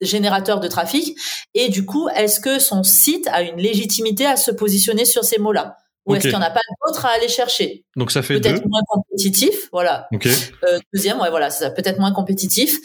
générateurs 0.00 0.60
de 0.60 0.68
trafic? 0.68 1.18
Et 1.54 1.70
du 1.70 1.84
coup, 1.84 2.08
est-ce 2.10 2.38
que 2.38 2.58
son 2.58 2.84
site 2.84 3.26
a 3.32 3.42
une 3.42 3.56
légitimité 3.56 4.26
à 4.26 4.36
se 4.36 4.50
positionner 4.50 5.04
sur 5.04 5.24
ces 5.24 5.38
mots-là? 5.38 5.76
Ou 6.08 6.14
est-ce 6.14 6.22
qu'il 6.22 6.30
n'y 6.30 6.36
en 6.36 6.42
a 6.42 6.50
pas 6.50 6.60
d'autres 6.86 7.04
à 7.04 7.10
aller 7.10 7.28
chercher? 7.28 7.84
Donc 7.96 8.10
ça 8.10 8.22
fait. 8.22 8.40
Peut-être 8.40 8.66
moins 8.66 8.80
compétitif, 8.88 9.68
voilà. 9.72 10.08
Euh, 10.14 10.78
deuxième, 10.94 11.20
ouais, 11.20 11.30
voilà, 11.30 11.50
ça, 11.50 11.70
peut-être 11.70 11.98
moins 11.98 12.12
compétitif. 12.12 12.78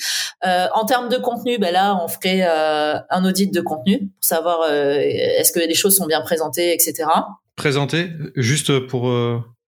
Euh, 0.45 0.67
en 0.73 0.85
termes 0.85 1.07
de 1.07 1.17
contenu, 1.17 1.57
ben 1.57 1.71
là, 1.71 1.97
on 2.03 2.07
ferait 2.07 2.41
euh, 2.43 2.99
un 3.09 3.25
audit 3.25 3.53
de 3.53 3.61
contenu 3.61 3.99
pour 3.99 4.23
savoir 4.23 4.69
est-ce 4.69 5.51
que 5.53 5.59
les 5.59 5.73
choses 5.73 5.95
sont 5.95 6.05
bien 6.05 6.21
présentées, 6.21 6.73
etc. 6.73 7.05
Présenter, 7.55 8.09
juste 8.35 8.87
pour. 8.87 9.11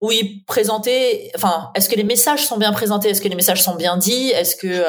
Oui, 0.03 0.45
présenter. 0.47 1.31
Enfin, 1.35 1.71
est-ce 1.75 1.89
que 1.89 1.97
les 1.97 2.05
messages 2.05 2.45
sont 2.45 2.59
bien 2.59 2.73
présentés? 2.73 3.11
Est-ce 3.11 3.23
que 3.23 3.29
les 3.29 3.37
messages 3.37 3.63
sont 3.63 3.77
bien 3.77 3.97
dits? 3.97 4.31
Est-ce 4.31 4.57
que 4.57 4.85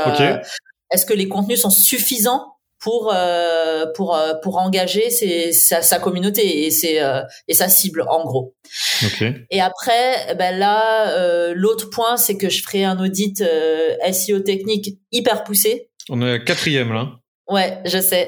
est-ce 0.91 1.05
que 1.05 1.13
les 1.13 1.27
contenus 1.27 1.61
sont 1.61 1.69
suffisants? 1.69 2.56
Pour 2.79 3.11
euh, 3.13 3.85
pour 3.95 4.15
euh, 4.15 4.33
pour 4.43 4.57
engager 4.57 5.09
ses, 5.09 5.51
sa, 5.51 5.81
sa 5.81 5.99
communauté 5.99 6.65
et 6.65 6.71
ses 6.71 6.99
euh, 6.99 7.21
et 7.47 7.53
sa 7.53 7.69
cible 7.69 8.03
en 8.07 8.23
gros. 8.23 8.55
Ok. 9.03 9.23
Et 9.49 9.61
après, 9.61 10.35
ben 10.35 10.57
là, 10.57 11.09
euh, 11.17 11.53
l'autre 11.55 11.89
point, 11.89 12.17
c'est 12.17 12.37
que 12.37 12.49
je 12.49 12.61
ferai 12.61 12.83
un 12.83 12.99
audit 12.99 13.41
euh, 13.41 13.95
SEO 14.11 14.39
technique 14.39 14.97
hyper 15.11 15.43
poussé. 15.43 15.89
On 16.09 16.21
est 16.21 16.33
à 16.33 16.39
quatrième 16.39 16.93
là. 16.93 17.09
Ouais, 17.49 17.79
je 17.85 17.99
sais. 17.99 18.27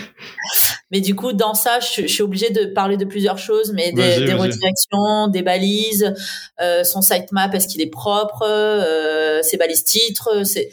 mais 0.92 1.00
du 1.00 1.16
coup, 1.16 1.32
dans 1.32 1.54
ça, 1.54 1.80
je, 1.80 2.02
je 2.02 2.06
suis 2.06 2.22
obligée 2.22 2.50
de 2.50 2.66
parler 2.66 2.96
de 2.96 3.04
plusieurs 3.04 3.38
choses, 3.38 3.72
mais 3.72 3.90
des, 3.90 4.24
des 4.24 4.34
redirections, 4.34 5.26
des 5.28 5.42
balises, 5.42 6.14
euh, 6.60 6.84
son 6.84 7.02
sitemap, 7.02 7.52
est-ce 7.52 7.66
qu'il 7.66 7.80
est 7.80 7.90
propre, 7.90 8.44
euh, 8.46 9.42
ses 9.42 9.56
balises 9.56 9.82
titres, 9.82 10.44
c'est 10.44 10.70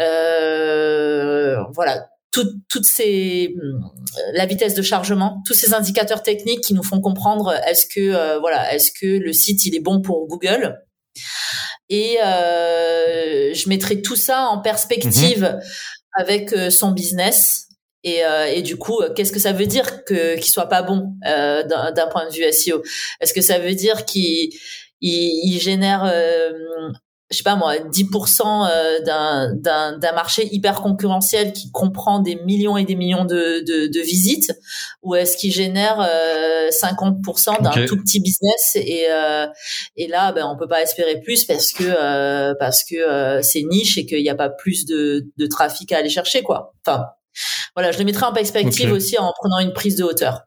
euh, 0.00 1.56
voilà, 1.74 2.08
tout- 2.32 2.60
toutes 2.68 2.84
ces 2.84 3.54
la 4.34 4.46
vitesse 4.46 4.74
de 4.74 4.82
chargement, 4.82 5.42
tous 5.46 5.54
ces 5.54 5.74
indicateurs 5.74 6.22
techniques 6.22 6.62
qui 6.62 6.74
nous 6.74 6.82
font 6.82 7.00
comprendre 7.00 7.52
est-ce 7.66 7.86
que 7.86 8.00
euh, 8.00 8.38
voilà, 8.40 8.74
est-ce 8.74 8.90
que 8.92 9.06
le 9.06 9.32
site 9.32 9.64
il 9.66 9.74
est 9.76 9.80
bon 9.80 10.00
pour 10.02 10.26
Google? 10.26 10.78
Et 11.88 12.16
euh, 12.24 13.52
je 13.54 13.68
mettrai 13.68 14.00
tout 14.02 14.16
ça 14.16 14.46
en 14.48 14.58
perspective 14.60 15.58
avec 16.16 16.52
euh, 16.52 16.70
son 16.70 16.92
business. 16.92 17.68
Et, 18.04 18.24
euh, 18.24 18.46
et 18.46 18.62
du 18.62 18.76
coup, 18.76 19.00
euh, 19.00 19.12
qu'est-ce 19.14 19.30
que 19.30 19.38
ça 19.38 19.52
veut 19.52 19.66
dire 19.66 20.04
que 20.04 20.34
qu'il 20.36 20.50
soit 20.50 20.68
pas 20.68 20.82
bon 20.82 21.12
euh, 21.26 21.62
d'un 21.64 21.92
d'un 21.92 22.06
point 22.08 22.26
de 22.28 22.34
vue 22.34 22.44
SEO 22.50 22.82
Est-ce 23.20 23.32
que 23.32 23.40
ça 23.42 23.58
veut 23.58 23.74
dire 23.74 24.04
qu'il 24.04 24.48
il, 25.00 25.52
il 25.54 25.60
génère 25.60 26.04
euh, 26.04 26.50
je 27.32 27.38
sais 27.38 27.42
pas 27.42 27.56
moi, 27.56 27.76
10% 27.76 28.68
euh, 28.70 29.00
d'un, 29.00 29.54
d'un, 29.54 29.98
d'un 29.98 30.12
marché 30.12 30.48
hyper 30.54 30.82
concurrentiel 30.82 31.52
qui 31.52 31.70
comprend 31.72 32.20
des 32.20 32.36
millions 32.36 32.76
et 32.76 32.84
des 32.84 32.94
millions 32.94 33.24
de, 33.24 33.64
de, 33.66 33.86
de 33.86 34.00
visites, 34.00 34.52
ou 35.02 35.14
est-ce 35.14 35.36
qu'il 35.36 35.52
génère 35.52 36.00
euh, 36.00 36.68
50% 36.68 37.62
d'un 37.62 37.86
tout 37.86 37.96
petit 37.96 38.20
business 38.20 38.76
et, 38.76 39.06
euh, 39.10 39.46
et 39.96 40.08
là, 40.08 40.32
ben, 40.32 40.46
on 40.46 40.56
peut 40.56 40.68
pas 40.68 40.82
espérer 40.82 41.20
plus 41.20 41.44
parce 41.44 41.72
que 41.72 41.84
euh, 41.84 42.54
parce 42.58 42.84
que 42.84 42.96
euh, 42.96 43.42
c'est 43.42 43.62
niche 43.62 43.98
et 43.98 44.06
qu'il 44.06 44.22
n'y 44.22 44.30
a 44.30 44.34
pas 44.34 44.50
plus 44.50 44.84
de, 44.84 45.26
de 45.36 45.46
trafic 45.46 45.92
à 45.92 45.98
aller 45.98 46.10
chercher 46.10 46.42
quoi. 46.42 46.74
Enfin, 46.84 47.06
voilà, 47.74 47.92
je 47.92 47.98
le 47.98 48.04
mettrai 48.04 48.26
en 48.26 48.32
perspective 48.32 48.92
aussi 48.92 49.18
en 49.18 49.32
prenant 49.38 49.58
une 49.58 49.72
prise 49.72 49.96
de 49.96 50.04
hauteur. 50.04 50.42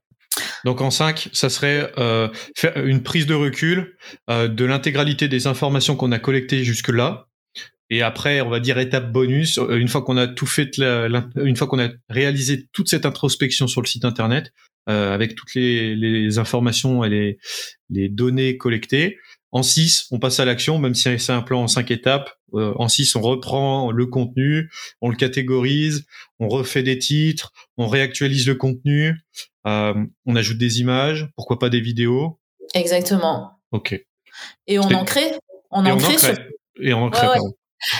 Donc 0.66 0.82
en 0.82 0.90
5, 0.90 1.30
ça 1.32 1.50
serait 1.50 1.92
euh, 2.00 2.28
faire 2.56 2.76
une 2.84 3.04
prise 3.04 3.28
de 3.28 3.36
recul 3.36 3.96
euh, 4.32 4.48
de 4.48 4.66
l'intégralité 4.66 5.28
des 5.28 5.46
informations 5.46 5.96
qu'on 5.96 6.12
a 6.12 6.18
collectées 6.18 6.64
jusque-là. 6.64 7.28
Et 7.92 8.02
après, 8.02 8.42
on 8.42 8.50
va 8.50 8.60
dire 8.60 8.80
étape 8.80 9.12
bonus, 9.12 9.60
euh, 9.60 9.78
une 9.78 9.88
fois 9.88 10.02
qu'on 10.02 10.18
a 10.18 10.28
tout 10.28 10.48
fait, 10.48 10.72
une 10.80 11.56
fois 11.56 11.68
qu'on 11.68 11.80
a 11.80 11.90
réalisé 12.10 12.66
toute 12.74 12.90
cette 12.90 13.06
introspection 13.06 13.68
sur 13.68 13.82
le 13.82 13.88
site 13.88 14.06
internet, 14.06 14.52
avec 14.88 15.34
toutes 15.34 15.56
les, 15.56 16.38
informations 16.38 17.04
et 17.04 17.38
les 17.90 18.10
données 18.10 18.58
collectées, 18.58 19.18
en 19.52 19.64
6, 19.64 20.08
on 20.12 20.20
passe 20.20 20.40
à 20.40 20.46
l'action, 20.46 20.80
même 20.80 20.96
si 20.96 21.18
c'est 21.20 21.32
un 21.32 21.42
plan 21.42 21.64
en 21.64 21.68
5 21.68 21.90
étapes. 21.92 22.32
Euh, 22.54 22.74
en 22.78 22.88
6, 22.88 23.16
on 23.16 23.22
reprend 23.22 23.92
le 23.92 24.06
contenu, 24.06 24.70
on 25.02 25.10
le 25.10 25.16
catégorise, 25.16 26.06
on 26.40 26.48
refait 26.48 26.84
des 26.84 27.00
titres, 27.00 27.52
on 27.78 27.88
réactualise 27.88 28.48
le 28.48 28.56
contenu, 28.56 29.16
euh, 29.68 29.94
on 30.26 30.36
ajoute 30.36 30.58
des 30.58 30.80
images, 30.80 31.30
pourquoi 31.36 31.60
pas 31.60 31.70
des 31.70 31.82
vidéos. 31.82 32.40
Exactement. 32.74 33.52
Ok. 33.72 34.00
Et 34.68 34.80
on 34.80 34.84
en 34.84 35.06
crée. 35.06 35.32
On 35.72 35.86
en 35.86 35.98
crée. 35.98 36.16
Et 36.82 36.94
on 36.94 37.04
en 37.04 37.10
crée. 37.10 37.28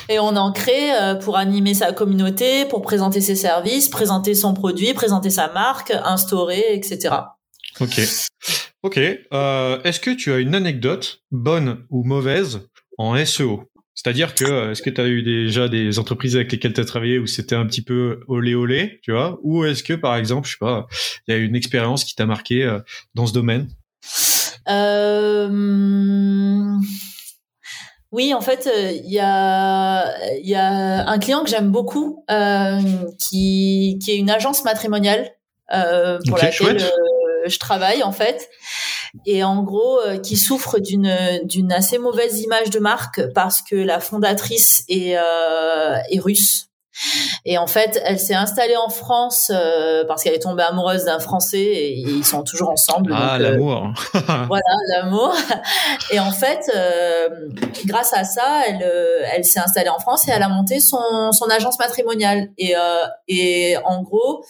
Et 0.10 0.20
on 0.20 0.36
en 0.36 0.52
crée 0.52 0.94
euh, 0.94 1.16
pour 1.16 1.38
animer 1.38 1.74
sa 1.74 1.92
communauté, 1.94 2.66
pour 2.66 2.82
présenter 2.82 3.22
ses 3.22 3.36
services, 3.36 3.90
présenter 3.90 4.34
son 4.34 4.54
produit, 4.54 4.94
présenter 4.94 5.30
sa 5.30 5.50
marque, 5.50 5.92
instaurer, 5.92 6.64
etc. 6.74 7.16
Ok. 7.80 8.02
Ok. 8.86 9.00
Euh, 9.00 9.82
est-ce 9.84 10.00
que 10.00 10.12
tu 10.12 10.32
as 10.32 10.38
une 10.38 10.54
anecdote, 10.54 11.24
bonne 11.32 11.86
ou 11.90 12.04
mauvaise, 12.04 12.70
en 13.00 13.18
SEO 13.26 13.68
c'est-à-dire 13.96 14.36
que 14.36 14.44
euh, 14.44 14.72
est-ce 14.72 14.82
que 14.82 14.90
tu 14.90 15.00
as 15.00 15.08
eu 15.08 15.24
déjà 15.24 15.70
des 15.70 16.00
entreprises 16.00 16.36
avec 16.36 16.52
lesquelles 16.52 16.74
tu 16.74 16.82
as 16.82 16.86
travaillé 16.86 17.18
où 17.18 17.28
c'était 17.28 17.56
un 17.56 17.66
petit 17.66 17.82
peu 17.82 18.20
olé 18.28 18.54
olé, 18.54 19.00
tu 19.02 19.14
vois? 19.14 19.40
Ou 19.42 19.64
est-ce 19.64 19.84
que 19.84 19.94
par 19.94 20.18
exemple, 20.18 20.48
je 20.48 20.52
sais 20.52 20.60
pas, 20.60 20.86
il 21.28 21.34
y 21.34 21.38
a 21.38 21.40
une 21.40 21.56
expérience 21.56 22.04
qui 22.04 22.14
t'a 22.14 22.26
marqué 22.26 22.64
euh, 22.64 22.80
dans 23.16 23.26
ce 23.26 23.32
domaine? 23.32 23.70
Euh... 24.68 25.48
Oui, 28.12 28.34
en 28.34 28.42
fait, 28.42 28.70
il 29.06 29.12
y 29.12 29.20
a 29.20 30.14
il 30.40 30.50
y 30.50 30.56
a 30.56 31.10
un 31.10 31.18
client 31.18 31.44
que 31.44 31.50
j'aime 31.50 31.72
beaucoup 31.72 32.26
euh, 32.30 32.80
qui 33.18 33.98
qui 34.04 34.12
est 34.12 34.18
une 34.18 34.30
agence 34.30 34.66
matrimoniale 34.66 35.32
pour 35.70 36.38
laquelle 36.38 36.86
je 37.46 37.60
travaille 37.60 38.04
en 38.04 38.12
fait 38.12 38.50
et 39.26 39.44
en 39.44 39.64
gros 39.64 40.00
euh, 40.00 40.18
qui 40.18 40.36
souffre 40.38 40.80
d'une 40.80 41.42
d'une 41.44 41.72
assez 41.72 41.98
mauvaise 41.98 42.42
image 42.42 42.70
de 42.70 42.80
marque 42.80 43.22
parce 43.34 43.62
que 43.62 43.76
la 43.76 44.00
fondatrice 44.00 44.84
est 44.90 45.18
euh, 45.18 45.98
est 46.10 46.20
russe 46.20 46.70
et 47.44 47.58
en 47.58 47.68
fait, 47.68 48.02
elle 48.06 48.20
s'est 48.20 48.36
installée 48.36 48.78
en 48.78 48.90
France 48.90 49.52
euh, 49.54 50.06
parce 50.08 50.24
qu'elle 50.24 50.34
est 50.34 50.40
tombée 50.40 50.64
amoureuse 50.64 51.04
d'un 51.06 51.20
Français 51.20 51.60
et, 51.60 52.00
ils 52.00 52.24
sont 52.24 52.44
toujours 52.44 52.70
ensemble. 52.70 53.14
Ah, 53.16 53.38
l'amour. 53.38 53.94
voilà, 54.48 54.64
l'amour. 54.96 55.36
Et 56.12 56.20
en 56.20 56.32
fait, 56.32 56.72
euh, 56.74 57.50
grâce 57.86 58.14
à 58.14 58.24
ça, 58.24 58.62
elle, 58.68 58.90
elle 59.34 59.44
s'est 59.44 59.60
installée 59.60 59.90
en 59.90 60.00
France 60.00 60.28
et 60.28 60.32
elle 60.32 60.44
a 60.44 60.50
monté 60.50 60.80
son, 60.80 61.32
son 61.34 61.50
agence 61.50 61.78
matrimoniale. 61.80 62.50
Et, 62.58 62.76
et 63.28 63.78
en 63.84 64.02
gros, 64.02 64.46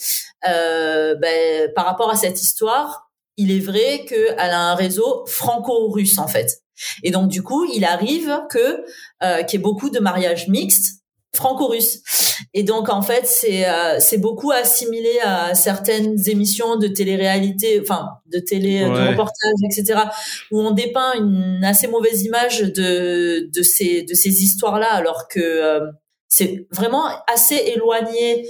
ben, 0.46 1.72
par 1.76 1.86
rapport 1.86 2.10
à 2.10 2.16
cette 2.16 2.42
histoire, 2.42 3.06
il 3.38 3.52
est 3.52 3.60
vrai 3.60 4.06
qu'elle 4.08 4.38
a 4.38 4.72
un 4.72 4.76
réseau 4.76 5.26
franco-russe 5.28 6.18
en 6.18 6.28
fait. 6.28 6.62
Et 7.04 7.12
donc 7.12 7.30
du 7.30 7.42
coup, 7.42 7.66
il 7.74 7.86
arrive 7.86 8.40
que 8.50 8.84
euh, 9.24 9.44
qu'il 9.44 9.60
y 9.60 9.62
ait 9.62 9.64
beaucoup 9.64 9.90
de 9.90 10.00
mariages 10.00 10.48
mixtes 10.48 11.02
franco-russes. 11.34 12.02
Et 12.54 12.64
donc 12.64 12.90
en 12.90 13.02
fait, 13.02 13.26
c'est 13.26 13.68
euh, 13.68 13.98
c'est 14.00 14.18
beaucoup 14.18 14.52
assimilé 14.52 15.20
à 15.22 15.54
certaines 15.54 16.18
émissions 16.30 16.78
de 16.78 16.88
télé-réalité, 16.88 17.80
enfin 17.82 18.10
de 18.32 18.40
télé 18.40 18.82
de 18.82 19.10
reportage, 19.10 19.54
etc., 19.70 20.00
où 20.52 20.62
on 20.62 20.72
dépeint 20.72 21.14
une 21.16 21.64
assez 21.64 21.88
mauvaise 21.88 22.24
image 22.24 22.62
de 22.62 23.50
de 23.54 23.64
ces 23.64 24.04
de 24.04 24.14
ces 24.14 24.44
histoires-là, 24.44 24.92
alors 24.92 25.28
que 25.28 25.40
euh, 25.40 25.82
c'est 26.28 26.68
vraiment 26.72 27.06
assez 27.28 27.56
éloigné 27.56 28.46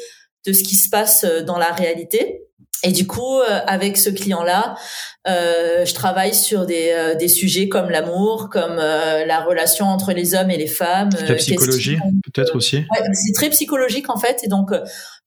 de 0.45 0.53
ce 0.53 0.63
qui 0.63 0.75
se 0.75 0.89
passe 0.89 1.23
euh, 1.23 1.41
dans 1.41 1.57
la 1.57 1.71
réalité. 1.71 2.45
Et 2.85 2.91
du 2.91 3.07
coup, 3.07 3.39
euh, 3.39 3.59
avec 3.65 3.97
ce 3.97 4.09
client-là, 4.11 4.75
euh, 5.27 5.85
je 5.85 5.93
travaille 5.95 6.35
sur 6.35 6.65
des, 6.67 6.91
euh, 6.91 7.15
des 7.15 7.27
sujets 7.27 7.67
comme 7.67 7.89
l'amour, 7.89 8.49
comme 8.51 8.75
la 8.75 9.41
relation 9.41 9.85
entre 9.85 10.13
les 10.13 10.35
hommes 10.35 10.51
et 10.51 10.57
les 10.57 10.67
femmes. 10.67 11.09
La 11.27 11.35
psychologie, 11.35 11.97
peut-être 12.31 12.55
aussi. 12.55 12.77
Ouais, 12.77 12.99
c'est 13.13 13.33
très 13.33 13.49
psychologique 13.49 14.09
en 14.09 14.17
fait. 14.17 14.43
Et 14.43 14.47
donc, 14.47 14.71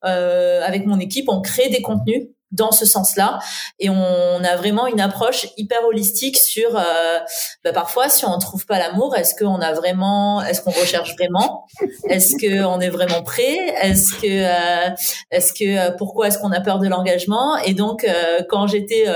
avec 0.03 0.87
mon 0.87 1.01
équipe, 1.01 1.29
on 1.29 1.41
crée 1.41 1.69
des 1.69 1.83
contenus 1.83 2.29
dans 2.51 2.72
ce 2.72 2.86
sens-là. 2.86 3.38
Et 3.78 3.90
on 3.90 4.44
a 4.44 4.57
vraiment 4.57 4.86
une 4.86 5.01
approche 5.01 5.49
hyper 5.57 5.84
holistique 5.84 6.38
sur 6.38 6.76
euh, 6.76 7.18
bah 7.64 7.72
parfois 7.72 8.09
si 8.09 8.24
on 8.24 8.38
trouve 8.38 8.64
pas 8.66 8.78
l'amour 8.78 9.16
est-ce 9.16 9.34
qu'on 9.34 9.61
a 9.61 9.72
vraiment 9.72 10.42
est-ce 10.42 10.62
qu'on 10.62 10.70
recherche 10.70 11.14
vraiment? 11.16 11.66
Est-ce 12.09 12.36
que 12.40 12.64
on 12.64 12.80
est 12.80 12.88
vraiment 12.88 13.22
prêt? 13.22 13.59
Est-ce 13.82 14.14
que 14.14 14.26
euh, 14.26 14.94
est-ce 15.30 15.53
que 15.53 15.64
euh, 15.64 15.90
pourquoi 15.96 16.28
est-ce 16.28 16.38
qu'on 16.38 16.53
a 16.53 16.61
peur 16.61 16.78
de 16.78 16.88
l'engagement? 16.88 17.59
Et 17.59 17.74
donc 17.74 18.05
euh, 18.05 18.40
quand 18.49 18.66
j'étais 18.66 19.07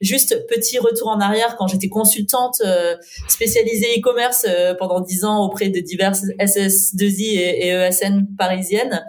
juste 0.00 0.46
petit 0.46 0.78
retour 0.78 1.08
en 1.08 1.20
arrière 1.20 1.56
quand 1.56 1.66
j'étais 1.66 1.88
consultante 1.88 2.62
spécialisée 3.28 3.98
e-commerce 3.98 4.46
pendant 4.78 5.00
dix 5.00 5.24
ans 5.24 5.44
auprès 5.44 5.68
de 5.68 5.80
diverses 5.80 6.24
SS2I 6.38 7.38
et, 7.38 7.66
et 7.66 7.68
ESN 7.70 8.26
parisiennes 8.36 9.04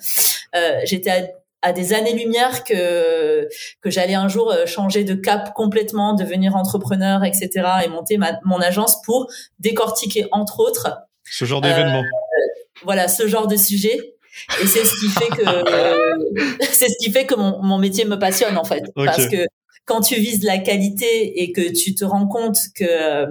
j'étais 0.83 1.33
à 1.61 1.73
des 1.73 1.93
années-lumière 1.93 2.63
que 2.63 3.47
que 3.81 3.89
j'allais 3.89 4.15
un 4.15 4.27
jour 4.27 4.51
euh, 4.51 4.65
changer 4.65 5.03
de 5.03 5.13
cap 5.13 5.53
complètement, 5.53 6.13
devenir 6.13 6.55
entrepreneur, 6.55 7.23
etc. 7.23 7.49
et 7.85 7.87
monter 7.87 8.17
ma, 8.17 8.39
mon 8.45 8.59
agence 8.59 9.01
pour 9.03 9.27
décortiquer 9.59 10.27
entre 10.31 10.59
autres 10.59 10.89
ce 11.29 11.45
genre 11.45 11.61
d'événement. 11.61 12.01
Euh, 12.01 12.61
voilà, 12.83 13.07
ce 13.07 13.27
genre 13.27 13.47
de 13.47 13.55
sujet. 13.55 14.15
Et 14.61 14.65
c'est 14.65 14.85
ce 14.85 14.93
qui 14.99 15.09
fait 15.09 15.27
que 15.29 16.63
c'est 16.71 16.87
ce 16.87 16.97
qui 17.03 17.11
fait 17.11 17.25
que 17.25 17.35
mon, 17.35 17.61
mon 17.61 17.77
métier 17.77 18.05
me 18.05 18.17
passionne 18.17 18.57
en 18.57 18.63
fait, 18.63 18.83
parce 18.95 19.27
que 19.27 19.45
quand 19.85 20.01
tu 20.01 20.15
vises 20.15 20.43
la 20.43 20.57
qualité 20.57 21.41
et 21.41 21.51
que 21.51 21.71
tu 21.71 21.95
te 21.95 22.05
rends 22.05 22.27
compte 22.27 22.57
que 22.75 23.25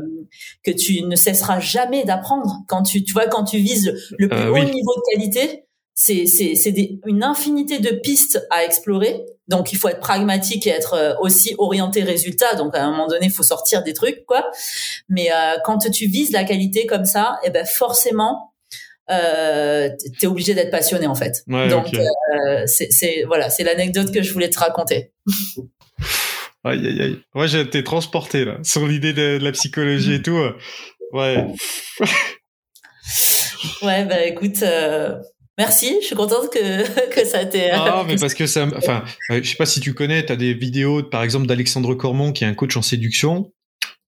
que 0.62 0.70
tu 0.70 1.02
ne 1.02 1.16
cesseras 1.16 1.60
jamais 1.60 2.04
d'apprendre, 2.04 2.60
quand 2.68 2.82
tu 2.82 3.02
tu 3.02 3.12
vois 3.12 3.26
quand 3.26 3.44
tu 3.44 3.58
vises 3.58 3.94
le 4.18 4.28
plus 4.28 4.38
euh, 4.38 4.50
haut 4.50 4.64
niveau 4.64 4.94
de 4.94 5.14
qualité, 5.14 5.64
c'est 5.94 6.26
c'est 6.26 6.74
une 7.06 7.22
infinité 7.22 7.78
de 7.78 7.90
pistes 7.90 8.46
à 8.50 8.64
explorer. 8.64 9.24
Donc 9.48 9.72
il 9.72 9.78
faut 9.78 9.88
être 9.88 10.00
pragmatique 10.00 10.66
et 10.66 10.70
être 10.70 10.94
euh, 10.94 11.14
aussi 11.20 11.54
orienté 11.58 12.02
résultat. 12.02 12.54
Donc 12.54 12.74
à 12.76 12.84
un 12.84 12.90
moment 12.90 13.08
donné, 13.08 13.26
il 13.26 13.32
faut 13.32 13.42
sortir 13.42 13.82
des 13.82 13.92
trucs 13.92 14.24
quoi. 14.26 14.50
Mais 15.08 15.30
euh, 15.32 15.56
quand 15.64 15.78
tu 15.90 16.06
vises 16.06 16.32
la 16.32 16.44
qualité 16.44 16.86
comme 16.86 17.04
ça, 17.04 17.38
et 17.42 17.48
eh 17.48 17.50
ben 17.50 17.66
forcément 17.66 18.50
euh, 19.10 19.88
t'es 20.20 20.26
obligé 20.26 20.54
d'être 20.54 20.70
passionné 20.70 21.06
en 21.06 21.14
fait. 21.14 21.42
Donc 21.46 21.94
euh, 21.94 22.62
c'est 22.66 23.24
voilà, 23.26 23.50
c'est 23.50 23.64
l'anecdote 23.64 24.12
que 24.12 24.22
je 24.22 24.32
voulais 24.32 24.50
te 24.50 24.58
raconter. 24.58 25.12
Aïe 26.62 26.86
aïe 26.86 27.00
aïe. 27.00 27.18
Ouais, 27.34 27.48
j'ai 27.48 27.60
été 27.60 27.82
transporté 27.82 28.44
là 28.44 28.58
sur 28.62 28.86
l'idée 28.86 29.14
de, 29.14 29.38
la 29.40 29.50
psychologie 29.50 30.12
et 30.12 30.22
tout. 30.22 30.38
Ouais. 31.10 31.46
ouais 33.82 34.04
bah 34.04 34.22
écoute. 34.26 34.62
Euh, 34.62 35.18
Merci, 35.58 35.98
je 36.00 36.06
suis 36.06 36.16
contente 36.16 36.50
que, 36.52 37.10
que 37.14 37.26
ça 37.26 37.44
t'ait. 37.44 37.70
Ah, 37.70 38.04
mais 38.06 38.16
parce 38.20 38.34
que 38.34 38.46
ça. 38.46 38.68
Enfin, 38.76 39.04
euh, 39.30 39.40
je 39.42 39.48
sais 39.48 39.56
pas 39.56 39.66
si 39.66 39.80
tu 39.80 39.94
connais, 39.94 40.24
tu 40.24 40.32
as 40.32 40.36
des 40.36 40.54
vidéos, 40.54 41.02
par 41.02 41.22
exemple, 41.22 41.46
d'Alexandre 41.46 41.94
Cormon, 41.94 42.32
qui 42.32 42.44
est 42.44 42.46
un 42.46 42.54
coach 42.54 42.76
en 42.76 42.82
séduction. 42.82 43.52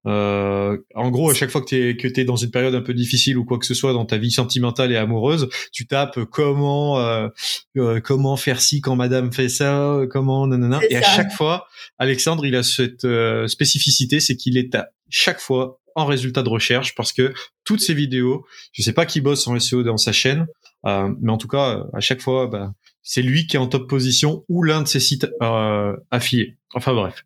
Euh, 0.07 0.79
en 0.95 1.11
gros, 1.11 1.31
à 1.31 1.35
chaque 1.35 1.51
fois 1.51 1.61
que 1.61 1.67
tu 1.67 1.77
es, 1.77 1.97
que 1.97 2.09
es 2.21 2.25
dans 2.25 2.37
une 2.37 2.51
période 2.51 2.75
un 2.75 2.81
peu 2.81 2.95
difficile 2.95 3.39
ou 3.39 3.45
quoi 3.45 3.59
que 3.59 3.67
ce 3.67 3.75
soit 3.75 3.93
dans 3.93 4.05
ta 4.05 4.19
vie 4.19 4.33
sentimentale 4.33 4.91
et 4.91 4.97
amoureuse, 4.97 5.49
tu 5.73 5.87
tapes 5.87 6.25
comment 6.25 6.99
euh, 6.99 7.29
euh 7.77 8.01
comment 8.01 8.37
faire 8.37 8.61
ci 8.61 8.81
quand 8.81 8.97
Madame 8.97 9.33
fait 9.33 9.49
ça, 9.49 10.01
comment 10.11 10.47
nanana. 10.47 10.81
Et 10.91 10.97
à 10.97 11.03
chaque 11.03 11.33
fois, 11.33 11.67
Alexandre, 11.99 12.45
il 12.45 12.57
a 12.57 12.63
cette 12.63 13.05
euh, 13.05 13.47
spécificité, 13.47 14.19
c'est 14.19 14.37
qu'il 14.37 14.59
est 14.59 14.75
à 14.75 14.89
chaque 15.09 15.41
fois 15.41 15.79
en 15.95 16.07
résultat 16.07 16.43
de 16.43 16.49
recherche 16.49 16.95
parce 16.95 17.13
que 17.13 17.33
toutes 17.65 17.81
ces 17.81 17.95
vidéos, 17.95 18.45
je 18.73 18.83
sais 18.83 18.95
pas 18.95 19.07
qui 19.07 19.21
bosse 19.21 19.47
en 19.47 19.59
SEO 19.59 19.83
dans 19.83 19.99
sa 19.99 20.11
chaîne, 20.11 20.47
euh, 20.87 21.15
mais 21.21 21.33
en 21.33 21.39
tout 21.39 21.49
cas, 21.49 21.85
à 21.93 22.01
chaque 22.01 22.21
fois, 22.21 22.47
bah, 22.47 22.73
c'est 23.03 23.23
lui 23.23 23.47
qui 23.47 23.57
est 23.57 23.61
en 23.61 23.69
top 23.69 23.89
position 23.89 24.45
ou 24.49 24.63
l'un 24.63 24.83
de 24.83 24.89
ses 24.89 25.01
sites 25.01 25.27
euh, 25.43 25.97
affiliés. 26.11 26.57
Enfin 26.75 26.95
bref. 26.95 27.25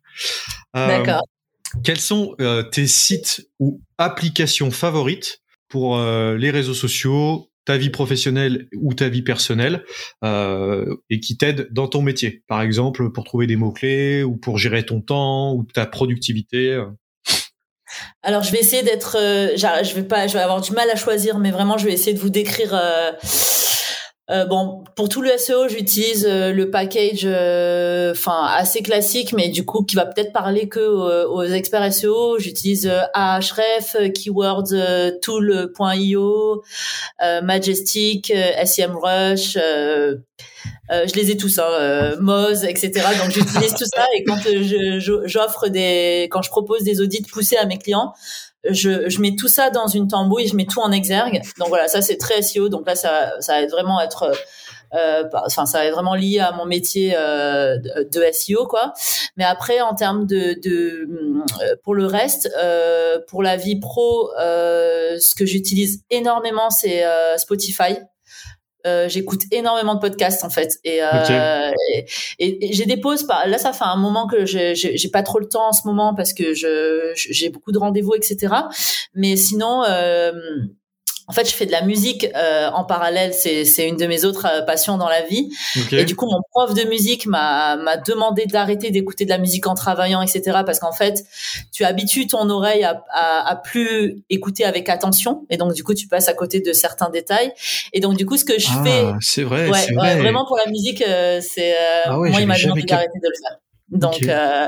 Euh, 0.75 0.87
D'accord. 0.87 1.23
Quels 1.83 1.99
sont 1.99 2.35
tes 2.71 2.87
sites 2.87 3.49
ou 3.59 3.81
applications 3.97 4.71
favorites 4.71 5.41
pour 5.67 5.99
les 5.99 6.49
réseaux 6.49 6.73
sociaux, 6.73 7.51
ta 7.65 7.77
vie 7.77 7.89
professionnelle 7.89 8.69
ou 8.77 8.93
ta 8.93 9.09
vie 9.09 9.21
personnelle 9.21 9.83
et 10.23 11.19
qui 11.19 11.35
t'aide 11.37 11.67
dans 11.71 11.89
ton 11.89 12.01
métier? 12.01 12.41
Par 12.47 12.61
exemple, 12.61 13.11
pour 13.11 13.25
trouver 13.25 13.47
des 13.47 13.57
mots-clés 13.57 14.23
ou 14.23 14.37
pour 14.37 14.57
gérer 14.57 14.85
ton 14.85 15.01
temps 15.01 15.53
ou 15.55 15.65
ta 15.65 15.85
productivité. 15.85 16.81
Alors, 18.23 18.43
je 18.43 18.51
vais 18.51 18.59
essayer 18.59 18.83
d'être. 18.83 19.17
je 19.17 19.93
vais 19.93 20.03
pas. 20.03 20.27
Je 20.27 20.33
vais 20.33 20.43
avoir 20.43 20.61
du 20.61 20.71
mal 20.71 20.89
à 20.89 20.95
choisir, 20.95 21.39
mais 21.39 21.51
vraiment, 21.51 21.77
je 21.77 21.85
vais 21.85 21.93
essayer 21.93 22.13
de 22.13 22.19
vous 22.19 22.29
décrire 22.29 22.71
euh, 22.73 23.11
bon, 24.29 24.83
pour 24.95 25.07
tout 25.07 25.21
le 25.21 25.37
SEO, 25.37 25.69
j'utilise 25.69 26.25
euh, 26.27 26.51
le 26.51 26.69
package, 26.69 27.21
euh, 27.23 28.11
enfin 28.11 28.45
assez 28.57 28.81
classique, 28.81 29.31
mais 29.31 29.47
du 29.47 29.63
coup 29.65 29.83
qui 29.83 29.95
va 29.95 30.05
peut-être 30.05 30.33
parler 30.33 30.67
que 30.67 31.25
aux 31.25 31.43
experts 31.43 31.93
SEO. 31.93 32.37
J'utilise 32.37 32.91
Ahref, 33.13 33.95
Keywords 34.13 34.73
Tool.io, 35.21 36.63
Majestic, 37.43 38.33
SEMrush. 38.65 39.53
je 39.53 41.15
les 41.15 41.31
ai 41.31 41.37
tous, 41.37 41.59
hein, 41.59 42.15
Moz, 42.19 42.65
etc. 42.65 42.91
Donc 43.21 43.31
j'utilise 43.31 43.73
tout 43.75 43.85
ça 43.85 44.05
et 44.15 44.23
quand 44.25 44.39
j'offre 45.25 45.69
des, 45.69 46.27
quand 46.31 46.41
je 46.41 46.49
propose 46.49 46.83
des 46.83 47.01
audits 47.01 47.23
poussés 47.23 47.57
à 47.57 47.65
mes 47.65 47.77
clients, 47.77 48.13
je, 48.69 49.21
mets 49.21 49.35
tout 49.35 49.47
ça 49.47 49.69
dans 49.69 49.87
une 49.87 50.07
tambouille, 50.07 50.47
je 50.47 50.55
mets 50.55 50.65
tout 50.65 50.79
en 50.79 50.91
exergue. 50.91 51.41
Donc 51.57 51.69
voilà, 51.69 51.87
ça 51.87 52.01
c'est 52.01 52.17
très 52.17 52.41
SEO. 52.41 52.69
Donc 52.69 52.85
là, 52.87 52.95
ça, 52.95 53.33
va 53.47 53.67
vraiment 53.67 54.01
être, 54.01 54.31
euh, 54.93 55.23
enfin, 55.45 55.65
ça 55.65 55.83
va 55.83 55.91
vraiment 55.91 56.15
lié 56.15 56.39
à 56.39 56.51
mon 56.51 56.65
métier 56.65 57.13
euh, 57.15 57.77
de 57.77 58.23
SEO, 58.31 58.67
quoi. 58.67 58.93
Mais 59.35 59.43
après, 59.43 59.81
en 59.81 59.95
termes 59.95 60.25
de, 60.25 60.59
euh, 60.65 61.75
pour 61.83 61.95
le 61.95 62.05
reste, 62.05 62.49
pour 63.27 63.43
la 63.43 63.57
vie 63.57 63.79
pro, 63.79 64.31
ce 64.37 65.35
que 65.35 65.45
j'utilise 65.45 66.03
énormément, 66.09 66.69
c'est 66.69 67.03
Spotify. 67.37 67.97
Euh, 68.87 69.09
j'écoute 69.09 69.41
énormément 69.51 69.95
de 69.95 69.99
podcasts 69.99 70.43
en 70.43 70.49
fait. 70.49 70.79
Et, 70.83 70.99
euh, 71.03 71.71
et, 72.39 72.73
j'ai 72.73 72.85
des 72.85 72.97
pauses 72.97 73.27
là 73.45 73.57
ça 73.57 73.73
fait 73.73 73.83
un 73.83 73.97
moment 73.97 74.27
que 74.27 74.45
j'ai 74.45 75.09
pas 75.11 75.23
trop 75.23 75.39
le 75.39 75.47
temps 75.47 75.69
en 75.69 75.73
ce 75.73 75.85
moment 75.85 76.13
parce 76.15 76.33
que 76.33 76.53
je 76.53 77.11
j'ai 77.15 77.49
beaucoup 77.49 77.71
de 77.71 77.77
rendez-vous 77.77 78.15
etc 78.15 78.53
mais 79.13 79.35
sinon 79.35 79.83
euh, 79.83 80.31
en 81.27 81.33
fait, 81.33 81.49
je 81.49 81.53
fais 81.53 81.65
de 81.65 81.71
la 81.71 81.81
musique 81.81 82.25
euh, 82.35 82.69
en 82.69 82.85
parallèle. 82.85 83.33
C'est, 83.33 83.87
une 83.87 83.97
de 83.97 84.07
mes 84.07 84.23
autres 84.23 84.47
euh, 84.47 84.61
passions 84.61 84.97
dans 84.97 85.09
la 85.09 85.23
vie. 85.23 85.49
Et 85.91 86.05
du 86.05 86.15
coup, 86.15 86.25
mon 86.25 86.39
prof 86.51 86.73
de 86.73 86.83
musique 86.87 87.25
m'a, 87.25 87.75
m'a 87.75 87.97
demandé 87.97 88.45
d'arrêter 88.45 88.91
d'écouter 88.91 89.25
de 89.25 89.29
la 89.29 89.37
musique 89.37 89.67
en 89.67 89.75
travaillant, 89.75 90.21
etc. 90.21 90.59
Parce 90.65 90.79
qu'en 90.79 90.93
fait, 90.93 91.25
tu 91.73 91.83
habitues 91.83 92.27
ton 92.27 92.49
oreille 92.49 92.85
à, 92.85 93.03
à, 93.11 93.49
à, 93.49 93.55
plus 93.57 94.23
écouter 94.29 94.63
avec 94.63 94.87
attention. 94.87 95.45
Et 95.49 95.57
donc, 95.57 95.73
du 95.73 95.83
coup, 95.83 95.93
tu 95.93 96.07
passes 96.07 96.29
à 96.29 96.33
côté 96.33 96.61
de 96.61 96.71
certains 96.71 97.09
détails. 97.09 97.51
Et 97.91 97.99
donc, 97.99 98.15
du 98.15 98.25
coup, 98.25 98.37
ce 98.37 98.45
que 98.45 98.57
je 98.57 98.67
ah, 98.71 98.83
fais... 98.83 99.05
C'est 99.19 99.43
vrai, 99.43 99.69
c'est 99.73 99.93
vrai. 99.93 100.17
vraiment, 100.17 100.45
pour 100.45 100.57
la 100.63 100.71
musique, 100.71 101.01
euh, 101.01 101.41
c'est... 101.41 101.73
Euh, 101.73 102.01
ah 102.05 102.15
moi, 102.15 102.39
il 102.39 102.47
m'a 102.47 102.57
demandé 102.57 102.83
d'arrêter 102.83 103.19
de 103.21 103.27
le 103.27 103.35
faire. 103.41 103.57
Donc, 103.89 104.23
euh, 104.23 104.67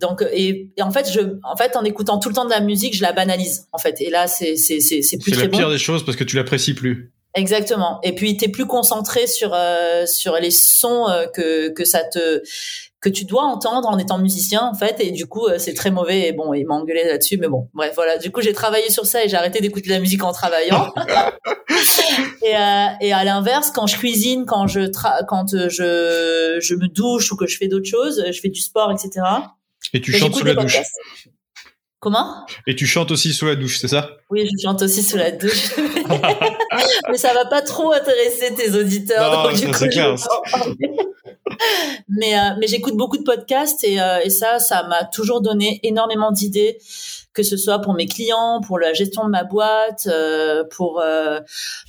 donc 0.00 0.24
et, 0.32 0.70
en 0.80 0.90
fait, 0.90 1.10
je, 1.10 1.20
en 1.42 1.56
fait, 1.56 1.76
en 1.76 1.84
écoutant 1.84 2.18
tout 2.18 2.28
le 2.28 2.34
temps 2.34 2.44
de 2.44 2.50
la 2.50 2.60
musique, 2.60 2.94
je 2.94 3.02
la 3.02 3.12
banalise. 3.12 3.66
En 3.72 3.78
fait, 3.78 4.00
et 4.00 4.10
là, 4.10 4.26
c'est 4.26 4.56
c'est 4.56 4.80
c'est 4.80 5.02
c'est 5.02 5.18
plus 5.18 5.32
C'est 5.32 5.42
la 5.42 5.48
pire 5.48 5.70
des 5.70 5.78
choses 5.78 6.04
parce 6.04 6.16
que 6.16 6.24
tu 6.24 6.36
l'apprécies 6.36 6.74
plus. 6.74 7.12
Exactement. 7.34 8.00
Et 8.02 8.14
puis, 8.14 8.36
tu 8.36 8.46
es 8.46 8.48
plus 8.48 8.66
concentré 8.66 9.26
sur 9.26 9.52
euh, 9.54 10.04
sur 10.06 10.34
les 10.34 10.50
sons 10.50 11.08
euh, 11.08 11.26
que 11.26 11.70
que 11.70 11.84
ça 11.84 12.02
te 12.04 12.42
que 13.00 13.08
tu 13.08 13.24
dois 13.24 13.44
entendre 13.44 13.88
en 13.88 13.98
étant 13.98 14.18
musicien 14.18 14.62
en 14.62 14.74
fait 14.74 14.96
et 15.00 15.10
du 15.10 15.26
coup 15.26 15.46
euh, 15.46 15.58
c'est 15.58 15.72
très 15.72 15.90
mauvais 15.90 16.28
et 16.28 16.32
bon 16.32 16.52
il 16.52 16.66
m'a 16.66 16.74
engueulé 16.74 17.04
là-dessus 17.04 17.38
mais 17.38 17.48
bon 17.48 17.68
bref 17.72 17.92
voilà. 17.94 18.18
Du 18.18 18.30
coup 18.30 18.42
j'ai 18.42 18.52
travaillé 18.52 18.90
sur 18.90 19.06
ça 19.06 19.24
et 19.24 19.28
j'ai 19.28 19.36
arrêté 19.36 19.60
d'écouter 19.60 19.88
de 19.88 19.94
la 19.94 20.00
musique 20.00 20.22
en 20.22 20.32
travaillant. 20.32 20.92
Et, 22.42 22.56
euh, 22.56 22.86
et 23.00 23.12
à 23.12 23.22
l'inverse 23.22 23.70
quand 23.70 23.86
je 23.86 23.96
cuisine 23.96 24.44
quand 24.44 24.66
je 24.66 24.80
tra 24.80 25.22
quand 25.28 25.54
euh, 25.54 25.68
je 25.68 26.58
je 26.60 26.74
me 26.74 26.88
douche 26.88 27.30
ou 27.32 27.36
que 27.36 27.46
je 27.46 27.56
fais 27.56 27.68
d'autres 27.68 27.88
choses 27.88 28.24
je 28.30 28.40
fais 28.40 28.48
du 28.48 28.60
sport 28.60 28.90
etc 28.90 29.22
et 29.92 30.00
tu 30.00 30.12
chantes 30.12 30.34
sous 30.34 30.44
la 30.44 30.54
douche. 30.54 30.78
Comment? 31.98 32.46
Et 32.66 32.74
tu 32.74 32.86
chantes 32.86 33.10
aussi 33.10 33.34
sous 33.34 33.44
la 33.44 33.56
douche, 33.56 33.78
c'est 33.78 33.88
ça? 33.88 34.10
Oui, 34.30 34.48
je 34.50 34.62
chante 34.62 34.80
aussi 34.80 35.02
sous 35.02 35.18
la 35.18 35.32
douche. 35.32 35.76
mais 37.10 37.18
ça 37.18 37.34
va 37.34 37.44
pas 37.44 37.60
trop 37.60 37.92
intéresser 37.92 38.54
tes 38.54 38.74
auditeurs. 38.74 39.44
Non, 39.44 39.50
donc, 39.50 39.90
clair. 39.90 40.14
Mais 42.08 42.36
euh, 42.36 42.54
mais 42.58 42.66
j'écoute 42.66 42.96
beaucoup 42.96 43.18
de 43.18 43.22
podcasts 43.22 43.84
et, 43.84 44.00
euh, 44.00 44.20
et 44.24 44.30
ça, 44.30 44.58
ça 44.58 44.86
m'a 44.88 45.04
toujours 45.04 45.40
donné 45.40 45.80
énormément 45.82 46.30
d'idées, 46.30 46.78
que 47.32 47.42
ce 47.42 47.56
soit 47.56 47.80
pour 47.80 47.94
mes 47.94 48.06
clients, 48.06 48.60
pour 48.66 48.78
la 48.78 48.92
gestion 48.92 49.24
de 49.24 49.30
ma 49.30 49.44
boîte, 49.44 50.06
euh, 50.06 50.64
pour 50.70 51.02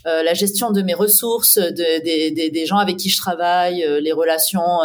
la 0.05 0.33
gestion 0.33 0.71
de 0.71 0.81
mes 0.81 0.93
ressources, 0.93 1.57
de, 1.57 2.03
des, 2.03 2.31
des, 2.31 2.49
des 2.49 2.65
gens 2.65 2.77
avec 2.77 2.97
qui 2.97 3.09
je 3.09 3.17
travaille, 3.17 3.85
les 4.01 4.11
relations 4.11 4.79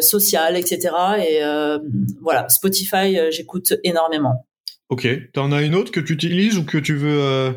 sociales, 0.00 0.56
etc. 0.56 0.90
Et 1.26 1.44
euh, 1.44 1.78
voilà, 2.20 2.48
Spotify, 2.48 3.18
j'écoute 3.30 3.74
énormément. 3.84 4.46
Ok. 4.88 5.06
T'en 5.32 5.52
as 5.52 5.62
une 5.62 5.74
autre 5.74 5.92
que 5.92 6.00
tu 6.00 6.14
utilises 6.14 6.56
ou 6.56 6.64
que 6.64 6.78
tu 6.78 6.96
veux 6.96 7.54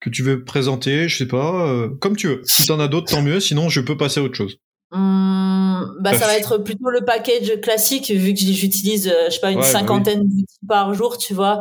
que 0.00 0.10
tu 0.10 0.22
veux 0.22 0.44
présenter, 0.44 1.08
je 1.08 1.16
sais 1.16 1.28
pas, 1.28 1.88
comme 2.00 2.16
tu 2.16 2.28
veux. 2.28 2.40
Si 2.44 2.66
t'en 2.66 2.80
as 2.80 2.88
d'autres, 2.88 3.12
tant 3.12 3.22
mieux. 3.22 3.40
Sinon, 3.40 3.68
je 3.68 3.80
peux 3.80 3.96
passer 3.96 4.20
à 4.20 4.22
autre 4.24 4.34
chose. 4.36 4.58
Hum, 4.92 5.51
bah, 6.00 6.14
ça 6.14 6.26
va 6.26 6.36
être 6.36 6.58
plutôt 6.58 6.90
le 6.90 7.04
package 7.04 7.60
classique 7.60 8.10
vu 8.10 8.34
que 8.34 8.40
j'utilise 8.40 9.14
je 9.26 9.32
sais 9.32 9.40
pas 9.40 9.50
une 9.50 9.60
bah 9.60 9.64
cinquantaine 9.64 10.22
d'outils 10.28 10.66
par 10.68 10.94
jour 10.94 11.18
tu 11.18 11.34
vois 11.34 11.60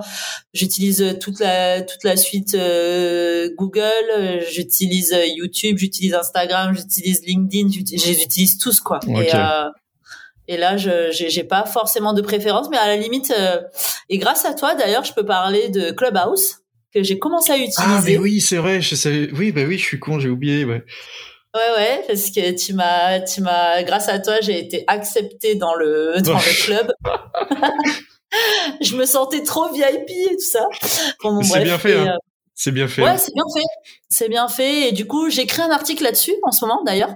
j'utilise 0.53 1.17
toute 1.19 1.39
la 1.39 1.81
toute 1.81 2.03
la 2.03 2.15
suite 2.17 2.55
Google 3.57 4.43
j'utilise 4.51 5.15
YouTube 5.35 5.77
j'utilise 5.77 6.13
Instagram 6.13 6.75
j'utilise 6.75 7.21
LinkedIn 7.25 7.69
j'utilise 7.69 8.57
tous 8.57 8.79
quoi 8.79 8.99
et, 9.07 9.31
et 10.51 10.57
là, 10.57 10.75
je 10.75 11.11
j'ai 11.11 11.43
pas 11.45 11.65
forcément 11.65 12.11
de 12.11 12.21
préférence, 12.21 12.69
mais 12.69 12.77
à 12.77 12.87
la 12.87 12.97
limite, 12.97 13.33
euh, 13.37 13.61
et 14.09 14.17
grâce 14.17 14.43
à 14.43 14.53
toi 14.53 14.75
d'ailleurs, 14.75 15.05
je 15.05 15.13
peux 15.13 15.25
parler 15.25 15.69
de 15.69 15.91
Clubhouse 15.91 16.57
que 16.93 17.03
j'ai 17.03 17.17
commencé 17.19 17.53
à 17.53 17.55
utiliser. 17.55 17.81
Ah 17.81 18.01
mais 18.03 18.17
oui, 18.17 18.41
c'est 18.41 18.57
vrai, 18.57 18.81
je 18.81 18.95
savais. 18.95 19.29
Oui, 19.31 19.53
bah 19.53 19.61
oui, 19.65 19.77
je 19.77 19.83
suis 19.83 19.99
con, 19.99 20.19
j'ai 20.19 20.27
oublié. 20.27 20.65
Ouais. 20.65 20.83
Ouais, 21.53 21.75
ouais, 21.77 22.03
parce 22.07 22.29
que 22.29 22.51
tu 22.51 22.73
m'as, 22.73 23.19
tu 23.19 23.41
m'as, 23.41 23.83
grâce 23.83 24.07
à 24.07 24.19
toi, 24.19 24.39
j'ai 24.41 24.57
été 24.57 24.85
acceptée 24.87 25.55
dans 25.55 25.75
le 25.75 26.21
dans 26.21 26.33
le 26.37 26.63
club. 26.63 26.93
je 28.81 28.95
me 28.95 29.05
sentais 29.05 29.43
trop 29.43 29.71
VIP 29.71 30.09
et 30.09 30.35
tout 30.35 30.39
ça. 30.39 30.67
Bon, 31.21 31.41
c'est 31.43 31.63
bien 31.63 31.77
fait. 31.77 31.97
Hein. 31.97 32.13
Euh, 32.13 32.17
c'est 32.55 32.71
bien 32.71 32.87
fait. 32.87 33.01
Ouais, 33.01 33.17
c'est 33.17 33.33
bien 33.33 33.43
fait. 33.53 33.65
C'est 34.07 34.29
bien 34.29 34.47
fait. 34.47 34.89
Et 34.89 34.91
du 34.91 35.05
coup, 35.07 35.29
j'écris 35.29 35.61
un 35.61 35.71
article 35.71 36.03
là-dessus 36.03 36.35
en 36.43 36.51
ce 36.51 36.63
moment, 36.63 36.83
d'ailleurs. 36.83 37.13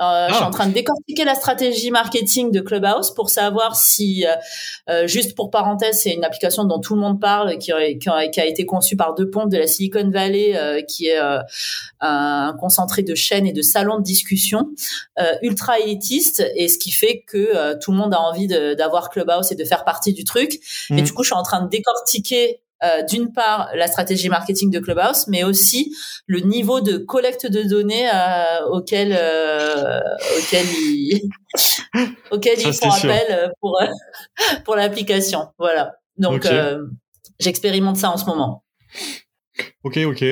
Euh, 0.00 0.26
Je 0.28 0.34
suis 0.34 0.42
ah. 0.42 0.48
en 0.48 0.50
train 0.50 0.66
de 0.66 0.72
décortiquer 0.72 1.24
la 1.24 1.36
stratégie 1.36 1.90
marketing 1.92 2.50
de 2.50 2.60
Clubhouse 2.60 3.12
pour 3.12 3.30
savoir 3.30 3.76
si, 3.76 4.26
euh, 4.26 4.34
euh, 4.90 5.06
juste 5.06 5.36
pour 5.36 5.50
parenthèse, 5.50 6.00
c'est 6.00 6.10
une 6.10 6.24
application 6.24 6.64
dont 6.64 6.80
tout 6.80 6.94
le 6.94 7.00
monde 7.00 7.20
parle, 7.20 7.58
qui, 7.58 7.70
qui, 8.00 8.08
a, 8.08 8.28
qui 8.28 8.40
a 8.40 8.46
été 8.46 8.66
conçue 8.66 8.96
par 8.96 9.14
deux 9.14 9.30
pontes 9.30 9.50
de 9.50 9.56
la 9.56 9.68
Silicon 9.68 10.10
Valley, 10.10 10.56
euh, 10.56 10.82
qui 10.82 11.06
est 11.06 11.20
euh, 11.20 11.38
un 12.00 12.54
concentré 12.58 13.02
de 13.02 13.14
chaînes 13.14 13.46
et 13.46 13.52
de 13.52 13.62
salons 13.62 13.98
de 13.98 14.04
discussion 14.04 14.68
ultra 15.42 15.78
élitiste, 15.78 16.44
et 16.56 16.68
ce 16.68 16.78
qui 16.78 16.90
fait 16.90 17.22
que 17.26 17.74
tout 17.78 17.92
le 17.92 17.96
monde 17.96 18.12
a 18.14 18.20
envie 18.20 18.48
d'avoir 18.48 19.10
Clubhouse 19.10 19.52
et 19.52 19.54
de 19.54 19.64
faire 19.64 19.84
partie 19.84 20.12
du 20.12 20.24
truc. 20.24 20.60
Et 20.90 20.94
mm. 20.94 21.02
du 21.02 21.12
coup, 21.12 21.22
je 21.22 21.28
suis 21.28 21.38
en 21.38 21.42
train 21.42 21.62
de 21.62 21.68
décortiquer 21.68 22.60
euh, 22.84 23.02
d'une 23.02 23.32
part 23.32 23.68
la 23.74 23.86
stratégie 23.86 24.28
marketing 24.28 24.70
de 24.70 24.78
Clubhouse, 24.78 25.26
mais 25.28 25.44
aussi 25.44 25.94
le 26.26 26.40
niveau 26.40 26.80
de 26.80 26.98
collecte 26.98 27.46
de 27.46 27.62
données 27.62 28.08
euh, 28.08 28.66
auquel 28.70 29.16
euh, 29.18 30.00
auquel 30.38 30.66
ils 30.66 31.30
auquel 32.30 32.60
ils 32.60 32.72
font 32.72 32.90
appel 32.90 33.52
pour 33.60 33.80
pour 34.64 34.76
l'application. 34.76 35.48
Voilà. 35.58 35.94
Donc 36.16 36.46
j'expérimente 37.40 37.96
ça 37.96 38.10
en 38.10 38.16
ce 38.16 38.26
moment. 38.26 38.64
Ok, 39.84 39.98
ok. 39.98 40.24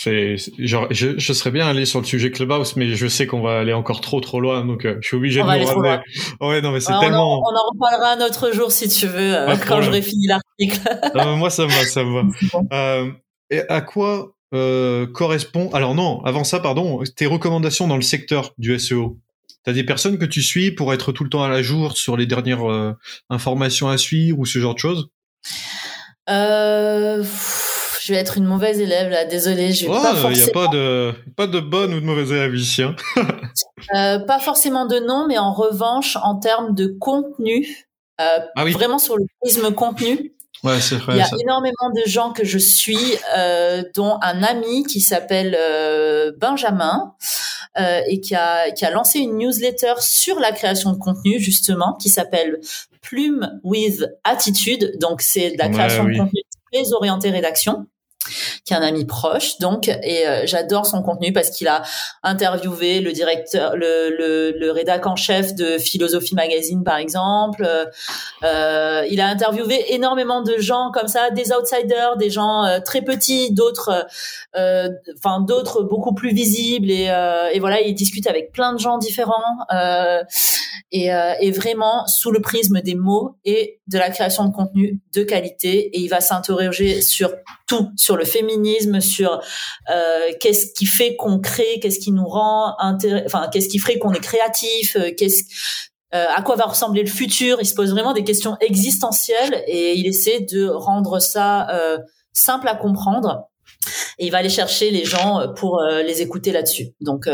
C'est, 0.00 0.36
genre, 0.58 0.86
je, 0.92 1.18
je 1.18 1.32
serais 1.32 1.50
bien 1.50 1.66
allé 1.66 1.84
sur 1.84 1.98
le 1.98 2.06
sujet 2.06 2.30
Clubhouse, 2.30 2.76
mais 2.76 2.94
je 2.94 3.08
sais 3.08 3.26
qu'on 3.26 3.40
va 3.40 3.58
aller 3.58 3.72
encore 3.72 4.00
trop 4.00 4.20
trop 4.20 4.40
loin, 4.40 4.64
donc 4.64 4.84
euh, 4.84 4.96
je 5.00 5.08
suis 5.08 5.16
obligé 5.16 5.40
de 5.40 5.44
me 5.44 5.48
ramener. 5.48 5.98
Ouais, 6.40 6.60
non, 6.60 6.70
mais 6.70 6.78
c'est 6.78 6.96
tellement. 7.00 7.40
On 7.40 7.42
en, 7.42 7.52
on 7.52 7.56
en, 7.56 7.70
reparlera 7.72 8.12
un 8.12 8.24
autre 8.24 8.52
jour 8.52 8.70
si 8.70 8.88
tu 8.88 9.08
veux, 9.08 9.34
euh, 9.34 9.56
quand 9.66 9.82
j'aurai 9.82 10.00
fini 10.00 10.28
l'article. 10.28 10.47
moi, 11.14 11.50
ça 11.50 11.64
me 11.64 11.70
va, 11.70 11.84
ça 11.86 12.04
me 12.04 12.22
va. 12.22 12.28
Euh, 12.72 13.10
et 13.50 13.60
à 13.68 13.80
quoi 13.80 14.34
euh, 14.54 15.06
correspond 15.06 15.70
Alors 15.72 15.94
non, 15.94 16.22
avant 16.24 16.44
ça, 16.44 16.60
pardon, 16.60 17.02
tes 17.16 17.26
recommandations 17.26 17.86
dans 17.86 17.96
le 17.96 18.02
secteur 18.02 18.54
du 18.58 18.78
SEO. 18.78 19.18
T'as 19.64 19.72
des 19.72 19.84
personnes 19.84 20.18
que 20.18 20.24
tu 20.24 20.42
suis 20.42 20.70
pour 20.70 20.94
être 20.94 21.12
tout 21.12 21.24
le 21.24 21.30
temps 21.30 21.42
à 21.42 21.48
la 21.48 21.62
jour 21.62 21.96
sur 21.96 22.16
les 22.16 22.26
dernières 22.26 22.70
euh, 22.70 22.94
informations 23.28 23.88
à 23.88 23.98
suivre 23.98 24.38
ou 24.38 24.46
ce 24.46 24.58
genre 24.58 24.74
de 24.74 24.78
choses? 24.78 25.08
Je 28.08 28.14
vais 28.14 28.20
être 28.20 28.38
une 28.38 28.46
mauvaise 28.46 28.80
élève 28.80 29.10
là, 29.10 29.26
désolée. 29.26 29.72
Je 29.72 29.86
vais 29.86 29.92
pas 29.92 30.14
Il 30.30 30.36
n'y 30.36 30.42
a 30.42 30.48
pas 30.48 30.68
de, 30.68 31.12
pas 31.36 31.46
de 31.46 31.60
bonne 31.60 31.92
ou 31.92 32.00
de 32.00 32.06
mauvaise 32.06 32.32
élève 32.32 32.54
ici. 32.54 32.82
Hein. 32.82 32.96
pas 34.26 34.38
forcément 34.38 34.86
de 34.86 34.98
nom, 34.98 35.26
mais 35.28 35.36
en 35.36 35.52
revanche, 35.52 36.16
en 36.22 36.36
termes 36.36 36.74
de 36.74 36.86
contenu, 36.86 37.66
euh, 38.20 38.40
ah 38.56 38.64
oui. 38.64 38.72
vraiment 38.72 38.98
sur 38.98 39.16
le 39.16 39.24
prisme 39.40 39.72
contenu, 39.72 40.32
Ouais, 40.64 40.80
c'est 40.80 40.96
vrai. 40.96 41.14
Il 41.14 41.18
y 41.18 41.22
a 41.22 41.26
ça. 41.26 41.36
énormément 41.40 41.90
de 41.94 42.08
gens 42.08 42.32
que 42.32 42.44
je 42.44 42.58
suis, 42.58 42.98
euh, 43.36 43.82
dont 43.94 44.18
un 44.22 44.42
ami 44.42 44.84
qui 44.84 45.00
s'appelle 45.00 45.56
euh, 45.58 46.32
Benjamin 46.38 47.14
euh, 47.78 48.00
et 48.08 48.20
qui 48.20 48.34
a, 48.34 48.70
qui 48.72 48.84
a 48.84 48.90
lancé 48.90 49.20
une 49.20 49.38
newsletter 49.38 49.94
sur 50.00 50.40
la 50.40 50.52
création 50.52 50.92
de 50.92 50.98
contenu 50.98 51.38
justement, 51.38 51.94
qui 51.94 52.08
s'appelle 52.08 52.58
Plume 53.02 53.60
with 53.62 54.04
Attitude. 54.24 54.96
Donc 55.00 55.20
c'est 55.22 55.52
de 55.52 55.58
la 55.58 55.66
Ouais, 55.66 55.72
création 55.72 56.04
oui. 56.04 56.14
de 56.14 56.18
contenu 56.22 56.40
très 56.72 56.92
orientée 56.92 57.30
rédaction 57.30 57.86
qui 58.68 58.74
est 58.74 58.76
un 58.76 58.82
ami 58.82 59.06
proche 59.06 59.58
donc 59.58 59.88
et 59.88 60.26
euh, 60.26 60.42
j'adore 60.44 60.84
son 60.84 61.02
contenu 61.02 61.32
parce 61.32 61.48
qu'il 61.48 61.68
a 61.68 61.82
interviewé 62.22 63.00
le 63.00 63.12
directeur 63.12 63.74
le 63.74 64.10
le, 64.10 64.52
le 64.58 64.70
rédac 64.70 65.06
en 65.06 65.16
chef 65.16 65.54
de 65.54 65.78
Philosophie 65.78 66.34
Magazine 66.34 66.84
par 66.84 66.98
exemple. 66.98 67.64
Euh, 67.66 67.86
euh, 68.44 69.06
il 69.10 69.20
a 69.20 69.26
interviewé 69.26 69.94
énormément 69.94 70.42
de 70.42 70.58
gens 70.58 70.90
comme 70.92 71.08
ça 71.08 71.30
des 71.30 71.50
outsiders 71.52 72.16
des 72.18 72.28
gens 72.28 72.64
très 72.84 73.00
petits 73.00 73.52
d'autres 73.52 74.06
enfin 74.54 75.40
d'autres 75.40 75.82
beaucoup 75.82 76.14
plus 76.14 76.34
visibles 76.34 76.90
et, 76.90 77.10
et 77.52 77.60
voilà 77.60 77.80
il 77.80 77.94
discute 77.94 78.26
avec 78.26 78.52
plein 78.52 78.74
de 78.74 78.78
gens 78.78 78.98
différents 78.98 79.56
et, 80.92 81.08
et 81.40 81.50
vraiment 81.50 82.06
sous 82.06 82.30
le 82.30 82.40
prisme 82.40 82.80
des 82.82 82.94
mots 82.94 83.36
et 83.44 83.80
de 83.86 83.98
la 83.98 84.10
création 84.10 84.44
de 84.44 84.54
contenu 84.54 85.00
de 85.14 85.22
qualité 85.22 85.96
et 85.96 86.00
il 86.00 86.08
va 86.08 86.20
s'interroger 86.20 87.00
sur 87.00 87.30
tout 87.66 87.90
sur 87.96 88.16
le 88.16 88.24
féminisme 88.24 88.57
sur 89.00 89.40
euh, 89.90 90.32
qu'est-ce 90.40 90.72
qui 90.72 90.86
fait 90.86 91.16
qu'on 91.16 91.38
crée 91.38 91.80
qu'est-ce 91.80 91.98
qui 91.98 92.12
nous 92.12 92.26
rend 92.26 92.74
enfin 92.78 93.48
qu'est-ce 93.52 93.68
qui 93.68 93.78
ferait 93.78 93.98
qu'on 93.98 94.12
est 94.12 94.20
créatif 94.20 94.96
euh, 94.96 95.10
qu'est-ce 95.16 95.44
euh, 96.14 96.24
à 96.34 96.40
quoi 96.40 96.56
va 96.56 96.64
ressembler 96.64 97.02
le 97.02 97.10
futur. 97.10 97.58
Il 97.60 97.66
se 97.66 97.74
pose 97.74 97.90
vraiment 97.90 98.14
des 98.14 98.24
questions 98.24 98.56
existentielles 98.62 99.62
et 99.66 99.92
il 99.92 100.06
essaie 100.06 100.40
de 100.40 100.66
rendre 100.66 101.18
ça 101.18 101.68
simple 102.32 102.66
à 102.66 102.74
comprendre. 102.74 103.50
Et 104.18 104.24
il 104.24 104.30
va 104.30 104.38
aller 104.38 104.48
chercher 104.48 104.90
les 104.90 105.04
gens 105.04 105.52
pour 105.54 105.82
les 105.82 106.22
écouter 106.22 106.50
là-dessus. 106.50 106.94
Donc 107.02 107.28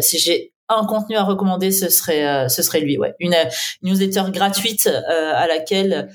si 0.00 0.18
j'ai 0.18 0.52
un 0.68 0.84
contenu 0.86 1.14
à 1.14 1.22
recommander 1.22 1.70
ce 1.70 1.88
serait 1.88 2.48
ce 2.48 2.62
serait 2.62 2.80
lui 2.80 2.98
ouais. 2.98 3.14
Une, 3.20 3.36
newsletter 3.82 4.24
gratuite 4.32 4.88
à 4.88 5.46
laquelle 5.46 6.08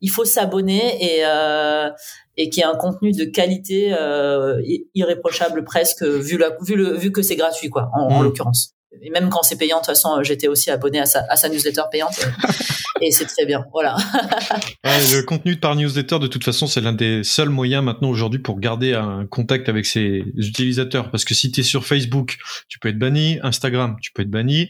il 0.00 0.10
faut 0.10 0.24
s'abonner 0.24 0.96
et 1.00 1.24
euh, 1.24 1.88
et 2.36 2.50
qui 2.50 2.60
est 2.60 2.64
un 2.64 2.74
contenu 2.76 3.12
de 3.12 3.24
qualité 3.24 3.92
euh, 3.92 4.60
irréprochable 4.94 5.64
presque 5.64 6.02
vu 6.02 6.36
la, 6.38 6.50
vu 6.66 6.74
le 6.76 6.96
vu 6.96 7.12
que 7.12 7.22
c'est 7.22 7.36
gratuit 7.36 7.70
quoi 7.70 7.90
en, 7.94 8.02
en 8.08 8.20
Mm. 8.20 8.24
l'occurrence 8.24 8.70
et 9.02 9.10
même 9.10 9.28
quand 9.28 9.42
c'est 9.42 9.56
payant 9.56 9.76
de 9.78 9.80
toute 9.82 9.94
façon 9.94 10.22
j'étais 10.22 10.48
aussi 10.48 10.70
abonné 10.70 11.00
à 11.00 11.06
sa, 11.06 11.24
à 11.28 11.36
sa 11.36 11.48
newsletter 11.48 11.82
payante 11.90 12.18
et, 13.00 13.06
et 13.08 13.10
c'est 13.10 13.26
très 13.26 13.44
bien 13.46 13.64
voilà 13.72 13.96
Ouais, 14.84 15.00
le 15.12 15.22
contenu 15.22 15.56
par 15.56 15.74
newsletter, 15.76 16.18
de 16.18 16.26
toute 16.26 16.44
façon, 16.44 16.66
c'est 16.66 16.80
l'un 16.80 16.92
des 16.92 17.24
seuls 17.24 17.48
moyens 17.48 17.82
maintenant 17.82 18.10
aujourd'hui 18.10 18.38
pour 18.38 18.60
garder 18.60 18.92
un 18.94 19.26
contact 19.26 19.68
avec 19.68 19.86
ses 19.86 20.22
utilisateurs. 20.36 21.10
Parce 21.10 21.24
que 21.24 21.34
si 21.34 21.50
tu 21.50 21.60
es 21.60 21.62
sur 21.62 21.86
Facebook, 21.86 22.36
tu 22.68 22.78
peux 22.78 22.88
être 22.90 22.98
banni. 22.98 23.38
Instagram, 23.42 23.96
tu 24.02 24.12
peux 24.12 24.22
être 24.22 24.30
banni. 24.30 24.68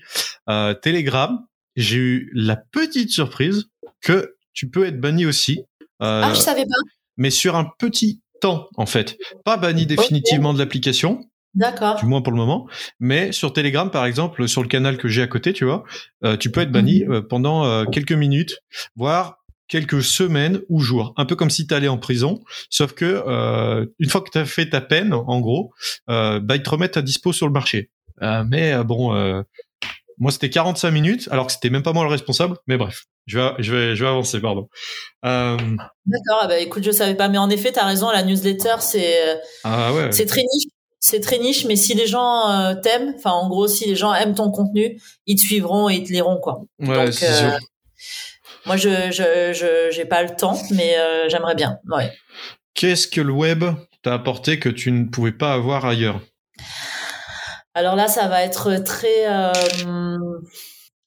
Euh, 0.49 0.73
Telegram, 0.75 1.41
j'ai 1.77 1.97
eu 1.97 2.31
la 2.35 2.57
petite 2.57 3.11
surprise 3.11 3.67
que 4.01 4.34
tu 4.55 4.71
peux 4.71 4.87
être 4.87 5.01
banni 5.01 5.27
aussi. 5.27 5.65
Euh, 6.03 6.23
ah 6.25 6.33
je 6.35 6.41
savais 6.41 6.65
pas 6.65 6.75
mais 7.17 7.31
sur 7.31 7.55
un 7.55 7.67
petit 7.79 8.21
temps, 8.41 8.69
en 8.77 8.87
fait. 8.87 9.17
Pas 9.45 9.57
banni 9.57 9.87
définitivement 9.87 10.53
de 10.53 10.59
l'application, 10.59 11.21
d'accord 11.55 11.95
du 11.97 12.07
moins 12.07 12.23
pour 12.23 12.33
le 12.33 12.39
moment. 12.39 12.67
Mais 12.99 13.31
sur 13.31 13.53
Telegram, 13.53 13.89
par 13.89 14.05
exemple, 14.05 14.49
sur 14.49 14.63
le 14.63 14.69
canal 14.69 14.99
que 14.99 15.07
j'ai 15.07 15.23
à 15.23 15.29
côté, 15.29 15.53
tu 15.53 15.65
vois, 15.65 15.85
euh, 16.25 16.37
tu 16.37 16.51
peux 16.51 16.61
être 16.61 16.73
banni 16.73 17.05
euh, 17.05 17.23
pendant 17.23 17.87
quelques 17.87 18.13
minutes, 18.13 18.59
voire 18.97 19.39
quelques 19.69 20.03
semaines 20.03 20.61
ou 20.69 20.81
jours. 20.81 21.15
Un 21.17 21.25
peu 21.25 21.37
comme 21.37 21.51
si 21.51 21.69
tu 21.69 21.75
allais 21.75 21.89
en 21.89 21.99
prison, 21.99 22.43
sauf 22.69 22.95
que 22.95 23.87
une 24.01 24.09
fois 24.09 24.21
que 24.21 24.31
tu 24.31 24.39
as 24.39 24.45
fait 24.45 24.71
ta 24.71 24.81
peine, 24.81 25.15
en 25.15 25.41
gros, 25.41 25.73
bah, 26.09 26.41
ils 26.57 26.63
te 26.63 26.71
remettent 26.71 26.97
à 26.97 27.03
dispo 27.03 27.33
sur 27.33 27.47
le 27.47 27.53
marché. 27.53 27.91
Euh, 28.23 28.45
mais 28.49 28.73
euh, 28.73 28.85
bon, 28.85 29.15
euh, 29.15 29.43
moi 30.19 30.31
c'était 30.31 30.51
45 30.51 30.91
minutes, 30.91 31.29
alors 31.31 31.47
que 31.47 31.53
c'était 31.53 31.71
même 31.71 31.83
pas 31.83 31.93
moi 31.93 32.05
le 32.05 32.11
responsable. 32.11 32.57
Mais 32.67 32.77
bref, 32.77 33.05
je 33.27 33.39
vais, 33.39 33.51
je 33.59 33.73
vais, 33.75 33.97
je 33.97 34.05
vais 34.05 34.11
avancer, 34.11 34.41
pardon. 34.41 34.69
Euh, 35.25 35.57
d'accord 36.07 36.39
ah 36.43 36.47
bah 36.49 36.59
écoute 36.59 36.83
je 36.85 36.91
savais 36.91 37.15
pas 37.15 37.29
mais 37.29 37.39
en 37.39 37.49
effet 37.49 37.73
t'as 37.73 37.87
raison 37.87 38.11
la 38.11 38.23
newsletter 38.23 38.75
c'est 38.81 39.27
euh, 39.27 39.37
ah 39.65 39.91
ouais. 39.95 40.13
c'est 40.13 40.27
très 40.27 40.43
niche 40.43 40.67
c'est 41.01 41.21
très 41.21 41.39
niche 41.39 41.65
mais 41.65 41.77
si 41.77 41.95
les 41.95 42.07
gens 42.07 42.51
euh, 42.51 42.75
t'aiment 42.75 43.15
enfin 43.17 43.31
en 43.31 43.49
gros 43.49 43.67
si 43.67 43.87
les 43.87 43.97
gens 43.97 44.13
aiment 44.13 44.35
ton 44.35 44.51
contenu 44.51 45.01
ils 45.25 45.37
te 45.37 45.41
suivront 45.41 45.89
et 45.89 45.95
ils 45.95 46.05
te 46.07 46.13
liront 46.13 46.37
quoi 46.37 46.61
Ouais, 46.79 47.07
Donc, 47.07 47.07
euh, 47.07 47.11
sûr. 47.11 47.59
moi 48.67 48.77
je 48.77 48.91
je 49.13 49.89
j'ai 49.91 50.05
pas 50.05 50.23
le 50.23 50.37
temps 50.37 50.61
mais 50.73 50.95
j'aimerais 51.29 51.55
bien 51.55 51.79
ouais 51.91 52.13
Qu'est-ce 52.75 53.09
que 53.09 53.21
le 53.23 53.33
web 53.33 53.65
t'a 54.03 54.13
apporté 54.13 54.59
que 54.59 54.69
tu 54.69 54.91
ne 54.93 55.05
pouvais 55.05 55.33
pas 55.33 55.55
avoir 55.55 55.87
ailleurs? 55.87 56.21
Alors 57.75 57.97
là, 57.97 58.07
ça 58.07 58.29
va 58.29 58.43
être 58.45 58.77
très 58.85 59.27
euh, 59.29 59.53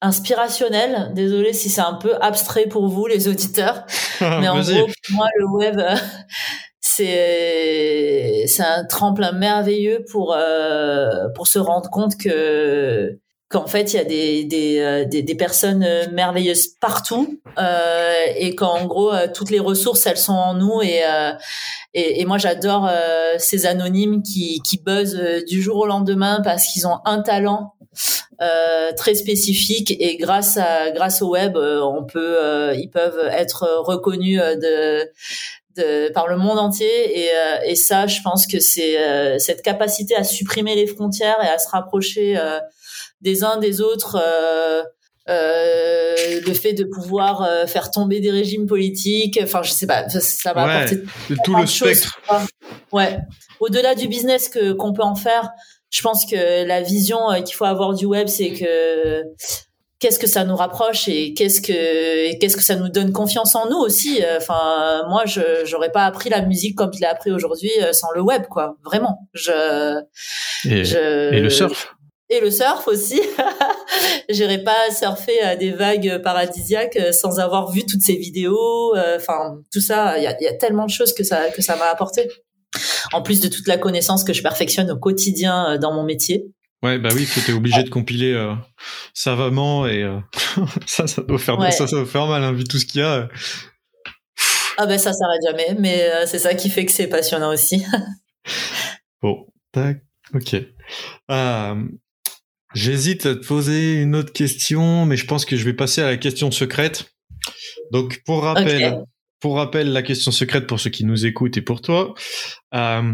inspirationnel. 0.01 1.11
Désolée 1.13 1.53
si 1.53 1.70
c'est 1.70 1.82
un 1.82 1.93
peu 1.93 2.15
abstrait 2.22 2.68
pour 2.68 2.88
vous, 2.88 3.07
les 3.07 3.28
auditeurs. 3.28 3.86
Mais 4.22 4.49
en 4.49 4.59
gros, 4.59 4.86
pour 4.86 5.15
moi, 5.15 5.28
le 5.38 5.45
web, 5.47 5.80
euh, 5.80 5.95
c'est 6.82 8.43
c'est 8.47 8.63
un 8.63 8.86
tremplin 8.86 9.32
merveilleux 9.32 10.03
pour 10.11 10.34
euh, 10.36 11.30
pour 11.36 11.47
se 11.47 11.59
rendre 11.59 11.89
compte 11.89 12.18
que 12.18 13.18
qu'en 13.50 13.68
fait 13.68 13.93
il 13.93 13.95
y 13.95 14.00
a 14.00 14.04
des 14.04 14.43
des, 14.43 14.80
euh, 14.80 15.06
des 15.06 15.22
des 15.22 15.36
personnes 15.36 15.84
euh, 15.84 16.10
merveilleuses 16.12 16.68
partout 16.80 17.39
euh, 17.58 18.14
et 18.36 18.56
qu'en 18.56 18.86
gros 18.86 19.14
euh, 19.14 19.28
toutes 19.34 19.52
les 19.52 19.60
ressources 19.60 20.06
elles 20.06 20.18
sont 20.18 20.34
en 20.34 20.54
nous 20.54 20.82
et 20.82 21.02
euh, 21.06 21.32
et, 21.93 22.22
et 22.22 22.26
moi 22.26 22.38
j'adore 22.38 22.88
euh, 22.89 23.36
ces 23.38 23.66
anonymes 23.66 24.22
qui 24.22 24.62
qui 24.62 24.78
buzzent 24.78 25.45
du 25.48 25.62
jour 25.62 25.78
au 25.78 25.86
lendemain 25.86 26.41
parce 26.43 26.66
qu'ils 26.66 26.88
ont 26.88 27.00
un 27.06 27.22
talent 27.22 27.74
très 28.95 29.16
spécifique 29.16 29.95
et 30.00 30.18
grâce 30.18 30.58
à 30.58 30.91
grâce 30.91 31.24
au 31.24 31.30
web 31.30 31.58
on 31.58 32.04
peut 32.04 32.76
ils 32.76 32.89
peuvent 32.89 33.28
être 33.32 33.82
reconnus 33.84 34.39
de 34.39 35.10
de, 35.78 36.12
par 36.12 36.28
le 36.28 36.38
monde 36.38 36.60
entier 36.60 37.20
et, 37.20 37.30
euh, 37.30 37.60
et 37.66 37.76
ça 37.76 38.08
je 38.08 38.22
pense 38.22 38.48
que 38.48 38.60
c'est 38.60 39.00
euh, 39.00 39.39
cette 39.39 39.62
capacité 39.62 40.16
à 40.16 40.24
supprimer 40.24 40.76
les 40.76 40.88
frontières 40.88 41.38
et 41.43 41.48
à 41.48 41.58
se 41.58 41.70
rapprocher 41.70 42.38
euh, 42.38 42.60
des 43.22 43.43
uns 43.43 43.57
des 43.57 43.82
autres 43.82 44.18
euh, 44.22 44.84
euh, 45.30 46.15
le 46.45 46.53
fait 46.53 46.74
de 46.74 46.84
pouvoir 46.86 47.41
euh, 47.43 47.68
faire 47.68 47.91
tomber 47.91 48.20
des 48.20 48.32
régimes 48.32 48.65
politiques 48.65 49.39
enfin 49.43 49.61
je 49.63 49.72
sais 49.72 49.88
pas 49.88 50.07
ça- 50.09 50.53
m'a 50.53 50.65
Ouais, 50.65 50.74
apporté 50.84 51.01
tout 51.43 51.55
le 51.55 51.65
choses, 51.65 51.97
spectre. 51.97 52.20
ouais. 52.91 53.18
Au-delà 53.59 53.95
du 53.95 54.07
business 54.07 54.49
que 54.49 54.72
qu'on 54.74 54.93
peut 54.93 55.03
en 55.03 55.15
faire 55.15 55.49
je 55.89 56.01
pense 56.01 56.26
que 56.30 56.65
la 56.65 56.82
vision 56.82 57.32
euh, 57.32 57.41
qu'il 57.41 57.55
faut 57.55 57.65
avoir 57.65 57.93
du 57.93 58.05
web 58.05 58.28
c'est 58.28 58.51
que 58.53 59.24
qu'est-ce 59.99 60.20
que 60.20 60.28
ça 60.28 60.45
nous 60.45 60.55
rapproche 60.55 61.07
et 61.07 61.34
qu'est-ce 61.34 61.59
que 61.59 62.38
qu'est-ce 62.39 62.55
que 62.55 62.63
ça 62.63 62.76
nous 62.76 62.88
donne 62.89 63.11
confiance 63.11 63.55
en 63.55 63.68
nous 63.70 63.78
aussi. 63.80 64.22
Enfin 64.38 65.03
moi 65.09 65.24
je 65.26 65.41
j'aurais 65.65 65.91
pas 65.91 66.05
appris 66.05 66.30
la 66.30 66.41
musique 66.43 66.76
comme 66.78 66.93
je 66.93 66.99
l'ai 66.99 67.07
appris 67.07 67.32
aujourd'hui 67.32 67.72
sans 67.93 68.11
le 68.13 68.22
web 68.22 68.43
quoi. 68.49 68.78
Vraiment. 68.86 69.28
Je, 69.34 69.99
Et, 70.65 70.86
je 70.86 71.34
et 71.34 71.39
le 71.39 71.49
surf. 71.49 71.95
Et 72.30 72.40
le 72.40 72.52
surf 72.52 72.88
aussi 72.88 73.22
j'irais 74.30 74.64
pas 74.64 74.92
surfer 74.92 75.40
à 75.42 75.56
des 75.56 75.72
vagues 75.72 76.22
paradisiaques 76.24 76.98
euh, 76.98 77.12
sans 77.12 77.40
avoir 77.40 77.72
vu 77.72 77.86
toutes 77.86 78.02
ces 78.02 78.16
vidéos 78.16 78.96
euh, 78.96 79.18
enfin 79.18 79.58
tout 79.72 79.80
ça 79.82 80.18
il 80.18 80.24
y 80.24 80.28
a, 80.28 80.36
il 80.40 80.44
y 80.44 80.48
a 80.48 80.54
tellement 80.54 80.86
de 80.86 80.92
choses 80.92 81.14
que 81.14 81.24
ça 81.24 81.50
que 81.52 81.62
ça 81.62 81.76
m'a 81.78 81.86
apporté 81.86 82.28
en 83.14 83.22
plus 83.22 83.40
de 83.40 83.48
toute 83.48 83.68
la 83.68 83.78
connaissance 83.78 84.24
que 84.24 84.34
je 84.34 84.42
perfectionne 84.44 84.92
au 84.92 84.98
quotidien 84.98 85.74
euh, 85.74 85.78
dans 85.78 85.94
mon 85.94 86.04
métier 86.04 86.46
Ouais, 86.84 87.00
bah 87.00 87.10
oui, 87.16 87.26
que 87.26 87.40
t'es 87.44 87.54
obligé 87.54 87.82
de 87.82 87.90
compiler 87.90 88.34
euh, 88.34 88.54
savamment 89.16 89.88
et 89.88 90.04
euh, 90.04 90.20
ça, 90.86 91.08
ça 91.08 91.24
doit 91.24 91.40
faire 91.40 91.58
Ouais. 91.58 91.72
ça, 91.72 91.88
ça 91.88 91.96
doit 91.96 92.06
faire 92.06 92.28
mal, 92.28 92.44
hein, 92.44 92.54
vu 92.54 92.66
tout 92.66 92.78
ce 92.78 92.86
qu'il 92.86 93.02
y 93.02 93.04
a. 93.04 93.28
ah 94.78 94.86
ben 94.86 95.00
ça 95.00 95.12
s'arrête 95.12 95.42
jamais 95.44 95.76
mais 95.80 96.04
euh, 96.04 96.26
c'est 96.28 96.38
ça 96.38 96.54
qui 96.54 96.70
fait 96.70 96.86
que 96.86 96.92
c'est 96.92 97.08
passionnant 97.08 97.52
aussi 97.52 97.84
Bon, 99.24 99.48
tac, 99.72 100.04
ok. 100.36 100.56
Euh, 101.32 101.76
J'hésite 102.78 103.26
à 103.26 103.34
te 103.34 103.44
poser 103.44 103.96
une 103.96 104.16
autre 104.16 104.32
question, 104.32 105.08
mais 105.08 105.18
je 105.18 105.26
pense 105.26 105.46
que 105.46 105.58
je 105.58 105.66
vais 105.66 105.74
passer 105.74 106.02
à 106.04 106.06
la 106.06 106.18
question 106.18 106.52
secrète. 106.52 107.12
Donc, 107.92 108.22
pour 108.24 108.44
rappel, 108.44 109.04
pour 109.40 109.56
rappel, 109.56 109.92
la 109.92 110.04
question 110.04 110.32
secrète 110.32 110.68
pour 110.68 110.80
ceux 110.80 110.92
qui 110.92 111.04
nous 111.04 111.26
écoutent 111.26 111.58
et 111.58 111.64
pour 111.64 111.82
toi, 111.82 112.14
euh, 112.76 113.14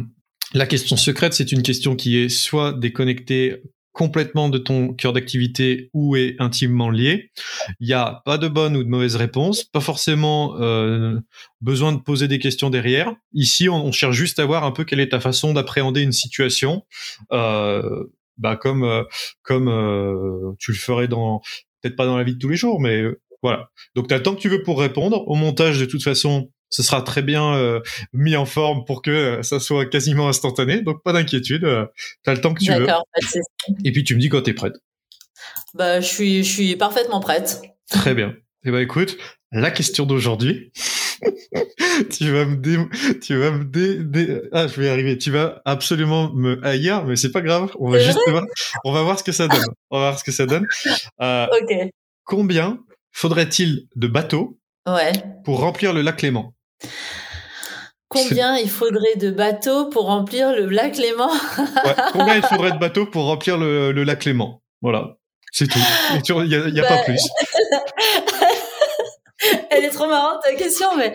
la 0.53 0.65
question 0.65 0.97
secrète, 0.97 1.33
c'est 1.33 1.53
une 1.53 1.63
question 1.63 1.95
qui 1.95 2.17
est 2.17 2.27
soit 2.27 2.73
déconnectée 2.73 3.61
complètement 3.93 4.49
de 4.49 4.57
ton 4.57 4.93
cœur 4.93 5.13
d'activité 5.13 5.89
ou 5.93 6.17
est 6.17 6.35
intimement 6.39 6.89
liée. 6.89 7.31
Il 7.79 7.87
n'y 7.87 7.93
a 7.93 8.21
pas 8.25 8.37
de 8.37 8.49
bonne 8.49 8.75
ou 8.75 8.83
de 8.83 8.89
mauvaise 8.89 9.15
réponse, 9.15 9.63
pas 9.63 9.79
forcément 9.79 10.59
euh, 10.59 11.17
besoin 11.61 11.93
de 11.93 11.99
poser 11.99 12.27
des 12.27 12.39
questions 12.39 12.69
derrière. 12.69 13.13
Ici, 13.31 13.69
on, 13.69 13.85
on 13.85 13.93
cherche 13.93 14.17
juste 14.17 14.39
à 14.39 14.45
voir 14.45 14.65
un 14.65 14.71
peu 14.71 14.83
quelle 14.83 14.99
est 14.99 15.11
ta 15.11 15.21
façon 15.21 15.53
d'appréhender 15.53 16.01
une 16.01 16.11
situation, 16.11 16.83
euh, 17.31 18.03
bah 18.37 18.55
comme 18.55 18.83
euh, 18.83 19.03
comme 19.41 19.67
euh, 19.67 20.53
tu 20.59 20.71
le 20.71 20.77
ferais 20.77 21.07
dans 21.07 21.41
peut-être 21.81 21.95
pas 21.95 22.05
dans 22.05 22.17
la 22.17 22.23
vie 22.23 22.35
de 22.35 22.39
tous 22.39 22.49
les 22.49 22.55
jours, 22.55 22.79
mais 22.79 23.01
euh, 23.01 23.21
voilà. 23.41 23.69
Donc 23.95 24.07
tu 24.07 24.13
as 24.13 24.17
le 24.17 24.23
temps 24.23 24.35
que 24.35 24.41
tu 24.41 24.49
veux 24.49 24.63
pour 24.63 24.79
répondre. 24.79 25.27
Au 25.27 25.35
montage, 25.35 25.79
de 25.79 25.85
toute 25.85 26.03
façon, 26.03 26.49
ce 26.73 26.81
sera 26.81 27.01
très 27.01 27.21
bien 27.21 27.55
euh, 27.55 27.79
mis 28.13 28.35
en 28.35 28.45
forme 28.45 28.83
pour 28.85 29.01
que 29.01 29.11
euh, 29.11 29.43
ça 29.43 29.59
soit 29.59 29.85
quasiment 29.85 30.27
instantané. 30.27 30.81
Donc 30.81 31.03
pas 31.03 31.13
d'inquiétude, 31.13 31.63
euh, 31.65 31.85
tu 32.23 32.29
as 32.29 32.33
le 32.33 32.41
temps 32.41 32.53
que 32.53 32.63
tu 32.63 32.73
veux. 32.73 32.87
Et 33.85 33.91
puis 33.91 34.03
tu 34.03 34.15
me 34.15 34.19
dis 34.19 34.29
quand 34.29 34.41
tu 34.41 34.49
es 34.49 34.53
prête. 34.53 34.73
Bah, 35.75 36.01
je 36.01 36.07
suis, 36.07 36.43
je 36.43 36.51
suis 36.51 36.75
parfaitement 36.75 37.19
prête. 37.19 37.61
Très 37.89 38.15
bien. 38.15 38.29
Et 38.65 38.69
eh 38.69 38.71
ben 38.71 38.79
écoute, 38.79 39.17
la 39.51 39.71
question 39.71 40.05
d'aujourd'hui, 40.05 40.71
tu 42.09 42.31
vas 42.31 42.45
me 42.45 42.55
dé... 42.55 42.77
tu 43.21 43.37
vas 43.37 43.51
me 43.51 43.63
dé... 43.63 44.41
ah 44.51 44.67
je 44.67 44.79
vais 44.79 44.87
y 44.87 44.89
arriver, 44.89 45.17
tu 45.17 45.31
vas 45.31 45.61
absolument 45.65 46.31
me 46.33 46.63
haïr, 46.65 47.03
mais 47.05 47.15
c'est 47.15 47.31
pas 47.31 47.41
grave, 47.41 47.71
on 47.79 47.89
va 47.89 47.99
juste 47.99 48.19
voir, 48.27 48.45
on 48.83 48.91
va 48.91 49.01
voir 49.03 49.19
ce 49.19 49.23
que 49.23 49.31
ça 49.31 49.47
donne, 49.47 49.65
on 49.89 49.99
va 49.99 50.09
voir 50.09 50.19
ce 50.19 50.23
que 50.23 50.31
ça 50.31 50.45
donne. 50.45 50.67
Euh. 51.21 51.47
Combien 52.23 52.79
faudrait-il 53.11 53.87
de 53.95 54.07
bateaux 54.07 54.57
ouais. 54.87 55.11
pour 55.43 55.59
remplir 55.59 55.93
le 55.93 56.01
lac 56.01 56.21
Léman? 56.21 56.53
Combien 58.07 58.57
il 58.57 58.69
faudrait 58.69 59.15
de 59.15 59.31
bateaux 59.31 59.89
pour 59.89 60.05
remplir 60.05 60.51
le 60.51 60.67
lac 60.69 60.97
Léman? 60.97 61.31
Ouais. 61.57 61.95
Combien 62.11 62.35
il 62.35 62.43
faudrait 62.43 62.71
de 62.71 62.77
bateaux 62.77 63.07
pour 63.07 63.25
remplir 63.25 63.57
le, 63.57 63.91
le 63.91 64.03
lac 64.03 64.23
Léman? 64.25 64.61
Voilà. 64.81 65.15
C'est 65.51 65.67
tout. 65.67 65.79
Il 66.29 66.35
n'y 66.47 66.55
a, 66.55 66.67
y 66.67 66.79
a 66.79 66.83
pas 66.83 66.97
bah, 66.97 67.03
plus. 67.05 67.21
Elle 69.69 69.85
est 69.85 69.89
trop 69.89 70.07
marrante 70.07 70.41
ta 70.43 70.53
question, 70.53 70.87
mais 70.97 71.13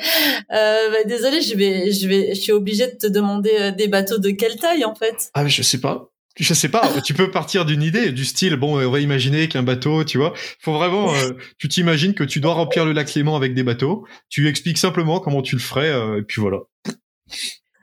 euh, 0.52 0.90
bah, 0.90 1.04
désolé, 1.06 1.40
je 1.40 1.56
vais, 1.56 1.92
je 1.92 2.08
vais, 2.08 2.34
je 2.34 2.40
suis 2.40 2.52
obligée 2.52 2.86
de 2.86 2.96
te 2.96 3.06
demander 3.06 3.56
euh, 3.58 3.70
des 3.70 3.88
bateaux 3.88 4.18
de 4.18 4.30
quelle 4.30 4.56
taille 4.56 4.84
en 4.84 4.94
fait? 4.94 5.30
Ah 5.34 5.44
mais 5.44 5.50
je 5.50 5.62
sais 5.62 5.80
pas. 5.80 6.10
Je 6.38 6.54
sais 6.54 6.68
pas. 6.68 7.00
tu 7.04 7.14
peux 7.14 7.30
partir 7.30 7.64
d'une 7.64 7.82
idée, 7.82 8.12
du 8.12 8.24
style. 8.24 8.56
Bon, 8.56 8.80
on 8.80 8.90
va 8.90 9.00
imaginer 9.00 9.48
qu'un 9.48 9.64
bateau, 9.64 10.04
tu 10.04 10.18
vois. 10.18 10.32
Faut 10.60 10.72
vraiment. 10.72 11.12
Euh, 11.14 11.32
tu 11.58 11.68
t'imagines 11.68 12.14
que 12.14 12.24
tu 12.24 12.40
dois 12.40 12.54
remplir 12.54 12.84
le 12.84 12.92
lac 12.92 13.12
Léman 13.14 13.36
avec 13.36 13.54
des 13.54 13.64
bateaux. 13.64 14.06
Tu 14.28 14.48
expliques 14.48 14.78
simplement 14.78 15.18
comment 15.20 15.42
tu 15.42 15.56
le 15.56 15.60
ferais, 15.60 15.90
euh, 15.90 16.20
et 16.20 16.22
puis 16.22 16.40
voilà. 16.40 16.58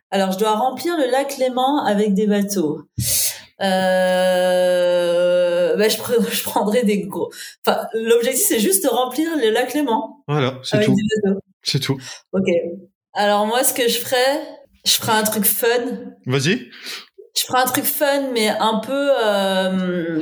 Alors, 0.10 0.32
je 0.32 0.38
dois 0.38 0.56
remplir 0.56 0.96
le 0.98 1.12
lac 1.12 1.38
Léman 1.38 1.84
avec 1.86 2.14
des 2.14 2.28
bateaux. 2.28 2.84
Euh, 3.62 5.36
bah, 5.78 5.88
je, 5.90 5.98
je 6.32 6.44
prendrai 6.44 6.84
des 6.84 7.02
gros. 7.02 7.32
Enfin, 7.66 7.88
l'objectif 7.94 8.46
c'est 8.48 8.60
juste 8.60 8.84
de 8.84 8.90
remplir 8.90 9.30
le 9.38 9.50
lac 9.52 9.74
Léman. 9.74 10.24
Voilà, 10.28 10.60
c'est 10.64 10.84
tout. 10.84 10.96
C'est 11.64 11.80
tout. 11.80 11.98
Ok. 12.32 12.48
Alors 13.14 13.48
moi, 13.48 13.64
ce 13.64 13.74
que 13.74 13.88
je 13.88 13.98
ferais, 13.98 14.42
je 14.86 14.92
ferais 14.92 15.14
un 15.14 15.24
truc 15.24 15.46
fun. 15.46 16.14
Vas-y. 16.26 16.70
Je 17.38 17.44
ferais 17.44 17.62
un 17.62 17.66
truc 17.66 17.86
fun, 17.86 18.32
mais 18.34 18.50
un 18.50 18.80
peu, 18.80 19.10
euh, 19.24 20.22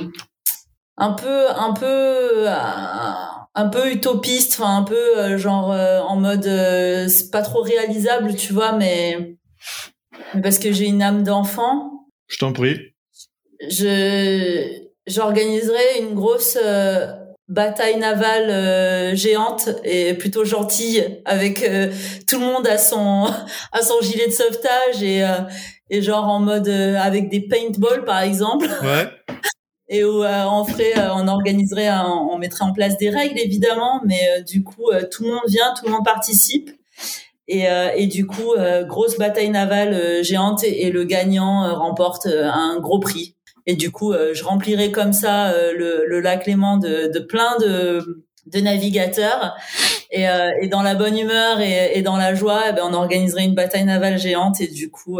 un 0.97 1.13
peu, 1.13 1.49
un 1.49 1.73
peu, 1.73 1.85
euh, 1.85 2.55
un 3.55 3.69
peu 3.69 3.91
utopiste, 3.91 4.53
enfin 4.53 4.77
un 4.77 4.83
peu 4.83 5.17
euh, 5.17 5.37
genre 5.37 5.71
euh, 5.71 5.99
en 6.01 6.15
mode, 6.15 6.43
c'est 6.43 7.31
pas 7.31 7.41
trop 7.41 7.61
réalisable, 7.61 8.35
tu 8.35 8.53
vois, 8.53 8.71
mais, 8.73 9.37
mais 10.33 10.41
parce 10.41 10.59
que 10.59 10.71
j'ai 10.71 10.85
une 10.85 11.01
âme 11.01 11.23
d'enfant. 11.23 12.07
Je 12.27 12.37
t'en 12.37 12.53
prie 12.53 12.92
je 13.69 14.83
j'organiserai 15.07 15.99
une 15.99 16.13
grosse 16.13 16.57
euh, 16.63 17.07
bataille 17.47 17.97
navale 17.97 18.49
euh, 18.49 19.15
géante 19.15 19.69
et 19.83 20.13
plutôt 20.13 20.45
gentille 20.45 21.21
avec 21.25 21.63
euh, 21.63 21.91
tout 22.27 22.39
le 22.39 22.45
monde 22.45 22.67
à 22.67 22.77
son 22.77 23.27
à 23.71 23.81
son 23.81 23.99
gilet 24.01 24.27
de 24.27 24.31
sauvetage 24.31 25.03
et 25.03 25.25
et 25.89 26.01
genre 26.01 26.27
en 26.27 26.39
mode 26.39 26.69
avec 26.69 27.29
des 27.29 27.41
paintballs 27.41 28.05
par 28.05 28.21
exemple. 28.21 28.67
Ouais. 28.81 29.09
et 29.89 30.03
où 30.03 30.23
on 30.23 30.65
ferait 30.65 30.93
on 31.13 31.27
organiserait 31.27 31.89
on 31.89 32.37
mettrait 32.37 32.65
en 32.65 32.73
place 32.73 32.97
des 32.97 33.09
règles 33.09 33.39
évidemment 33.39 34.01
mais 34.05 34.41
du 34.43 34.63
coup 34.63 34.89
tout 35.11 35.23
le 35.23 35.31
monde 35.31 35.47
vient 35.47 35.73
tout 35.77 35.85
le 35.85 35.91
monde 35.91 36.05
participe 36.05 36.71
et, 37.47 37.65
et 37.95 38.07
du 38.07 38.25
coup 38.25 38.53
grosse 38.87 39.17
bataille 39.17 39.49
navale 39.49 40.23
géante 40.23 40.63
et, 40.63 40.89
le 40.89 41.03
gagnant 41.03 41.75
remporte 41.75 42.27
un 42.27 42.79
gros 42.79 42.99
prix 42.99 43.35
et 43.65 43.75
du 43.75 43.91
coup, 43.91 44.13
euh, 44.13 44.33
je 44.33 44.43
remplirai 44.43 44.91
comme 44.91 45.13
ça 45.13 45.51
euh, 45.51 45.73
le, 46.07 46.19
lac 46.19 46.45
Léman 46.45 46.77
de, 46.77 47.19
plein 47.19 47.57
de, 47.59 48.59
navigateurs. 48.59 49.55
Et, 50.11 50.27
euh, 50.27 50.51
et, 50.61 50.67
dans 50.67 50.83
la 50.83 50.95
bonne 50.95 51.17
humeur 51.17 51.59
et, 51.61 52.01
dans 52.01 52.17
la 52.17 52.35
joie, 52.35 52.63
eh 52.69 52.73
ben, 52.73 52.83
on 52.83 52.93
organiserait 52.93 53.45
une 53.45 53.55
bataille 53.55 53.85
navale 53.85 54.19
géante 54.19 54.61
et 54.61 54.67
du 54.67 54.91
coup, 54.91 55.19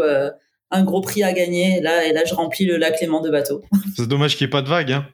un 0.70 0.84
gros 0.84 1.00
prix 1.00 1.22
à 1.22 1.32
gagner. 1.32 1.78
Et 1.78 1.80
là, 1.80 2.06
et 2.06 2.14
je 2.26 2.34
remplis 2.34 2.66
le 2.66 2.76
lac 2.76 3.00
Léman 3.00 3.20
de 3.20 3.30
bateaux. 3.30 3.62
C'est 3.96 4.08
dommage 4.08 4.36
qu'il 4.36 4.46
n'y 4.46 4.50
ait 4.50 4.52
pas 4.52 4.62
de 4.62 4.68
vagues. 4.68 4.92
Hein. 4.92 5.06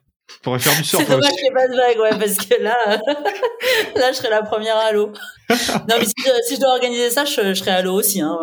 Pourrait 0.43 0.59
faire 0.59 0.75
du 0.75 0.83
surf. 0.83 1.03
C'est 1.03 1.11
dommage 1.11 1.29
qu'il 1.31 1.43
n'y 1.43 1.49
ait 1.49 1.53
pas 1.53 1.67
de 1.67 1.75
vagues, 1.75 1.99
ouais, 1.99 2.19
parce 2.19 2.37
que 2.37 2.63
là, 2.63 2.75
là, 3.95 4.11
je 4.11 4.17
serais 4.17 4.29
la 4.29 4.41
première 4.41 4.77
à 4.77 4.91
l'eau. 4.91 5.11
non, 5.49 5.95
mais 5.99 6.05
si, 6.05 6.55
je 6.55 6.59
dois 6.59 6.71
organiser 6.71 7.09
ça, 7.09 7.25
je, 7.25 7.53
serais 7.53 7.71
à 7.71 7.81
l'eau 7.81 7.93
aussi. 7.93 8.21
Hein. 8.21 8.37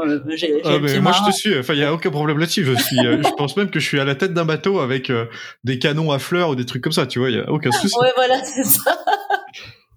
Ah, 0.64 0.78
mais 0.80 1.00
moi, 1.00 1.12
je 1.12 1.30
te 1.30 1.34
suis. 1.34 1.58
Enfin, 1.58 1.74
il 1.74 1.80
y 1.80 1.84
a 1.84 1.92
aucun 1.92 2.10
problème 2.10 2.38
là-dessus. 2.38 2.64
Je 2.64 2.74
suis, 2.74 2.98
euh, 3.04 3.22
je 3.22 3.30
pense 3.36 3.56
même 3.56 3.70
que 3.70 3.80
je 3.80 3.86
suis 3.86 3.98
à 3.98 4.04
la 4.04 4.14
tête 4.14 4.32
d'un 4.32 4.44
bateau 4.44 4.80
avec 4.80 5.10
euh, 5.10 5.26
des 5.64 5.78
canons 5.78 6.12
à 6.12 6.18
fleurs 6.18 6.50
ou 6.50 6.54
des 6.54 6.66
trucs 6.66 6.82
comme 6.82 6.92
ça. 6.92 7.06
Tu 7.06 7.18
vois, 7.18 7.30
il 7.30 7.36
y 7.36 7.40
a 7.40 7.50
aucun 7.50 7.72
souci. 7.72 7.94
ouais, 8.00 8.12
voilà, 8.16 8.44
c'est 8.44 8.64
ça. 8.64 8.96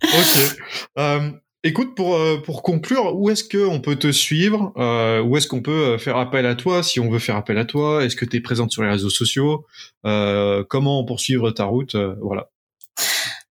ok. 0.03 0.57
Euh, 0.97 1.29
Écoute, 1.63 1.93
pour, 1.95 2.15
euh, 2.15 2.37
pour 2.37 2.63
conclure, 2.63 3.15
où 3.15 3.29
est-ce 3.29 3.43
qu'on 3.43 3.79
peut 3.81 3.95
te 3.95 4.11
suivre 4.11 4.73
euh, 4.77 5.21
Où 5.21 5.37
est-ce 5.37 5.47
qu'on 5.47 5.61
peut 5.61 5.93
euh, 5.93 5.97
faire 5.99 6.17
appel 6.17 6.47
à 6.47 6.55
toi 6.55 6.81
si 6.81 6.99
on 6.99 7.07
veut 7.07 7.19
faire 7.19 7.35
appel 7.35 7.59
à 7.59 7.65
toi? 7.65 8.03
Est-ce 8.03 8.15
que 8.15 8.25
tu 8.25 8.37
es 8.37 8.41
présente 8.41 8.71
sur 8.71 8.81
les 8.81 8.89
réseaux 8.89 9.11
sociaux? 9.11 9.67
Euh, 10.05 10.63
Comment 10.67 11.05
poursuivre 11.05 11.51
ta 11.51 11.65
route? 11.65 11.95
Voilà. 11.95 12.49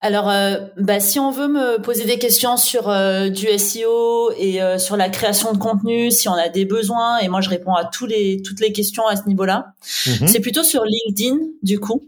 Alors, 0.05 0.29
euh, 0.29 0.57
bah, 0.77 0.99
si 0.99 1.21
on 1.21 1.31
veut 1.31 1.47
me 1.47 1.81
poser 1.81 2.05
des 2.05 2.19
questions 2.19 2.57
sur 2.57 2.89
euh, 2.89 3.29
du 3.29 3.47
SEO 3.57 4.33
et 4.37 4.61
euh, 4.61 4.77
sur 4.77 4.97
la 4.97 5.09
création 5.09 5.53
de 5.53 5.59
contenu, 5.59 6.11
si 6.11 6.29
on 6.29 6.33
a 6.33 6.49
des 6.49 6.65
besoins, 6.65 7.19
et 7.19 7.29
moi 7.29 7.41
je 7.41 7.49
réponds 7.49 7.75
à 7.75 7.85
tous 7.85 8.07
les 8.07 8.43
toutes 8.43 8.59
les 8.59 8.73
questions 8.73 9.07
à 9.07 9.15
ce 9.15 9.29
niveau-là, 9.29 9.75
mhm. 10.09 10.27
c'est 10.27 10.41
plutôt 10.41 10.65
sur 10.65 10.83
LinkedIn 10.85 11.37
du 11.63 11.79
coup. 11.79 12.03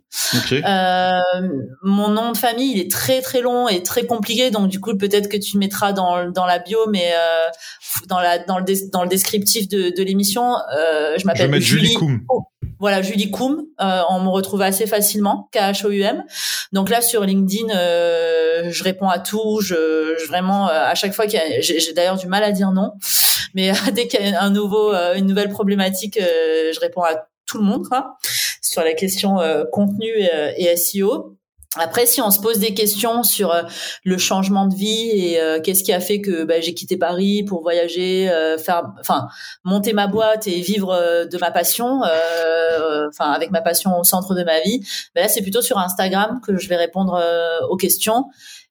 mon 1.84 2.08
nom 2.08 2.32
de 2.32 2.36
famille 2.36 2.72
il 2.72 2.80
est 2.80 2.90
très 2.90 3.22
très 3.22 3.40
long 3.40 3.68
et 3.68 3.84
très 3.84 4.06
compliqué, 4.06 4.50
donc 4.50 4.68
du 4.68 4.80
coup 4.80 4.96
peut-être 4.96 5.28
que 5.28 5.36
tu 5.36 5.56
mettras 5.56 5.92
dans 5.92 6.28
dans 6.28 6.46
la 6.46 6.58
bio, 6.58 6.88
mais 6.88 7.12
dans 8.08 8.18
la 8.18 8.40
dans 8.40 8.58
le 8.58 8.64
dans 8.90 9.04
le 9.04 9.08
descriptif 9.08 9.68
de, 9.68 9.96
de 9.96 10.02
l'émission, 10.02 10.54
je 11.16 11.24
m'appelle 11.26 11.60
Julie. 11.60 11.92
Julie 11.92 12.18
voilà, 12.84 13.00
Julie 13.00 13.30
Koum, 13.30 13.64
euh, 13.80 14.02
on 14.10 14.20
me 14.20 14.28
retrouve 14.28 14.60
assez 14.60 14.86
facilement, 14.86 15.48
K-H-O-U-M. 15.54 16.22
Donc 16.74 16.90
là, 16.90 17.00
sur 17.00 17.24
LinkedIn, 17.24 17.74
euh, 17.74 18.70
je 18.70 18.84
réponds 18.84 19.08
à 19.08 19.18
tout. 19.18 19.62
Je, 19.62 20.14
je 20.20 20.26
vraiment, 20.26 20.68
euh, 20.68 20.84
à 20.84 20.94
chaque 20.94 21.14
fois 21.14 21.24
j'ai, 21.26 21.94
d'ailleurs 21.94 22.18
du 22.18 22.26
mal 22.26 22.44
à 22.44 22.52
dire 22.52 22.72
non, 22.72 22.92
mais 23.54 23.72
dès 23.94 24.06
qu'il 24.06 24.20
y 24.20 24.34
a 24.34 24.42
un 24.42 24.50
nouveau, 24.50 24.92
une 25.14 25.24
nouvelle 25.24 25.48
problématique, 25.48 26.18
je 26.20 26.78
réponds 26.78 27.00
à 27.00 27.26
tout 27.46 27.56
le 27.56 27.64
monde, 27.64 27.86
sur 28.60 28.84
la 28.84 28.92
question 28.92 29.38
contenu 29.72 30.08
et, 30.08 30.68
et 30.70 30.76
SEO. 30.76 31.38
Après, 31.76 32.06
si 32.06 32.20
on 32.20 32.30
se 32.30 32.40
pose 32.40 32.58
des 32.58 32.72
questions 32.72 33.22
sur 33.22 33.52
euh, 33.52 33.62
le 34.04 34.16
changement 34.16 34.66
de 34.66 34.74
vie 34.74 35.10
et 35.12 35.40
euh, 35.40 35.60
qu'est-ce 35.60 35.82
qui 35.82 35.92
a 35.92 36.00
fait 36.00 36.20
que 36.20 36.44
bah, 36.44 36.60
j'ai 36.60 36.74
quitté 36.74 36.96
Paris 36.96 37.42
pour 37.42 37.62
voyager, 37.62 38.30
euh, 38.30 38.58
faire, 38.58 38.84
enfin, 39.00 39.26
monter 39.64 39.92
ma 39.92 40.06
boîte 40.06 40.46
et 40.46 40.60
vivre 40.60 40.94
de 41.30 41.38
ma 41.38 41.50
passion, 41.50 42.02
enfin, 43.08 43.30
avec 43.32 43.50
ma 43.50 43.60
passion 43.60 43.98
au 43.98 44.04
centre 44.04 44.34
de 44.34 44.44
ma 44.44 44.60
vie, 44.60 44.80
bah, 45.14 45.22
là, 45.22 45.28
c'est 45.28 45.42
plutôt 45.42 45.62
sur 45.62 45.78
Instagram 45.78 46.40
que 46.46 46.56
je 46.58 46.68
vais 46.68 46.76
répondre 46.76 47.20
aux 47.68 47.76
questions. 47.76 48.26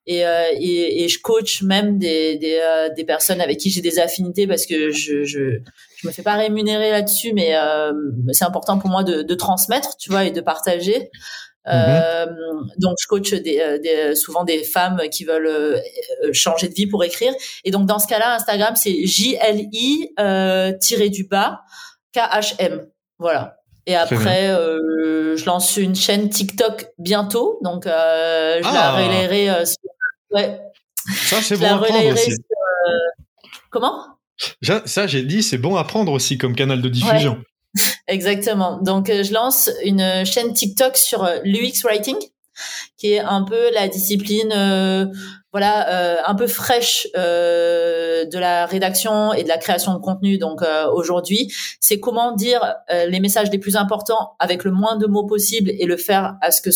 Et, 0.06 0.18
et, 0.18 1.04
et, 1.04 1.08
je 1.08 1.18
coach 1.18 1.62
même 1.62 1.98
des, 1.98 2.36
des, 2.36 2.60
des 2.94 3.04
personnes 3.04 3.40
avec 3.40 3.58
qui 3.58 3.70
j'ai 3.70 3.80
des 3.80 3.98
affinités 3.98 4.46
parce 4.46 4.66
que 4.66 4.90
je, 4.90 5.24
je, 5.24 5.60
je 5.96 6.06
me 6.06 6.12
fais 6.12 6.22
pas 6.22 6.34
rémunérer 6.34 6.90
là-dessus, 6.90 7.32
mais 7.32 7.54
c'est 8.32 8.44
important 8.44 8.78
pour 8.78 8.90
moi 8.90 9.02
de, 9.02 9.22
de 9.22 9.34
transmettre, 9.34 9.96
tu 9.96 10.10
vois, 10.10 10.24
et 10.24 10.30
de 10.30 10.40
partager. 10.40 11.10
Euh, 11.66 12.26
donc, 12.78 12.96
je 13.00 13.06
coach 13.06 13.32
des, 13.32 13.60
euh, 13.60 13.78
des, 13.78 14.14
souvent 14.14 14.44
des 14.44 14.64
femmes 14.64 15.00
qui 15.10 15.24
veulent 15.24 15.46
euh, 15.46 15.80
changer 16.32 16.68
de 16.68 16.74
vie 16.74 16.86
pour 16.86 17.04
écrire. 17.04 17.32
Et 17.64 17.70
donc, 17.70 17.86
dans 17.86 17.98
ce 17.98 18.06
cas-là, 18.06 18.34
Instagram, 18.34 18.74
c'est 18.76 19.06
J-L-I 19.06 20.10
tiré 20.80 21.08
du 21.08 21.24
bas 21.24 21.62
K-H-M. 22.14 22.86
Voilà. 23.18 23.56
Et 23.86 23.94
après, 23.94 24.48
euh, 24.48 25.36
je 25.36 25.44
lance 25.44 25.76
une 25.76 25.94
chaîne 25.94 26.30
TikTok 26.30 26.86
bientôt. 26.98 27.58
Donc, 27.62 27.86
euh, 27.86 28.58
je 28.58 28.64
la 28.64 28.90
ah. 28.90 28.92
relayerai 28.96 29.66
sur... 29.66 29.78
Ouais. 30.30 30.58
Ça, 31.26 31.42
c'est 31.42 31.58
bon 31.58 31.66
à 31.66 31.78
prendre 31.78 32.12
aussi. 32.12 32.30
Sur, 32.30 32.40
Comment? 33.70 34.06
Ça, 34.86 35.06
j'ai 35.06 35.22
dit, 35.22 35.42
c'est 35.42 35.58
bon 35.58 35.76
à 35.76 35.84
prendre 35.84 36.12
aussi 36.12 36.38
comme 36.38 36.54
canal 36.54 36.80
de 36.80 36.88
diffusion. 36.88 37.42
Exactement. 38.06 38.78
Donc, 38.82 39.08
euh, 39.08 39.22
je 39.22 39.32
lance 39.32 39.70
une 39.84 40.24
chaîne 40.24 40.52
TikTok 40.52 40.96
sur 40.96 41.24
euh, 41.24 41.38
l'UX 41.44 41.82
Writing, 41.84 42.16
qui 42.96 43.12
est 43.12 43.20
un 43.20 43.42
peu 43.42 43.72
la 43.72 43.88
discipline, 43.88 44.52
euh, 44.54 45.06
voilà, 45.52 46.28
un 46.28 46.34
peu 46.34 46.48
fraîche 46.48 47.06
de 47.14 48.38
la 48.38 48.66
rédaction 48.66 49.32
et 49.32 49.44
de 49.44 49.48
la 49.48 49.56
création 49.56 49.94
de 49.94 49.98
contenu. 49.98 50.36
Donc, 50.36 50.62
aujourd'hui, 50.92 51.52
c'est 51.78 52.00
comment 52.00 52.32
dire 52.32 52.74
les 52.90 53.20
messages 53.20 53.52
les 53.52 53.58
plus 53.58 53.76
importants 53.76 54.34
avec 54.40 54.64
le 54.64 54.72
moins 54.72 54.96
de 54.96 55.06
mots 55.06 55.26
possible 55.26 55.70
et 55.70 55.86
le 55.86 55.96
faire 55.96 56.34
à 56.42 56.50
ce 56.50 56.60
que 56.60 56.70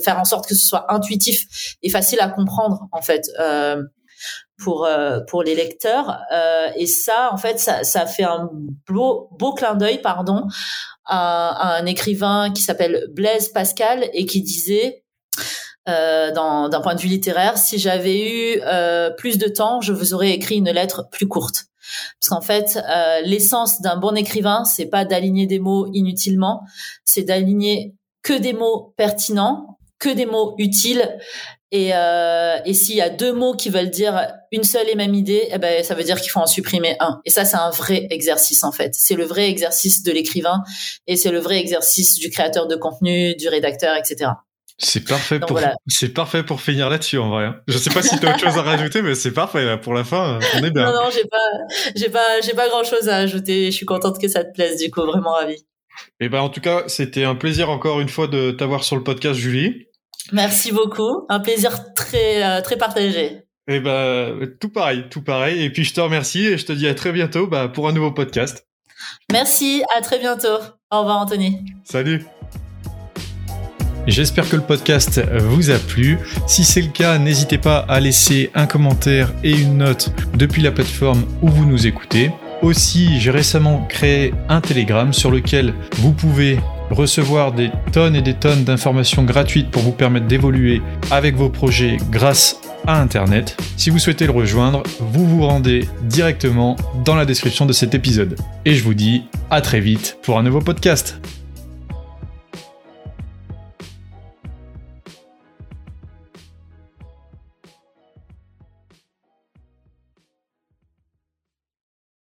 faire 0.00 0.18
en 0.18 0.24
sorte 0.24 0.48
que 0.48 0.56
ce 0.56 0.66
soit 0.66 0.92
intuitif 0.92 1.76
et 1.84 1.88
facile 1.88 2.18
à 2.20 2.28
comprendre, 2.28 2.88
en 2.90 3.00
fait. 3.00 3.30
Pour 4.62 4.88
pour 5.28 5.42
les 5.42 5.54
lecteurs 5.54 6.18
et 6.76 6.86
ça 6.86 7.30
en 7.32 7.36
fait 7.36 7.58
ça, 7.58 7.84
ça 7.84 8.06
fait 8.06 8.24
un 8.24 8.48
beau 8.88 9.28
beau 9.38 9.52
clin 9.52 9.74
d'œil 9.74 10.00
pardon 10.00 10.46
à, 11.06 11.76
un 11.76 11.86
écrivain 11.86 12.50
qui 12.52 12.62
s'appelle 12.62 13.06
Blaise 13.10 13.48
Pascal 13.48 14.08
et 14.12 14.26
qui 14.26 14.42
disait 14.42 15.04
euh, 15.88 16.32
d'un 16.32 16.80
point 16.80 16.94
de 16.94 17.00
vue 17.00 17.08
littéraire, 17.08 17.58
si 17.58 17.78
j'avais 17.78 18.28
eu 18.28 18.60
euh, 18.64 19.10
plus 19.10 19.38
de 19.38 19.46
temps, 19.46 19.80
je 19.80 19.92
vous 19.92 20.14
aurais 20.14 20.32
écrit 20.32 20.56
une 20.56 20.70
lettre 20.70 21.08
plus 21.10 21.28
courte. 21.28 21.66
Parce 22.18 22.28
qu'en 22.28 22.40
fait, 22.40 22.76
euh, 22.76 23.20
l'essence 23.20 23.80
d'un 23.80 23.96
bon 23.96 24.16
écrivain, 24.16 24.64
c'est 24.64 24.86
pas 24.86 25.04
d'aligner 25.04 25.46
des 25.46 25.60
mots 25.60 25.88
inutilement, 25.92 26.62
c'est 27.04 27.22
d'aligner 27.22 27.94
que 28.22 28.32
des 28.32 28.52
mots 28.52 28.94
pertinents, 28.96 29.78
que 30.00 30.08
des 30.08 30.26
mots 30.26 30.56
utiles. 30.58 31.16
Et, 31.76 31.90
euh, 31.92 32.56
et 32.64 32.72
s'il 32.72 32.96
y 32.96 33.02
a 33.02 33.10
deux 33.10 33.34
mots 33.34 33.52
qui 33.52 33.68
veulent 33.68 33.90
dire 33.90 34.28
une 34.50 34.64
seule 34.64 34.88
et 34.88 34.94
même 34.94 35.12
idée, 35.12 35.46
eh 35.52 35.58
ben, 35.58 35.84
ça 35.84 35.94
veut 35.94 36.04
dire 36.04 36.18
qu'il 36.22 36.30
faut 36.30 36.40
en 36.40 36.46
supprimer 36.46 36.96
un. 37.00 37.20
Et 37.26 37.30
ça, 37.30 37.44
c'est 37.44 37.58
un 37.58 37.68
vrai 37.68 38.06
exercice, 38.08 38.64
en 38.64 38.72
fait. 38.72 38.94
C'est 38.94 39.14
le 39.14 39.24
vrai 39.24 39.50
exercice 39.50 40.02
de 40.02 40.10
l'écrivain 40.10 40.62
et 41.06 41.16
c'est 41.16 41.30
le 41.30 41.38
vrai 41.38 41.58
exercice 41.58 42.14
du 42.14 42.30
créateur 42.30 42.66
de 42.66 42.76
contenu, 42.76 43.34
du 43.34 43.48
rédacteur, 43.48 43.94
etc. 43.94 44.30
C'est 44.78 45.04
parfait 45.04 45.38
pour 45.38 45.60
c'est 45.86 46.14
parfait 46.14 46.42
pour 46.42 46.62
finir 46.62 46.88
là-dessus 46.88 47.18
en 47.18 47.30
vrai. 47.30 47.46
Hein. 47.46 47.56
Je 47.66 47.76
sais 47.78 47.88
pas 47.88 48.02
si 48.02 48.18
tu 48.18 48.26
as 48.26 48.30
autre 48.30 48.40
chose 48.40 48.58
à 48.58 48.62
rajouter 48.62 49.00
mais 49.00 49.14
c'est 49.14 49.32
parfait 49.32 49.78
pour 49.80 49.94
la 49.94 50.04
fin, 50.04 50.38
on 50.54 50.64
est 50.64 50.70
bien. 50.70 50.84
Non 50.84 51.04
non, 51.04 51.10
j'ai 51.10 51.24
pas 51.24 51.38
j'ai 51.94 52.10
pas 52.10 52.42
j'ai 52.42 52.52
pas 52.52 52.68
grand-chose 52.68 53.08
à 53.08 53.16
ajouter, 53.16 53.70
je 53.70 53.70
suis 53.70 53.86
contente 53.86 54.20
que 54.20 54.28
ça 54.28 54.44
te 54.44 54.52
plaise 54.52 54.78
du 54.78 54.90
coup, 54.90 55.00
vraiment 55.00 55.32
ravi. 55.32 55.54
Et 55.54 56.26
eh 56.26 56.28
ben 56.28 56.40
en 56.40 56.50
tout 56.50 56.60
cas, 56.60 56.84
c'était 56.88 57.24
un 57.24 57.36
plaisir 57.36 57.70
encore 57.70 58.00
une 58.00 58.10
fois 58.10 58.26
de 58.26 58.50
t'avoir 58.50 58.84
sur 58.84 58.96
le 58.96 59.02
podcast 59.02 59.40
Julie. 59.40 59.86
Merci 60.32 60.72
beaucoup, 60.72 61.24
un 61.28 61.40
plaisir 61.40 61.94
très 61.94 62.44
euh, 62.44 62.60
très 62.60 62.76
partagé. 62.76 63.42
Et 63.68 63.76
eh 63.76 63.80
ben 63.80 64.48
tout 64.60 64.68
pareil, 64.68 65.04
tout 65.10 65.22
pareil 65.22 65.62
et 65.64 65.70
puis 65.70 65.84
je 65.84 65.92
te 65.92 66.00
remercie 66.00 66.46
et 66.46 66.58
je 66.58 66.64
te 66.64 66.72
dis 66.72 66.86
à 66.86 66.94
très 66.94 67.12
bientôt 67.12 67.46
bah, 67.46 67.68
pour 67.68 67.88
un 67.88 67.92
nouveau 67.92 68.12
podcast. 68.12 68.66
Merci, 69.32 69.82
à 69.96 70.00
très 70.00 70.18
bientôt. 70.18 70.58
Au 70.90 71.00
revoir 71.00 71.18
Anthony. 71.18 71.58
Salut. 71.84 72.24
J'espère 74.06 74.48
que 74.48 74.54
le 74.54 74.62
podcast 74.62 75.20
vous 75.20 75.70
a 75.70 75.78
plu. 75.78 76.18
Si 76.46 76.64
c'est 76.64 76.80
le 76.80 76.92
cas, 76.92 77.18
n'hésitez 77.18 77.58
pas 77.58 77.78
à 77.78 77.98
laisser 77.98 78.50
un 78.54 78.66
commentaire 78.66 79.32
et 79.42 79.50
une 79.50 79.78
note 79.78 80.10
depuis 80.34 80.62
la 80.62 80.70
plateforme 80.70 81.24
où 81.42 81.48
vous 81.48 81.66
nous 81.66 81.88
écoutez. 81.88 82.30
Aussi, 82.62 83.18
j'ai 83.20 83.32
récemment 83.32 83.84
créé 83.88 84.32
un 84.48 84.60
Telegram 84.60 85.12
sur 85.12 85.32
lequel 85.32 85.74
vous 85.96 86.12
pouvez 86.12 86.60
recevoir 86.90 87.52
des 87.52 87.70
tonnes 87.92 88.16
et 88.16 88.22
des 88.22 88.34
tonnes 88.34 88.64
d'informations 88.64 89.24
gratuites 89.24 89.70
pour 89.70 89.82
vous 89.82 89.92
permettre 89.92 90.26
d'évoluer 90.26 90.82
avec 91.10 91.36
vos 91.36 91.48
projets 91.48 91.96
grâce 92.10 92.60
à 92.86 93.00
Internet. 93.00 93.56
Si 93.76 93.90
vous 93.90 93.98
souhaitez 93.98 94.26
le 94.26 94.32
rejoindre, 94.32 94.82
vous 95.00 95.26
vous 95.26 95.46
rendez 95.46 95.88
directement 96.04 96.76
dans 97.04 97.16
la 97.16 97.24
description 97.24 97.66
de 97.66 97.72
cet 97.72 97.94
épisode. 97.94 98.36
Et 98.64 98.74
je 98.74 98.82
vous 98.82 98.94
dis 98.94 99.24
à 99.50 99.60
très 99.60 99.80
vite 99.80 100.18
pour 100.22 100.38
un 100.38 100.42
nouveau 100.42 100.60
podcast. 100.60 101.20